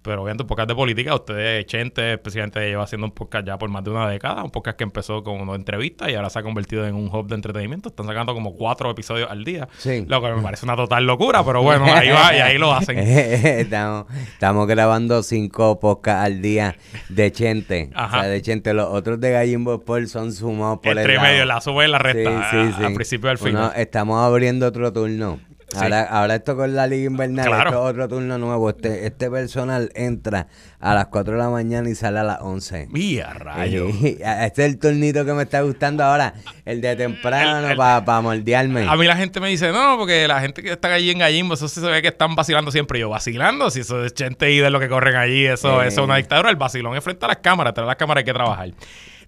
pero 0.02 0.22
obviamente 0.22 0.42
un 0.42 0.48
podcast 0.48 0.68
de 0.68 0.74
política, 0.74 1.14
ustedes, 1.14 1.64
Chente, 1.66 2.14
especialmente 2.14 2.60
lleva 2.60 2.82
haciendo 2.82 3.06
un 3.06 3.12
podcast 3.12 3.46
ya 3.46 3.56
por 3.56 3.70
más 3.70 3.84
de 3.84 3.90
una 3.90 4.08
década, 4.08 4.42
un 4.42 4.50
podcast 4.50 4.76
que 4.76 4.84
empezó 4.84 5.22
con 5.22 5.40
una 5.40 5.54
entrevista 5.54 6.10
y 6.10 6.14
ahora 6.14 6.28
se 6.28 6.40
ha 6.40 6.42
convertido 6.42 6.86
en 6.86 6.94
un 6.94 7.06
hub 7.06 7.28
de 7.28 7.36
entretenimiento. 7.36 7.88
Están 7.88 8.06
sacando 8.06 8.34
como 8.34 8.54
cuatro 8.56 8.90
episodios 8.90 9.30
al 9.30 9.44
día. 9.44 9.68
Sí. 9.78 10.04
Lo 10.08 10.20
que 10.20 10.32
me 10.32 10.42
parece 10.42 10.66
una 10.66 10.76
total 10.76 11.06
locura, 11.06 11.44
pero 11.44 11.62
bueno, 11.62 11.84
ahí 11.84 12.08
va 12.10 12.34
y 12.34 12.40
ahí 12.40 12.58
lo 12.58 12.72
hacen. 12.72 12.98
estamos, 12.98 14.06
estamos, 14.32 14.66
grabando 14.66 15.22
cinco 15.22 15.78
podcasts 15.78 16.26
al 16.26 16.42
día 16.42 16.76
de 17.08 17.30
Chente. 17.30 17.90
Ajá. 17.94 18.18
O 18.18 18.20
sea, 18.22 18.28
de 18.28 18.42
Chente. 18.42 18.74
Los 18.74 18.88
otros 18.88 19.20
de 19.20 19.30
Gallimbo 19.30 19.74
Sport 19.74 20.06
son 20.06 20.32
sumados 20.32 20.80
por 20.82 20.92
el. 20.92 20.98
Entre 20.98 21.20
medio, 21.20 21.44
la 21.44 21.60
sube 21.60 21.86
y 21.86 21.90
la 21.90 21.98
resta. 21.98 22.50
Sí, 22.50 22.74
sí. 22.76 22.84
Al 22.84 22.94
principio 22.94 23.28
del 23.28 23.38
final. 23.38 23.72
estamos 23.76 24.20
abriendo 24.20 24.66
otro 24.66 24.92
turno. 24.92 25.38
Ahora, 25.76 26.02
ahora 26.02 26.34
esto 26.36 26.56
con 26.56 26.74
la 26.74 26.86
Liga 26.86 27.06
Invernal, 27.06 27.46
esto 27.46 27.68
es 27.68 27.74
otro 27.74 28.08
turno 28.08 28.38
nuevo. 28.38 28.70
Este, 28.70 29.06
este 29.06 29.30
personal 29.30 29.90
entra 29.94 30.48
a 30.80 30.94
las 30.94 31.06
4 31.06 31.34
de 31.34 31.38
la 31.38 31.48
mañana 31.48 31.88
y 31.88 31.94
sale 31.94 32.18
a 32.18 32.22
las 32.24 32.40
11. 32.40 32.88
¡Mía, 32.90 33.32
rayo! 33.34 33.86
este 34.02 34.64
es 34.64 34.72
el 34.72 34.78
turnito 34.78 35.24
que 35.24 35.32
me 35.32 35.44
está 35.44 35.62
gustando 35.62 36.04
ahora, 36.04 36.34
el 36.64 36.80
de 36.80 36.96
temprano 36.96 37.74
para 37.76 38.20
moldearme. 38.20 38.86
A 38.88 38.96
mí 38.96 39.06
la 39.06 39.16
gente 39.16 39.40
me 39.40 39.48
dice, 39.48 39.72
no, 39.72 39.96
porque 39.98 40.28
la 40.28 40.40
gente 40.40 40.62
que 40.62 40.72
está 40.72 40.92
allí 40.92 41.10
en 41.10 41.18
Gallimbo, 41.18 41.54
eso 41.54 41.68
se 41.68 41.80
ve 41.80 42.02
que 42.02 42.08
están 42.08 42.34
vacilando 42.34 42.70
siempre. 42.70 42.98
yo, 42.98 43.08
¿vacilando? 43.08 43.70
Si 43.70 43.80
eso 43.80 44.04
es 44.04 44.12
gente 44.16 44.50
y 44.52 44.58
de 44.58 44.70
lo 44.70 44.80
que 44.80 44.88
corren 44.88 45.16
allí, 45.16 45.46
eso, 45.46 45.82
eso 45.82 46.00
es 46.00 46.04
una 46.04 46.16
dictadura. 46.16 46.50
El 46.50 46.56
vacilón 46.56 46.96
es 46.96 47.04
frente 47.04 47.24
a 47.24 47.28
las 47.28 47.38
cámaras, 47.38 47.74
tras 47.74 47.86
las 47.86 47.96
cámaras 47.96 48.22
hay 48.22 48.24
que 48.24 48.34
trabajar. 48.34 48.70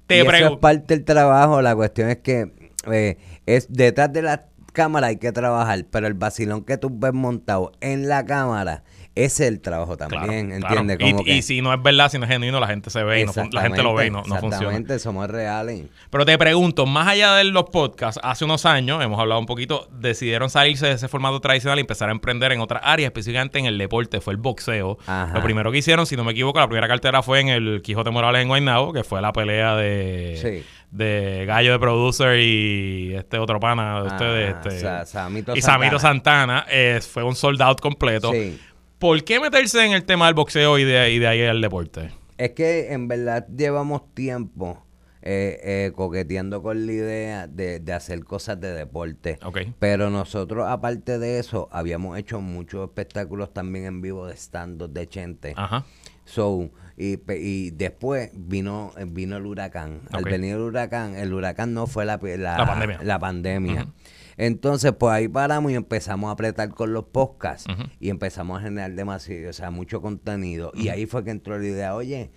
Te 0.07 0.21
eso 0.21 0.53
es 0.53 0.59
parte 0.59 0.95
del 0.95 1.05
trabajo, 1.05 1.63
la 1.63 1.75
cuestión 1.75 2.11
es 2.11 2.19
que 2.19 2.53
eh, 2.93 3.17
es 3.47 3.73
detrás 3.73 4.13
de 4.13 4.23
las 4.23 4.41
cámara 4.75 5.07
hay 5.07 5.17
que 5.17 5.33
trabajar, 5.33 5.87
pero 5.91 6.07
el 6.07 6.13
vacilón 6.13 6.65
que 6.65 6.77
tú 6.77 6.91
ves 6.93 7.15
montado 7.15 7.73
en 7.81 8.09
la 8.09 8.27
cámara, 8.27 8.85
ese 9.15 9.45
es 9.45 9.53
el 9.53 9.61
trabajo 9.61 9.97
también, 9.97 10.51
¿entiendes? 10.51 10.99
Y, 11.25 11.43
si 11.43 11.63
no 11.63 11.73
es 11.73 11.81
verdad, 11.81 12.11
si 12.11 12.19
no 12.19 12.25
es 12.25 12.31
genuino, 12.31 12.59
la 12.59 12.67
gente 12.67 12.91
se 12.91 13.05
ve 13.05 13.21
y 13.23 13.53
la 13.53 13.63
gente 13.63 13.83
lo 13.83 13.95
ve 13.95 14.07
y 14.07 14.11
no, 14.11 14.23
no 14.23 14.37
funciona. 14.37 14.57
Exactamente, 14.57 14.99
somos 14.99 15.31
reales. 15.31 15.85
Pero 16.11 16.27
te 16.27 16.37
pregunto, 16.37 16.85
más 16.85 17.07
allá 17.07 17.35
de 17.37 17.45
los 17.45 17.65
podcasts, 17.65 18.21
hace 18.25 18.45
unos 18.45 18.67
años, 18.67 19.03
hemos 19.05 19.21
hablado 19.21 19.41
un 19.41 19.47
poquito, 19.47 19.89
decidieron 19.93 20.51
salirse 20.51 20.87
de 20.87 20.93
ese 20.93 21.07
formato 21.07 21.41
tradicional 21.41 21.79
y 21.79 21.83
empezar 21.83 22.09
a 22.09 22.13
emprender 22.13 22.51
en 22.53 22.61
otras 22.61 22.83
áreas, 22.85 23.09
específicamente 23.09 23.59
en 23.61 23.67
el 23.67 23.79
deporte, 23.79 24.21
fue 24.21 24.33
el 24.33 24.39
boxeo. 24.39 24.99
Lo 25.33 25.43
primero 25.43 25.71
que 25.71 25.79
hicieron, 25.79 26.07
si 26.07 26.17
no 26.17 26.25
me 26.25 26.33
equivoco, 26.33 26.59
la 26.59 26.67
primera 26.67 26.89
cartera 26.89 27.23
fue 27.23 27.41
en 27.41 27.49
el 27.49 27.83
Quijote 27.83 28.11
Morales 28.11 28.43
en 28.43 28.49
Guaynabo, 28.49 28.93
que 28.93 29.05
fue 29.05 29.23
la 29.23 29.33
pelea 29.33 29.77
de... 29.77 30.39
Sí 30.43 30.71
de 30.95 31.45
Gallo 31.45 31.73
de 31.73 31.79
Producer 31.81 32.39
y 32.39 33.15
este 33.17 33.39
otro 33.39 33.59
pana 33.59 34.01
de 34.01 34.07
ustedes. 34.07 34.55
Este, 34.65 35.57
y 35.57 35.61
Samito 35.61 35.99
Santana. 35.99 36.67
fue 37.13 37.25
un 37.25 37.35
sold 37.35 37.61
out 37.63 37.81
completo. 37.81 38.31
¿Por 39.05 39.23
qué 39.23 39.39
meterse 39.39 39.85
en 39.85 39.93
el 39.93 40.05
tema 40.05 40.25
del 40.25 40.35
boxeo 40.35 40.79
y 40.79 40.85
de, 40.85 41.13
y 41.13 41.19
de 41.19 41.27
ahí 41.27 41.43
al 41.43 41.61
deporte? 41.61 42.11
Es 42.39 42.53
que 42.53 42.95
en 42.95 43.07
verdad 43.07 43.47
llevamos 43.55 44.15
tiempo 44.15 44.83
eh, 45.21 45.61
eh, 45.63 45.93
coqueteando 45.95 46.63
con 46.63 46.87
la 46.87 46.93
idea 46.93 47.47
de, 47.47 47.83
hacer 47.93 48.25
cosas 48.25 48.59
de 48.63 48.73
deporte. 48.73 49.39
Pero 49.79 50.09
nosotros, 50.09 50.67
aparte 50.67 51.19
de 51.19 51.39
eso, 51.39 51.69
habíamos 51.71 52.17
hecho 52.17 52.41
muchos 52.41 52.83
espectáculos 52.89 53.53
también 53.53 53.85
en 53.85 54.01
vivo 54.01 54.27
de 54.27 54.39
stand-up 54.39 54.91
de 54.91 55.07
Chente. 55.07 55.53
Ajá. 55.55 55.85
So, 56.25 56.71
y, 56.97 57.19
y 57.31 57.73
después 57.73 58.31
vino, 58.33 58.93
vino 59.09 59.37
el 59.37 59.45
huracán. 59.45 60.01
Al 60.13 60.25
venir 60.25 60.55
el 60.55 60.61
huracán, 60.61 61.15
el 61.15 61.35
huracán 61.35 61.75
no 61.75 61.87
fue 61.87 62.07
la, 62.07 62.19
la, 63.03 63.19
pandemia. 63.19 63.87
Entonces, 64.37 64.93
pues 64.99 65.13
ahí 65.13 65.29
paramos 65.29 65.73
y 65.73 65.75
empezamos 65.75 66.29
a 66.29 66.33
apretar 66.33 66.71
con 66.71 66.93
los 66.93 67.05
podcasts 67.05 67.67
y 68.01 68.11
empezamos 68.11 68.59
a 68.59 68.63
generar 68.63 68.93
demasiado, 68.93 69.51
o 69.51 69.53
sea, 69.53 69.71
mucho 69.71 70.01
contenido. 70.01 70.73
Y 70.75 70.89
ahí 70.89 71.07
fue 71.07 71.25
que 71.25 71.31
entró 71.31 71.59
la 71.59 71.67
idea, 71.67 71.95
oye, 71.95 72.31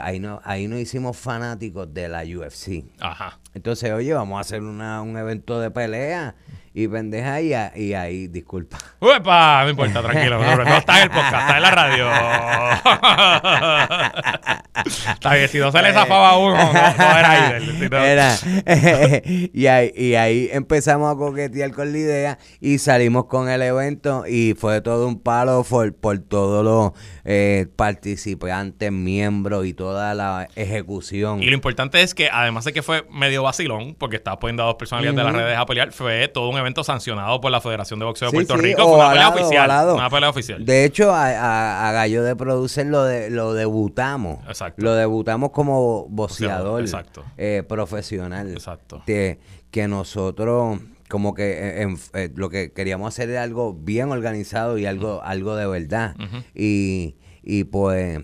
ahí 0.00 0.18
no, 0.18 0.40
ahí 0.44 0.68
nos 0.68 0.80
hicimos 0.80 1.16
fanáticos 1.16 1.92
de 1.92 2.08
la 2.08 2.22
UFC. 2.22 2.84
Ajá. 3.00 3.38
Entonces, 3.54 3.92
oye, 3.92 4.12
vamos 4.12 4.38
a 4.38 4.40
hacer 4.40 4.62
una, 4.62 5.02
un 5.02 5.16
evento 5.16 5.60
de 5.60 5.70
pelea 5.70 6.34
y 6.76 6.88
pendeja 6.88 7.40
y, 7.40 7.54
y 7.76 7.94
ahí, 7.94 8.26
disculpa. 8.26 8.78
¡Uepa! 9.00 9.62
No 9.62 9.70
importa, 9.70 10.02
tranquilo. 10.02 10.42
No, 10.42 10.76
está 10.76 10.96
en 10.96 11.02
el 11.04 11.10
podcast, 11.10 11.34
está 11.34 11.56
en 11.56 11.62
la 11.62 11.70
radio. 11.70 12.08
está 15.12 15.34
bien, 15.34 15.48
si 15.48 15.58
no 15.58 15.70
se 15.70 15.82
le 15.82 15.92
zafaba 15.92 16.36
uno, 16.36 16.56
no, 16.56 16.70
era 16.72 17.30
ahí. 17.30 17.88
era, 17.92 18.34
y, 19.24 19.66
ahí, 19.68 19.92
y 19.94 20.14
ahí 20.14 20.48
empezamos 20.52 21.14
a 21.14 21.16
coquetear 21.16 21.70
con 21.70 21.92
la 21.92 21.98
idea 21.98 22.38
y 22.60 22.78
salimos 22.78 23.26
con 23.26 23.48
el 23.48 23.62
evento 23.62 24.24
y 24.26 24.54
fue 24.58 24.80
todo 24.80 25.06
un 25.06 25.20
palo 25.20 25.62
por, 25.62 25.94
por 25.94 26.18
todos 26.18 26.64
los 26.64 26.90
eh, 27.24 27.68
participantes, 27.76 28.90
miembros 28.90 29.64
y 29.66 29.74
toda 29.74 30.12
la 30.14 30.48
ejecución. 30.56 31.40
Y 31.40 31.46
lo 31.46 31.54
importante 31.54 32.02
es 32.02 32.16
que 32.16 32.30
además 32.32 32.64
de 32.64 32.72
que 32.72 32.82
fue 32.82 33.06
medio 33.12 33.44
vacilón, 33.44 33.94
porque 33.94 34.16
estaba 34.16 34.40
poniendo 34.40 34.64
a 34.64 34.66
dos 34.66 34.74
personalidades 34.74 35.16
de 35.16 35.22
las 35.22 35.32
redes 35.32 35.56
a 35.56 35.66
pelear, 35.66 35.92
fue 35.92 36.26
todo 36.26 36.48
un 36.48 36.58
evento 36.58 36.63
sancionado 36.84 37.40
por 37.40 37.50
la 37.50 37.60
Federación 37.60 37.98
de 37.98 38.06
Boxeo 38.06 38.30
de 38.30 38.32
Puerto 38.32 38.56
Rico. 38.56 38.82
Fue 38.84 38.94
una 38.96 39.10
pelea 39.10 39.28
oficial. 39.28 39.94
Una 39.94 40.10
pelea 40.10 40.30
oficial. 40.30 40.64
De 40.64 40.84
hecho, 40.84 41.12
a, 41.12 41.90
Gallo 41.92 42.22
de 42.22 42.36
Producer 42.36 42.86
lo, 42.86 43.04
de, 43.04 43.30
lo 43.30 43.52
debutamos. 43.52 44.38
Exacto. 44.48 44.82
Lo 44.82 44.94
debutamos 44.94 45.50
como 45.50 46.06
boxeador 46.08 46.80
Exacto. 46.80 47.24
Eh, 47.36 47.62
profesional. 47.68 48.50
Exacto. 48.50 49.02
Que, 49.06 49.38
que 49.70 49.88
nosotros 49.88 50.78
como 51.08 51.34
que 51.34 51.82
eh, 51.82 51.96
eh, 52.14 52.30
lo 52.34 52.48
que 52.48 52.72
queríamos 52.72 53.08
hacer 53.08 53.30
era 53.30 53.42
algo 53.42 53.74
bien 53.74 54.10
organizado 54.10 54.78
y 54.78 54.86
algo, 54.86 55.22
algo 55.22 55.54
de 55.54 55.66
verdad. 55.66 56.16
y, 56.54 57.16
y 57.42 57.64
pues 57.64 58.20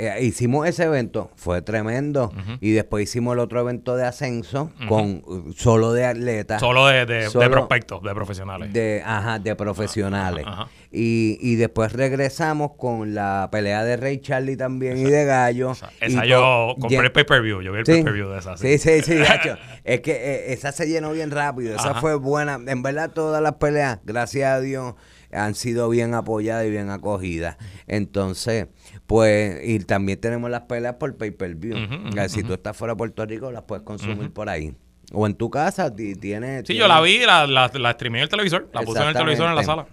eh, 0.00 0.22
hicimos 0.22 0.68
ese 0.68 0.84
evento, 0.84 1.32
fue 1.34 1.60
tremendo. 1.60 2.32
Y 2.60 2.70
después 2.70 3.02
hicimos 3.02 3.34
el 3.34 3.40
otro 3.40 3.60
evento 3.60 3.96
de 3.96 4.06
ascenso 4.06 4.70
con 4.88 5.22
solo 5.56 5.92
de 5.92 6.06
atletas. 6.06 6.60
Solo 6.60 6.86
de, 6.86 7.04
de, 7.04 7.50
prospectos, 7.50 8.00
de 8.02 8.14
profesionales. 8.14 8.72
De, 8.72 9.02
ajá, 9.04 9.40
de 9.40 9.56
profesionales. 9.56 10.46
Y, 10.92 11.38
y 11.40 11.56
después 11.56 11.92
regresamos 11.92 12.72
con 12.76 13.12
la 13.14 13.48
pelea 13.50 13.82
de 13.82 13.96
Rey 13.96 14.18
Charlie 14.18 14.56
también 14.56 14.98
y 14.98 15.04
de 15.04 15.24
Gallo. 15.24 15.72
Esa, 16.00 16.24
yo 16.24 16.76
compré 16.78 16.98
el 17.06 17.12
pay-per-view, 17.12 17.60
yo 17.60 17.72
vi 17.72 17.80
el 17.80 17.84
pay-per-view 17.84 18.28
de 18.28 18.38
esa. 18.38 18.56
Sí, 18.56 18.78
sí, 18.78 19.02
sí, 19.02 19.14
es 19.84 20.00
que 20.00 20.12
eh, 20.12 20.52
esa 20.52 20.70
se 20.70 20.86
llenó 20.86 21.10
bien 21.10 21.32
rápido, 21.32 21.74
esa 21.74 21.94
fue 21.94 22.14
buena. 22.14 22.60
En 22.66 22.82
verdad 22.84 23.10
todas 23.10 23.42
las 23.42 23.54
peleas, 23.54 23.98
gracias 24.04 24.48
a 24.52 24.60
Dios, 24.60 24.94
han 25.32 25.56
sido 25.56 25.88
bien 25.88 26.14
apoyadas 26.14 26.66
y 26.66 26.70
bien 26.70 26.90
acogidas. 26.90 27.56
Entonces, 27.86 28.68
pues, 29.08 29.66
y 29.66 29.78
también 29.78 30.20
tenemos 30.20 30.50
las 30.50 30.60
peleas 30.64 30.96
por 30.96 31.16
pay-per-view. 31.16 31.76
si 32.28 32.42
tú 32.42 32.52
estás 32.52 32.76
fuera 32.76 32.92
de 32.92 32.98
Puerto 32.98 33.24
Rico, 33.24 33.50
las 33.50 33.62
puedes 33.62 33.82
consumir 33.82 34.30
por 34.30 34.50
ahí. 34.50 34.76
O 35.14 35.26
en 35.26 35.34
tu 35.34 35.48
casa 35.48 35.96
tienes... 35.96 36.64
Sí, 36.66 36.74
yo 36.74 36.86
la 36.86 37.00
vi, 37.00 37.20
la, 37.20 37.46
la, 37.46 37.70
la 37.72 37.92
streamé 37.92 38.18
en 38.18 38.24
el 38.24 38.28
televisor, 38.28 38.68
la 38.70 38.82
puse 38.82 39.00
en 39.00 39.08
el 39.08 39.14
televisor 39.14 39.48
en 39.48 39.54
la 39.54 39.64
sala. 39.64 39.86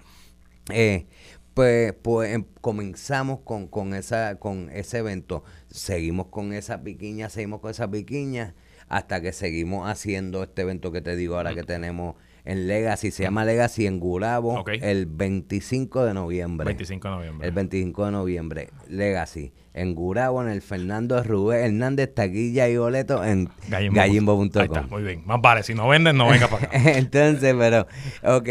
Eh, 0.69 1.05
pues, 1.53 1.93
pues 1.93 2.33
em, 2.33 2.43
comenzamos 2.59 3.39
con, 3.45 3.69
con, 3.69 3.93
esa, 3.93 4.37
con 4.37 4.69
ese 4.69 4.97
evento. 4.97 5.45
Seguimos 5.69 6.25
con 6.27 6.51
esa 6.51 6.83
piquiña, 6.83 7.29
seguimos 7.29 7.61
con 7.61 7.71
esa 7.71 7.89
piquiña, 7.89 8.53
hasta 8.89 9.21
que 9.21 9.31
seguimos 9.31 9.89
haciendo 9.89 10.43
este 10.43 10.63
evento 10.63 10.91
que 10.91 10.99
te 10.99 11.15
digo 11.15 11.37
ahora 11.37 11.55
que 11.55 11.63
tenemos 11.63 12.15
en 12.45 12.67
Legacy, 12.67 13.09
se 13.09 13.23
llama 13.23 13.43
Legacy 13.43 13.87
en 13.87 13.99
Gurabo, 13.99 14.63
el 14.67 15.07
25 15.07 16.05
de 16.05 16.13
noviembre. 16.13 16.65
25 16.65 17.07
de 17.07 17.15
noviembre. 17.15 17.47
El 17.47 17.53
25 17.53 18.05
de 18.05 18.11
noviembre, 18.11 18.69
Legacy. 18.87 19.51
En 19.73 19.93
Gurabo, 19.93 20.41
en 20.41 20.47
el 20.47 20.61
Fernando 20.61 21.21
Rubén 21.21 21.65
Hernández, 21.65 22.13
Taquilla 22.13 22.69
y 22.69 22.77
Boleto 22.77 23.25
en 23.25 23.49
gallimbo.com. 23.67 24.89
muy 24.89 25.03
bien. 25.03 25.23
Más 25.25 25.41
vale, 25.41 25.63
si 25.63 25.73
no 25.73 25.89
venden, 25.89 26.15
no 26.15 26.29
venga 26.29 26.47
para 26.47 26.67
acá. 26.67 26.79
Entonces, 26.97 27.53
pero, 27.57 27.85
ok. 28.23 28.47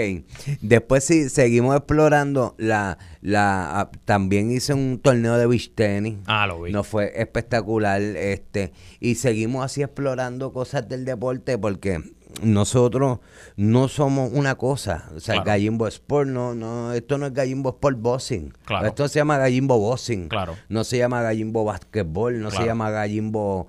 Después 0.60 1.04
sí, 1.04 1.30
seguimos 1.30 1.76
explorando 1.76 2.54
la, 2.58 2.98
la, 3.22 3.80
ah, 3.80 3.90
también 4.04 4.50
hice 4.50 4.74
un 4.74 5.00
torneo 5.00 5.38
de 5.38 5.46
beach 5.46 5.72
tenis. 5.74 6.18
Ah, 6.26 6.46
lo 6.46 6.60
vi. 6.60 6.72
No 6.72 6.84
fue 6.84 7.12
espectacular, 7.18 8.02
este, 8.02 8.72
y 9.00 9.14
seguimos 9.14 9.64
así 9.64 9.82
explorando 9.82 10.52
cosas 10.52 10.86
del 10.90 11.06
deporte 11.06 11.56
porque 11.56 12.02
nosotros 12.42 13.20
no 13.56 13.88
somos 13.88 14.30
una 14.32 14.54
cosa. 14.56 15.10
O 15.14 15.20
sea, 15.20 15.42
Gallimbo 15.42 15.86
Sport, 15.86 16.28
no, 16.28 16.54
no, 16.54 16.92
esto 16.92 17.18
no 17.18 17.26
es 17.26 17.32
Gallimbo 17.34 17.70
Sport 17.70 17.98
Boxing. 18.00 18.52
Esto 18.84 19.08
se 19.08 19.20
llama 19.20 19.38
Gallimbo 19.38 19.78
Boxing. 19.78 20.28
Claro. 20.28 20.54
No 20.68 20.84
se 20.84 20.98
llama 20.98 21.22
Gallimbo 21.22 21.64
Basketball, 21.64 22.40
no 22.40 22.50
se 22.50 22.64
llama 22.64 22.90
Gallimbo 22.90 23.68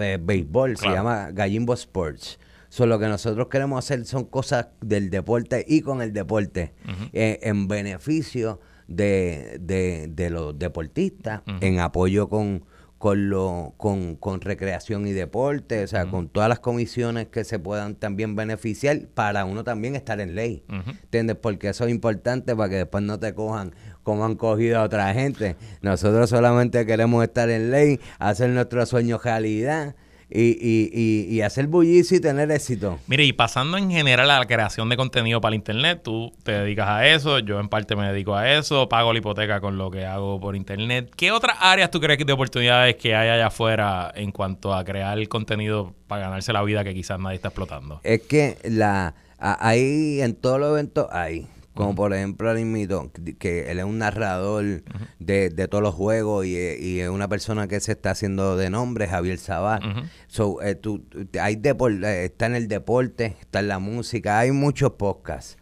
eh, 0.00 0.18
Béisbol, 0.20 0.76
se 0.76 0.88
llama 0.88 1.30
Gallimbo 1.32 1.74
Sports. 1.74 2.38
So, 2.68 2.86
lo 2.86 2.98
que 2.98 3.06
nosotros 3.06 3.46
queremos 3.48 3.84
hacer 3.84 4.04
son 4.04 4.24
cosas 4.24 4.68
del 4.80 5.08
deporte 5.08 5.64
y 5.66 5.80
con 5.80 6.02
el 6.02 6.12
deporte, 6.12 6.74
eh, 7.12 7.38
en 7.42 7.68
beneficio 7.68 8.60
de, 8.86 9.58
de, 9.60 10.08
de 10.10 10.30
los 10.30 10.58
deportistas, 10.58 11.42
en 11.60 11.80
apoyo 11.80 12.28
con, 12.28 12.64
con, 13.06 13.30
lo, 13.30 13.74
con, 13.76 14.16
con 14.16 14.40
recreación 14.40 15.06
y 15.06 15.12
deporte, 15.12 15.84
o 15.84 15.86
sea, 15.86 16.06
con 16.06 16.28
todas 16.28 16.48
las 16.48 16.58
comisiones 16.58 17.28
que 17.28 17.44
se 17.44 17.60
puedan 17.60 17.94
también 17.94 18.34
beneficiar 18.34 19.02
para 19.14 19.44
uno 19.44 19.62
también 19.62 19.94
estar 19.94 20.20
en 20.20 20.34
ley. 20.34 20.64
¿Entiendes? 20.68 21.36
Porque 21.40 21.68
eso 21.68 21.84
es 21.84 21.92
importante 21.92 22.56
para 22.56 22.68
que 22.68 22.74
después 22.78 23.04
no 23.04 23.20
te 23.20 23.32
cojan 23.32 23.76
como 24.02 24.24
han 24.24 24.34
cogido 24.34 24.80
a 24.80 24.82
otra 24.82 25.14
gente. 25.14 25.54
Nosotros 25.82 26.30
solamente 26.30 26.84
queremos 26.84 27.22
estar 27.22 27.48
en 27.48 27.70
ley, 27.70 28.00
hacer 28.18 28.50
nuestros 28.50 28.88
sueños 28.88 29.22
realidad 29.22 29.94
y, 30.28 30.42
y, 30.42 30.90
y, 30.92 31.34
y 31.34 31.40
hacer 31.42 31.66
bullicio 31.68 32.16
y 32.16 32.20
tener 32.20 32.50
éxito. 32.50 32.98
Mire, 33.06 33.24
y 33.24 33.32
pasando 33.32 33.78
en 33.78 33.90
general 33.90 34.30
a 34.30 34.38
la 34.40 34.46
creación 34.46 34.88
de 34.88 34.96
contenido 34.96 35.40
para 35.40 35.54
el 35.54 35.60
internet, 35.60 36.00
tú 36.02 36.32
te 36.42 36.52
dedicas 36.52 36.88
a 36.88 37.06
eso, 37.06 37.38
yo 37.38 37.60
en 37.60 37.68
parte 37.68 37.94
me 37.96 38.06
dedico 38.10 38.34
a 38.34 38.52
eso, 38.52 38.88
pago 38.88 39.12
la 39.12 39.18
hipoteca 39.18 39.60
con 39.60 39.78
lo 39.78 39.90
que 39.90 40.04
hago 40.04 40.40
por 40.40 40.56
internet. 40.56 41.10
¿Qué 41.16 41.30
otras 41.30 41.56
áreas 41.60 41.90
tú 41.90 42.00
crees 42.00 42.18
que 42.18 42.24
de 42.24 42.32
oportunidades 42.32 42.96
que 42.96 43.14
hay 43.14 43.28
allá 43.28 43.46
afuera 43.46 44.12
en 44.14 44.32
cuanto 44.32 44.74
a 44.74 44.84
crear 44.84 45.16
contenido 45.28 45.94
para 46.06 46.22
ganarse 46.22 46.52
la 46.52 46.62
vida 46.62 46.84
que 46.84 46.94
quizás 46.94 47.18
nadie 47.20 47.36
está 47.36 47.48
explotando? 47.48 48.00
Es 48.02 48.22
que 48.22 48.58
la 48.64 49.14
ahí 49.38 50.20
en 50.20 50.34
todos 50.34 50.58
los 50.58 50.70
eventos 50.70 51.06
hay. 51.10 51.46
Como 51.76 51.94
por 51.94 52.12
ejemplo 52.14 52.50
el 52.50 52.58
invito, 52.58 53.10
que 53.38 53.70
él 53.70 53.78
es 53.78 53.84
un 53.84 53.98
narrador 53.98 54.82
de, 55.18 55.50
de 55.50 55.68
todos 55.68 55.82
los 55.82 55.94
juegos 55.94 56.44
y, 56.46 56.56
y 56.56 57.00
es 57.00 57.08
una 57.08 57.28
persona 57.28 57.68
que 57.68 57.78
se 57.80 57.92
está 57.92 58.10
haciendo 58.10 58.56
de 58.56 58.70
nombre, 58.70 59.06
Javier 59.06 59.38
Sabat. 59.38 59.82
So, 60.26 60.60
eh, 60.62 60.74
tú- 60.74 61.04
hay 61.40 61.60
eh, 61.62 62.24
está 62.24 62.46
en 62.46 62.54
el 62.56 62.66
deporte, 62.68 63.36
está 63.40 63.60
en 63.60 63.68
la 63.68 63.78
música, 63.78 64.38
hay 64.38 64.50
muchos 64.52 64.92
podcasts. 64.92 65.56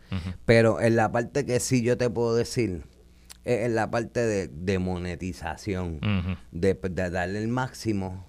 Pero 0.45 0.81
en 0.81 0.97
la 0.97 1.11
parte 1.11 1.45
que 1.45 1.59
sí 1.61 1.83
yo 1.83 1.97
te 1.99 2.09
puedo 2.09 2.35
decir, 2.37 2.85
es 3.45 3.67
en 3.67 3.75
la 3.75 3.91
parte 3.91 4.21
de, 4.25 4.49
de 4.49 4.79
monetización, 4.79 5.99
de, 6.53 6.75
de 6.75 7.11
darle 7.11 7.41
el 7.41 7.49
máximo 7.49 8.25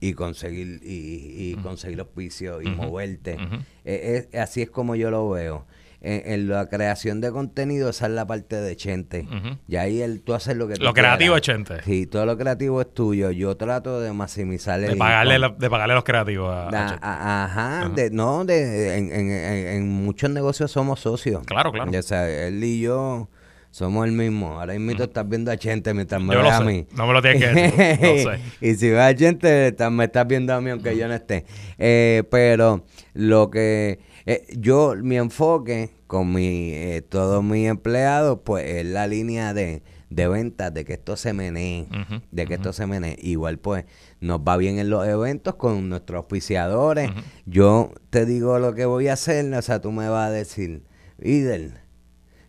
y 0.00 0.14
conseguir 0.14 0.80
y, 0.82 1.50
y 1.52 1.56
conseguir 1.62 2.00
auspicio 2.00 2.62
y 2.62 2.68
moverte. 2.70 3.36
Eh, 3.84 4.26
eh, 4.32 4.38
así 4.38 4.62
es 4.62 4.70
como 4.70 4.96
yo 4.96 5.10
lo 5.10 5.28
veo. 5.30 5.66
En, 6.02 6.22
en 6.32 6.48
la 6.48 6.66
creación 6.70 7.20
de 7.20 7.30
contenido, 7.30 7.90
esa 7.90 8.06
es 8.06 8.12
la 8.12 8.26
parte 8.26 8.56
de 8.56 8.74
Chente. 8.74 9.28
Y 9.68 9.76
ahí 9.76 10.00
el, 10.00 10.22
tú 10.22 10.32
haces 10.32 10.56
lo 10.56 10.66
que 10.66 10.74
tú 10.76 10.84
Lo 10.84 10.94
creativo 10.94 11.36
es. 11.36 11.42
Chente. 11.42 11.82
Sí, 11.84 12.06
todo 12.06 12.24
lo 12.24 12.38
creativo 12.38 12.80
es 12.80 12.92
tuyo. 12.94 13.30
Yo 13.30 13.54
trato 13.58 14.00
de 14.00 14.10
maximizar 14.14 14.80
el 14.82 14.92
De 14.92 14.96
pagarle, 14.96 15.34
de 15.34 15.94
los 15.94 16.04
creativos 16.04 16.54
a, 16.54 16.70
Chente. 16.70 17.04
a- 17.04 17.44
ajá, 17.44 17.88
de- 17.90 18.10
no, 18.10 18.46
de, 18.46 18.96
en, 18.96 19.12
en- 19.12 19.88
muchos 19.90 20.30
negocios 20.30 20.70
somos 20.70 21.00
socios. 21.00 21.42
Claro, 21.44 21.70
claro. 21.70 21.90
O 21.94 22.02
sea, 22.02 22.46
él 22.46 22.64
y 22.64 22.80
yo 22.80 23.28
somos 23.70 24.06
el 24.06 24.12
mismo. 24.12 24.58
Ahora 24.58 24.72
mismo 24.78 25.02
estás 25.02 25.28
viendo 25.28 25.50
a 25.50 25.56
Chente 25.58 25.92
mientras 25.92 26.20
me 26.22 26.34
ves 26.34 26.44
lo 26.44 26.50
a 26.50 26.60
mí. 26.62 26.86
No 26.96 27.06
me 27.06 27.12
lo 27.12 27.20
tienes 27.20 27.42
que 27.44 27.50
decir. 27.52 28.28
Sé. 28.60 28.66
y 28.66 28.74
si 28.74 28.88
ves 28.88 29.00
a 29.00 29.14
Chente, 29.14 29.76
me 29.90 30.04
estás 30.04 30.26
viendo 30.26 30.54
a 30.54 30.60
mí 30.62 30.70
aunque 30.70 30.96
yo 30.96 31.06
no 31.08 31.14
esté. 31.14 31.44
Eh, 31.78 32.24
pero 32.30 32.84
lo 33.12 33.50
que 33.50 34.00
eh, 34.26 34.46
yo, 34.56 34.94
mi 34.96 35.16
enfoque 35.16 35.90
con 36.06 36.32
mi, 36.32 36.72
eh, 36.72 37.02
todos 37.02 37.42
mis 37.42 37.68
empleados, 37.68 38.40
pues 38.44 38.66
es 38.66 38.86
la 38.86 39.06
línea 39.06 39.54
de, 39.54 39.82
de 40.10 40.28
ventas, 40.28 40.74
de 40.74 40.84
que 40.84 40.94
esto 40.94 41.16
se 41.16 41.32
menee, 41.32 41.86
de 42.30 42.46
que 42.46 42.54
esto 42.54 42.72
se 42.72 42.86
menee. 42.86 43.16
Igual 43.20 43.58
pues 43.58 43.84
nos 44.20 44.40
va 44.40 44.56
bien 44.56 44.78
en 44.78 44.90
los 44.90 45.06
eventos 45.06 45.54
con 45.54 45.88
nuestros 45.88 46.18
auspiciadores. 46.18 47.10
Yo 47.46 47.92
te 48.10 48.26
digo 48.26 48.58
lo 48.58 48.74
que 48.74 48.86
voy 48.86 49.08
a 49.08 49.12
hacer, 49.12 49.52
o 49.54 49.62
sea, 49.62 49.80
tú 49.80 49.92
me 49.92 50.08
vas 50.08 50.28
a 50.28 50.32
decir, 50.32 50.82
Idel, 51.22 51.74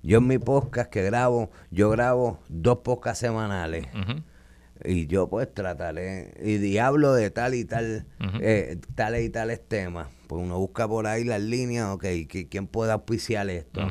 yo 0.02 0.18
en 0.18 0.28
mi 0.28 0.40
podcast 0.40 0.90
que 0.90 1.04
grabo, 1.04 1.52
yo 1.70 1.90
grabo 1.92 2.40
dos 2.50 2.80
podcasts 2.80 3.20
semanales. 3.20 3.86
Y 4.84 5.06
yo 5.06 5.30
pues 5.30 5.54
trataré, 5.54 6.34
y, 6.44 6.56
y 6.56 6.80
hablo 6.80 7.14
de 7.14 7.30
tal 7.30 7.54
y 7.54 7.66
tal, 7.66 8.08
eh, 8.40 8.80
tales 8.96 9.24
y 9.24 9.30
tales 9.30 9.62
temas. 9.68 10.08
Pues 10.32 10.46
uno 10.46 10.58
busca 10.60 10.88
por 10.88 11.08
ahí 11.08 11.26
las 11.26 11.42
líneas, 11.42 11.88
ok, 11.90 12.04
que- 12.30 12.48
¿quién 12.50 12.66
puede 12.66 12.94
auspiciar 12.94 13.50
esto? 13.50 13.82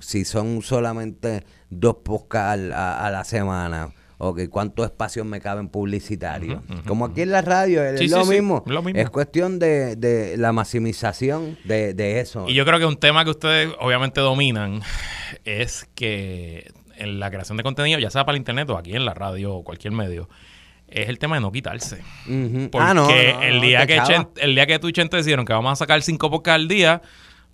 Si 0.00 0.26
son 0.26 0.60
solamente 0.60 1.42
dos 1.70 1.96
podcasts 2.04 2.70
a, 2.74 3.06
a 3.06 3.10
la 3.10 3.24
semana, 3.24 3.94
ok, 4.18 4.40
¿cuántos 4.50 4.84
espacios 4.84 5.24
me 5.24 5.40
caben 5.40 5.70
publicitarios? 5.70 6.60
Como 6.86 7.06
aquí 7.06 7.22
en 7.22 7.30
la 7.30 7.40
radio, 7.40 7.82
es 7.82 7.98
Sí, 7.98 8.08
lo, 8.08 8.18
sí, 8.18 8.24
sí, 8.24 8.30
mismo. 8.42 8.62
lo 8.66 8.82
mismo. 8.82 9.00
Es 9.00 9.08
cuestión 9.08 9.58
de, 9.58 9.96
de 9.96 10.36
la 10.36 10.52
maximización 10.52 11.56
de, 11.64 11.94
de 11.94 12.20
eso. 12.20 12.44
Y 12.46 12.52
yo 12.52 12.66
creo 12.66 12.78
que 12.78 12.84
un 12.84 12.98
tema 12.98 13.24
que 13.24 13.30
ustedes 13.30 13.70
obviamente 13.80 14.20
dominan 14.20 14.82
es 15.46 15.88
que 15.94 16.70
en 16.96 17.18
la 17.20 17.30
creación 17.30 17.56
de 17.56 17.62
contenido, 17.62 17.98
ya 17.98 18.10
sea 18.10 18.26
para 18.26 18.36
el 18.36 18.40
internet 18.42 18.68
o 18.68 18.76
aquí 18.76 18.94
en 18.94 19.06
la 19.06 19.14
radio 19.14 19.54
o 19.54 19.64
cualquier 19.64 19.94
medio, 19.94 20.28
es 20.94 21.08
el 21.08 21.18
tema 21.18 21.36
de 21.36 21.40
no 21.40 21.50
quitarse. 21.52 22.02
Porque 22.24 22.78
Ah, 22.78 22.94
no, 22.94 23.08
no, 23.08 23.42
el, 23.42 23.60
día 23.60 23.86
que 23.86 24.00
el 24.36 24.54
día 24.54 24.66
que 24.66 24.78
tú 24.78 24.88
y 24.88 24.92
Chente 24.92 25.16
decidieron 25.16 25.44
que 25.44 25.52
vamos 25.52 25.72
a 25.72 25.76
sacar 25.76 26.00
cinco 26.02 26.30
podcasts 26.30 26.54
al 26.56 26.68
día, 26.68 27.02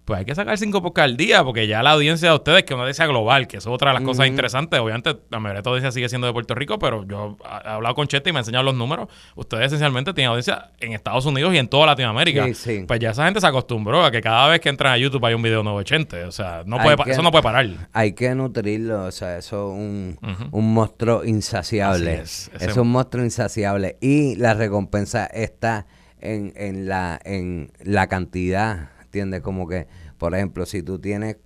pues 0.05 0.19
hay 0.21 0.25
que 0.25 0.35
sacar 0.35 0.59
cinco 0.59 0.83
podcasts 0.83 1.11
al 1.13 1.17
día, 1.17 1.45
porque 1.45 1.67
ya 1.69 1.83
la 1.83 1.93
audiencia 1.93 2.31
de 2.31 2.35
ustedes, 2.35 2.65
que 2.65 2.73
es 2.73 2.75
una 2.75 2.83
audiencia 2.83 3.07
global, 3.07 3.47
que 3.47 3.59
eso 3.59 3.71
es 3.71 3.75
otra 3.75 3.91
de 3.91 3.95
las 3.95 4.03
cosas 4.03 4.27
interesantes, 4.27 4.81
obviamente 4.81 5.17
la 5.31 5.39
mayoría 5.39 5.63
de 5.63 5.69
audiencia 5.71 5.93
sigue 5.93 6.09
siendo 6.09 6.27
de 6.27 6.33
Puerto 6.33 6.55
Rico, 6.55 6.79
pero 6.79 7.05
yo 7.07 7.37
he 7.65 7.69
hablado 7.69 7.95
con 7.95 8.07
Chente 8.09 8.31
y 8.31 8.33
me 8.33 8.39
ha 8.39 8.41
enseñado 8.41 8.65
los 8.65 8.75
números. 8.75 9.09
Ustedes 9.37 9.67
esencialmente 9.67 10.13
tienen 10.13 10.31
audiencia 10.31 10.71
en 10.81 10.93
Estados 10.95 11.27
Unidos 11.27 11.55
y 11.55 11.59
en 11.59 11.69
toda 11.69 11.87
Latinoamérica. 11.87 12.45
Sí, 12.47 12.55
sí. 12.55 12.85
Pues 12.89 12.99
ya 12.99 13.11
esa 13.11 13.25
gente 13.25 13.41
se 13.41 13.47
acostumbró 13.47 14.05
a 14.05 14.11
que 14.11 14.21
cada 14.21 14.49
vez 14.49 14.61
que 14.61 14.69
entran 14.69 14.93
a 14.93 14.97
YouTube 14.99 15.25
hay 15.25 15.35
un 15.35 15.43
video 15.43 15.63
nuevo 15.63 15.79
de 15.79 15.85
Chente. 15.85 16.25
O 16.25 16.33
sea, 16.33 16.63
no 16.67 16.79
puede, 16.79 16.97
que- 16.97 17.11
eso 17.13 17.23
no 17.23 17.31
puede 17.31 17.43
parar. 17.43 17.67
Hay 17.93 18.13
que 18.15 18.35
nutrirlo, 18.35 19.05
o 19.05 19.11
sea, 19.13 19.39
eso 19.39 19.73
es 19.73 19.79
un, 19.79 20.19
un 20.51 20.75
monstruo 20.75 21.25
insaciable. 21.25 22.15
Es, 22.21 22.51
es 22.59 22.77
un 22.77 22.89
monstruo 22.91 23.23
insaciable. 23.25 23.97
Y 24.01 24.35
la 24.37 24.55
recompensa 24.55 25.27
está 25.27 25.87
en, 26.21 26.53
en, 26.57 26.89
la, 26.89 27.21
en 27.25 27.73
la 27.83 28.07
cantidad, 28.09 28.91
¿entiendes? 29.11 29.41
Como 29.41 29.67
que, 29.67 29.89
por 30.19 30.35
ejemplo, 30.35 30.65
si 30.67 30.83
tú 30.85 31.01
tienes, 31.01 31.37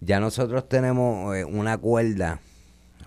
ya 0.00 0.20
nosotros 0.20 0.68
tenemos 0.68 1.34
eh, 1.36 1.44
una 1.44 1.76
cuerda, 1.76 2.38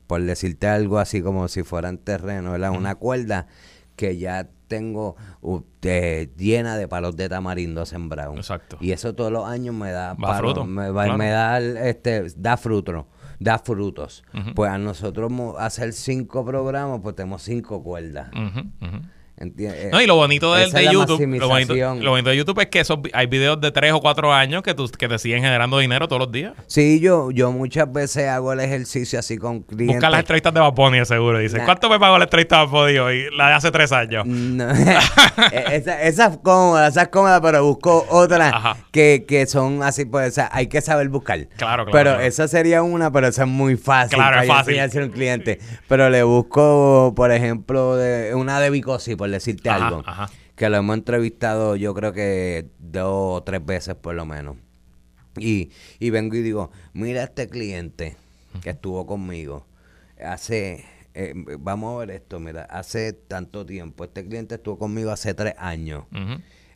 por 0.06 0.22
decirte 0.22 0.68
algo 0.68 1.00
así 1.00 1.22
como 1.22 1.48
si 1.48 1.64
fuera 1.64 1.88
en 1.88 1.98
terreno, 1.98 2.52
¿verdad? 2.52 2.72
Una 2.72 2.96
cuerda 2.96 3.48
que 3.96 4.18
ya 4.18 4.50
tengo 4.68 5.16
uh, 5.42 5.62
llena 6.38 6.76
de 6.78 6.88
palos 6.90 7.16
de 7.16 7.30
tamarindo 7.30 7.86
sembrados. 7.86 8.36
Exacto. 8.38 8.78
Y 8.82 8.92
eso 8.92 9.16
todos 9.16 9.32
los 9.32 9.46
años 9.46 9.74
me 9.76 9.92
da 9.92 10.14
Va 10.16 10.38
fruto, 10.38 10.66
me, 10.66 10.90
va- 10.92 11.04
claro. 11.06 11.18
me 11.18 11.30
da 11.30 11.60
este 11.60 12.26
da 12.38 12.58
fruto, 12.58 13.08
da 13.40 13.60
frutos. 13.60 14.24
Pues 14.56 14.70
a 14.72 14.78
nosotros 14.78 15.32
hacer 15.60 15.94
cinco 15.94 16.44
programas, 16.46 17.00
pues 17.02 17.16
tenemos 17.16 17.44
cinco 17.44 17.82
cuerdas. 17.84 18.30
¿Entiendes? 19.42 19.92
No, 19.92 20.00
y 20.00 20.06
lo 20.06 20.16
bonito 20.16 20.54
de, 20.54 20.68
YouTube, 20.68 21.20
lo 21.20 21.48
bonito, 21.48 21.48
maximización. 21.48 22.04
lo 22.04 22.12
bonito 22.12 22.30
de 22.30 22.38
YouTube 22.38 22.60
es 22.60 22.68
que 22.68 22.80
esos, 22.80 23.00
hay 23.14 23.26
videos 23.26 23.60
de 23.60 23.72
3 23.72 23.94
o 23.94 24.00
4 24.00 24.32
años 24.32 24.62
que, 24.62 24.76
tú, 24.76 24.88
que 24.90 25.08
te 25.08 25.18
siguen 25.18 25.42
generando 25.42 25.80
dinero 25.80 26.08
todos 26.08 26.20
los 26.20 26.32
días. 26.32 26.54
Sí, 26.68 27.00
yo, 27.00 27.32
yo 27.32 27.52
muchas 27.52 27.92
veces 27.92 28.28
hago 28.28 28.54
el 28.54 28.60
ejercicio 28.60 29.18
así 29.18 29.38
con 29.40 29.62
clientes. 29.62 29.96
Busca 29.96 30.10
las 30.12 30.20
entrevistas 30.20 30.54
de 30.54 30.62
de 30.62 31.06
seguro. 31.06 31.40
Dice, 31.40 31.58
Nah. 31.58 31.66
¿cuánto 31.66 31.90
me 31.90 32.00
pagó 32.00 32.18
la 32.18 32.26
entrevista 32.26 32.60
de 32.60 32.66
Bad 32.66 32.72
Bunny 32.72 32.98
hoy? 33.00 33.26
La 33.36 33.48
de 33.48 33.54
hace 33.56 33.72
3 33.72 33.92
años. 33.92 34.26
No. 34.26 34.68
Eh, 35.52 35.66
esa, 35.72 36.02
esa 36.04 36.26
es 36.28 36.38
cómoda, 36.38 36.88
esa 36.88 37.04
es 37.04 37.08
cómoda, 37.08 37.42
pero 37.42 37.64
busco 37.66 38.06
otras 38.10 38.54
Ajá. 38.54 38.78
que, 38.92 39.26
que 39.28 39.48
son 39.48 39.82
así, 39.82 40.06
pues, 40.06 40.30
o 40.30 40.32
sea, 40.32 40.50
hay 40.52 40.68
que 40.68 40.82
saber 40.82 41.10
buscar. 41.10 41.48
Claro, 41.58 41.86
claro, 41.86 41.92
Pero 41.92 42.10
claro. 42.12 42.22
esa 42.22 42.48
sería 42.48 42.84
una, 42.84 43.12
pero 43.12 43.28
esa 43.28 43.44
es 43.44 43.48
muy 43.50 43.76
fácil. 43.76 44.18
Claro, 44.18 44.32
para 44.32 44.42
es 44.44 44.48
fácil. 44.48 44.74
enseñárselo 44.74 45.06
a 45.06 45.08
un 45.08 45.14
cliente. 45.14 45.60
Pero 45.88 46.10
le 46.10 46.24
busco, 46.24 47.14
por 47.16 47.32
ejemplo, 47.32 47.96
de, 47.96 48.36
una 48.36 48.60
de 48.60 48.70
Bicosi, 48.70 49.16
por 49.16 49.31
decirte 49.32 49.70
Ajá, 49.70 49.88
algo. 49.88 50.04
ajá. 50.06 50.30
Que 50.56 50.70
lo 50.70 50.78
hemos 50.78 50.96
entrevistado, 50.96 51.76
yo 51.76 51.94
creo 51.94 52.14
que 52.14 52.68
dos 52.80 53.40
o 53.40 53.44
tres 53.44 53.66
veces 53.66 53.96
por 53.96 54.16
lo 54.16 54.26
menos. 54.26 54.58
Y, 55.38 55.72
y 56.00 56.10
vengo 56.10 56.36
y 56.36 56.42
digo, 56.42 56.72
mira 56.94 57.24
este 57.24 57.48
cliente 57.48 58.18
que 58.62 58.72
estuvo 58.72 59.06
conmigo 59.06 59.66
hace, 60.24 60.86
eh, 61.14 61.34
vamos 61.60 61.96
a 61.96 62.00
ver 62.06 62.12
esto, 62.12 62.40
mira, 62.40 62.64
hace 62.64 63.14
tanto 63.14 63.66
tiempo, 63.66 64.04
este 64.04 64.26
cliente 64.28 64.56
estuvo 64.56 64.78
conmigo 64.78 65.12
hace 65.12 65.34
tres 65.34 65.56
años. 65.58 66.04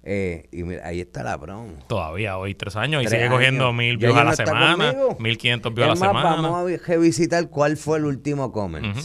Eh, 0.08 0.48
y 0.52 0.64
mira, 0.64 0.86
ahí 0.88 1.02
está 1.02 1.24
la 1.24 1.38
promo. 1.40 1.74
Todavía 1.88 2.38
hoy 2.38 2.54
3 2.54 2.76
años 2.76 3.02
y 3.02 3.08
Tres 3.08 3.20
sigue 3.22 3.30
cogiendo 3.32 3.74
mil 3.74 3.98
views 3.98 4.16
a 4.16 4.24
la 4.24 4.36
semana, 4.36 4.94
conmigo. 4.94 5.18
1500 5.20 5.74
views 5.74 5.86
a 5.88 5.90
la 5.90 5.96
semana. 5.96 6.24
Vamos 6.42 6.72
a 6.72 6.78
revisitar 6.88 7.50
cuál 7.50 7.76
fue 7.76 7.98
el 7.98 8.06
último 8.06 8.52
comment. 8.52 8.86
Ujú, 8.86 9.00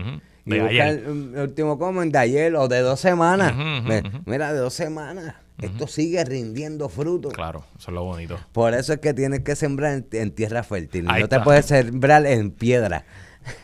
ujú. 0.00 0.10
Y 0.10 0.35
De 0.46 0.60
ayer. 0.60 0.86
el, 0.86 1.34
el 1.34 1.40
último 1.40 1.78
comment 1.78 2.10
de 2.12 2.18
ayer 2.18 2.54
o 2.56 2.68
de 2.68 2.80
dos 2.80 3.00
semanas. 3.00 3.54
Mira, 4.24 4.52
de 4.52 4.60
dos 4.60 4.72
semanas. 4.74 5.34
Esto 5.60 5.86
sigue 5.86 6.24
rindiendo 6.24 6.88
fruto. 6.88 7.30
Claro, 7.30 7.64
eso 7.78 7.90
es 7.90 7.94
lo 7.94 8.04
bonito. 8.04 8.38
Por 8.52 8.74
eso 8.74 8.92
es 8.92 9.00
que 9.00 9.14
tienes 9.14 9.40
que 9.40 9.56
sembrar 9.56 9.92
en, 9.94 10.06
en 10.12 10.30
tierra 10.30 10.62
fértil. 10.62 11.06
Ahí 11.08 11.22
no 11.22 11.28
te 11.28 11.40
puedes 11.40 11.66
sembrar 11.66 12.26
en 12.26 12.50
piedra. 12.50 13.04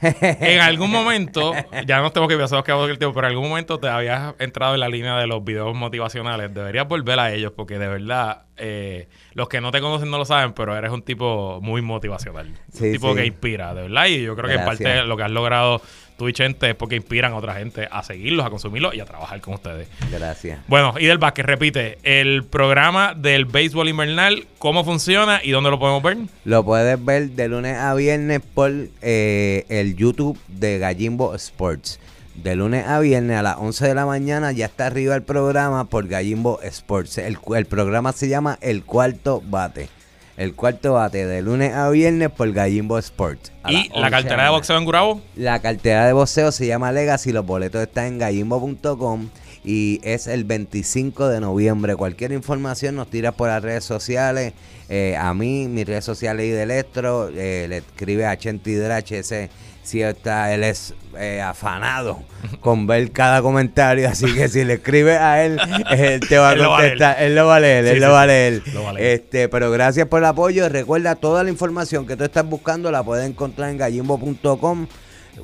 En 0.00 0.60
algún 0.60 0.90
momento, 0.92 1.52
ya 1.86 2.00
no 2.00 2.12
tengo 2.12 2.28
que 2.28 2.36
pasar 2.36 2.62
que 2.64 2.72
el 2.72 2.98
tiempo, 2.98 3.14
pero 3.14 3.26
en 3.26 3.32
algún 3.34 3.48
momento 3.48 3.78
te 3.78 3.88
habías 3.88 4.34
entrado 4.38 4.74
en 4.74 4.80
la 4.80 4.88
línea 4.88 5.16
de 5.18 5.26
los 5.26 5.44
videos 5.44 5.74
motivacionales. 5.74 6.52
Deberías 6.54 6.88
volver 6.88 7.18
a 7.18 7.32
ellos 7.32 7.52
porque 7.54 7.78
de 7.78 7.88
verdad 7.88 8.42
eh, 8.64 9.08
los 9.34 9.48
que 9.48 9.60
no 9.60 9.72
te 9.72 9.80
conocen 9.80 10.08
no 10.08 10.18
lo 10.18 10.24
saben, 10.24 10.52
pero 10.52 10.76
eres 10.76 10.92
un 10.92 11.02
tipo 11.02 11.60
muy 11.60 11.82
motivacional. 11.82 12.48
Sí, 12.72 12.84
un 12.84 12.92
tipo 12.92 13.10
sí. 13.10 13.18
que 13.18 13.26
inspira, 13.26 13.74
de 13.74 13.82
verdad. 13.82 14.06
Y 14.06 14.22
yo 14.22 14.36
creo 14.36 14.48
que 14.48 14.54
en 14.54 14.64
parte 14.64 15.02
lo 15.02 15.16
que 15.16 15.24
has 15.24 15.30
logrado 15.32 15.82
tú 16.16 16.28
y 16.28 16.32
Chente 16.32 16.70
es 16.70 16.76
porque 16.76 16.94
inspiran 16.94 17.32
a 17.32 17.36
otra 17.36 17.54
gente 17.54 17.88
a 17.90 18.04
seguirlos, 18.04 18.46
a 18.46 18.50
consumirlos 18.50 18.94
y 18.94 19.00
a 19.00 19.04
trabajar 19.04 19.40
con 19.40 19.54
ustedes. 19.54 19.88
Gracias. 20.12 20.60
Bueno, 20.68 20.94
y 20.96 21.06
del 21.06 21.18
Vázquez, 21.18 21.44
repite, 21.44 21.98
el 22.04 22.44
programa 22.44 23.14
del 23.14 23.46
béisbol 23.46 23.88
invernal, 23.88 24.46
¿cómo 24.58 24.84
funciona 24.84 25.40
y 25.42 25.50
dónde 25.50 25.70
lo 25.70 25.80
podemos 25.80 26.02
ver? 26.04 26.18
Lo 26.44 26.64
puedes 26.64 27.04
ver 27.04 27.30
de 27.30 27.48
lunes 27.48 27.76
a 27.76 27.94
viernes 27.94 28.40
por 28.54 28.70
eh, 29.00 29.64
el 29.68 29.96
YouTube 29.96 30.38
de 30.46 30.78
Gallimbo 30.78 31.34
Sports. 31.34 31.98
De 32.34 32.56
lunes 32.56 32.86
a 32.86 32.98
viernes 32.98 33.36
a 33.36 33.42
las 33.42 33.56
11 33.58 33.88
de 33.88 33.94
la 33.94 34.06
mañana 34.06 34.52
ya 34.52 34.66
está 34.66 34.86
arriba 34.86 35.14
el 35.14 35.22
programa 35.22 35.84
por 35.84 36.08
Gallimbo 36.08 36.60
Sports. 36.62 37.18
El, 37.18 37.36
programa 37.66 38.12
se 38.12 38.28
llama 38.28 38.58
El 38.62 38.84
Cuarto 38.84 39.42
Bate. 39.44 39.90
El 40.38 40.54
Cuarto 40.54 40.94
Bate 40.94 41.26
de 41.26 41.42
lunes 41.42 41.74
a 41.74 41.90
viernes 41.90 42.30
por 42.30 42.50
Gallimbo 42.52 42.98
Sports. 42.98 43.52
Y 43.68 43.88
la 43.90 44.06
11 44.06 44.10
cartera 44.10 44.44
de 44.44 44.50
boxeo 44.50 44.78
en 44.78 44.84
Gurabo. 44.84 45.20
La 45.36 45.60
cartera 45.60 46.06
de 46.06 46.14
boxeo 46.14 46.52
se 46.52 46.66
llama 46.66 46.90
Legacy, 46.90 47.32
los 47.32 47.44
boletos 47.44 47.82
están 47.82 48.06
en 48.06 48.18
gallimbo.com 48.18 49.28
y 49.62 50.00
es 50.02 50.26
el 50.26 50.44
25 50.44 51.28
de 51.28 51.38
noviembre. 51.38 51.96
Cualquier 51.96 52.32
información 52.32 52.96
nos 52.96 53.08
tira 53.08 53.32
por 53.32 53.48
las 53.48 53.62
redes 53.62 53.84
sociales. 53.84 54.54
eh, 54.88 55.16
a 55.18 55.32
mí, 55.34 55.68
mis 55.68 55.86
redes 55.86 56.04
sociales 56.04 56.46
y 56.46 56.50
de 56.50 56.62
Electro, 56.62 57.28
eh, 57.28 57.66
le 57.68 57.78
escribe 57.78 58.26
a 58.26 58.36
Chenti 58.36 58.74
Drache, 58.74 59.20
ese 59.20 59.50
si 59.82 60.02
está, 60.02 60.54
él 60.54 60.64
es 60.64 60.94
eh, 61.18 61.40
afanado 61.40 62.22
con 62.60 62.86
ver 62.86 63.10
cada 63.10 63.42
comentario, 63.42 64.08
así 64.08 64.32
que 64.34 64.48
si 64.48 64.64
le 64.64 64.74
escribe 64.74 65.18
a 65.18 65.44
él, 65.44 65.58
él 65.90 66.20
te 66.20 66.38
va 66.38 66.50
a 66.50 66.56
contestar, 66.56 67.22
él 67.22 67.34
lo 67.34 67.46
va 67.46 67.56
a 67.56 67.60
leer, 67.60 67.84
él 67.86 67.94
sí, 67.94 68.00
lo 68.00 68.12
va 68.12 68.22
a 68.22 68.24
sí. 68.24 68.28
leer. 68.28 68.62
Lo 68.72 68.82
va 68.84 68.90
a 68.90 68.92
leer. 68.94 69.12
Este, 69.12 69.48
pero 69.48 69.70
gracias 69.70 70.06
por 70.06 70.20
el 70.20 70.26
apoyo. 70.26 70.68
Recuerda, 70.68 71.16
toda 71.16 71.44
la 71.44 71.50
información 71.50 72.06
que 72.06 72.16
tú 72.16 72.24
estás 72.24 72.46
buscando 72.46 72.90
la 72.90 73.02
puedes 73.02 73.28
encontrar 73.28 73.70
en 73.70 73.78
gallimbo.com. 73.78 74.86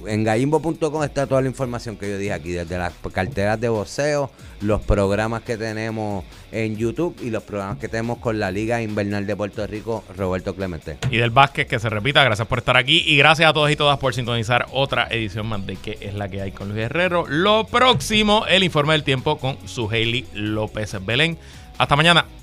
En 0.07 0.25
gallimbo.com 0.25 1.03
está 1.03 1.27
toda 1.27 1.41
la 1.41 1.49
información 1.49 1.97
que 1.97 2.11
yo 2.11 2.19
dije 2.19 2.33
aquí, 2.33 2.51
desde 2.51 2.77
las 2.79 2.93
carteras 3.13 3.61
de 3.61 3.69
boxeo, 3.69 4.31
los 4.61 4.83
programas 4.83 5.43
que 5.43 5.57
tenemos 5.57 6.25
en 6.53 6.77
YouTube 6.77 7.17
y 7.23 7.31
los 7.31 7.43
programas 7.43 7.79
que 7.79 7.89
tenemos 7.89 8.19
con 8.19 8.39
la 8.39 8.51
Liga 8.51 8.83
Invernal 8.83 9.27
de 9.27 9.35
Puerto 9.35 9.67
Rico, 9.67 10.05
Roberto 10.17 10.55
Clemente. 10.55 10.99
Y 11.11 11.17
del 11.17 11.31
Vázquez, 11.31 11.67
que 11.67 11.79
se 11.79 11.89
repita, 11.89 12.23
gracias 12.23 12.47
por 12.47 12.59
estar 12.59 12.77
aquí. 12.77 13.03
Y 13.07 13.17
gracias 13.17 13.49
a 13.49 13.53
todos 13.53 13.71
y 13.71 13.77
todas 13.77 13.99
por 13.99 14.15
sintonizar 14.15 14.67
otra 14.73 15.09
edición 15.11 15.47
más 15.47 15.67
de 15.67 15.77
que 15.77 15.99
es 16.01 16.15
la 16.15 16.29
que 16.29 16.43
hay 16.43 16.53
con 16.53 16.69
Luis 16.69 16.83
Herrero. 16.83 17.27
Lo 17.27 17.65
próximo, 17.65 18.45
el 18.47 18.65
informe 18.65 18.93
del 18.93 19.05
tiempo 19.05 19.39
con 19.39 19.57
su 19.67 19.91
Hailey 19.91 20.27
López 20.35 20.97
Belén. 21.05 21.39
Hasta 21.79 21.97
mañana. 21.97 22.38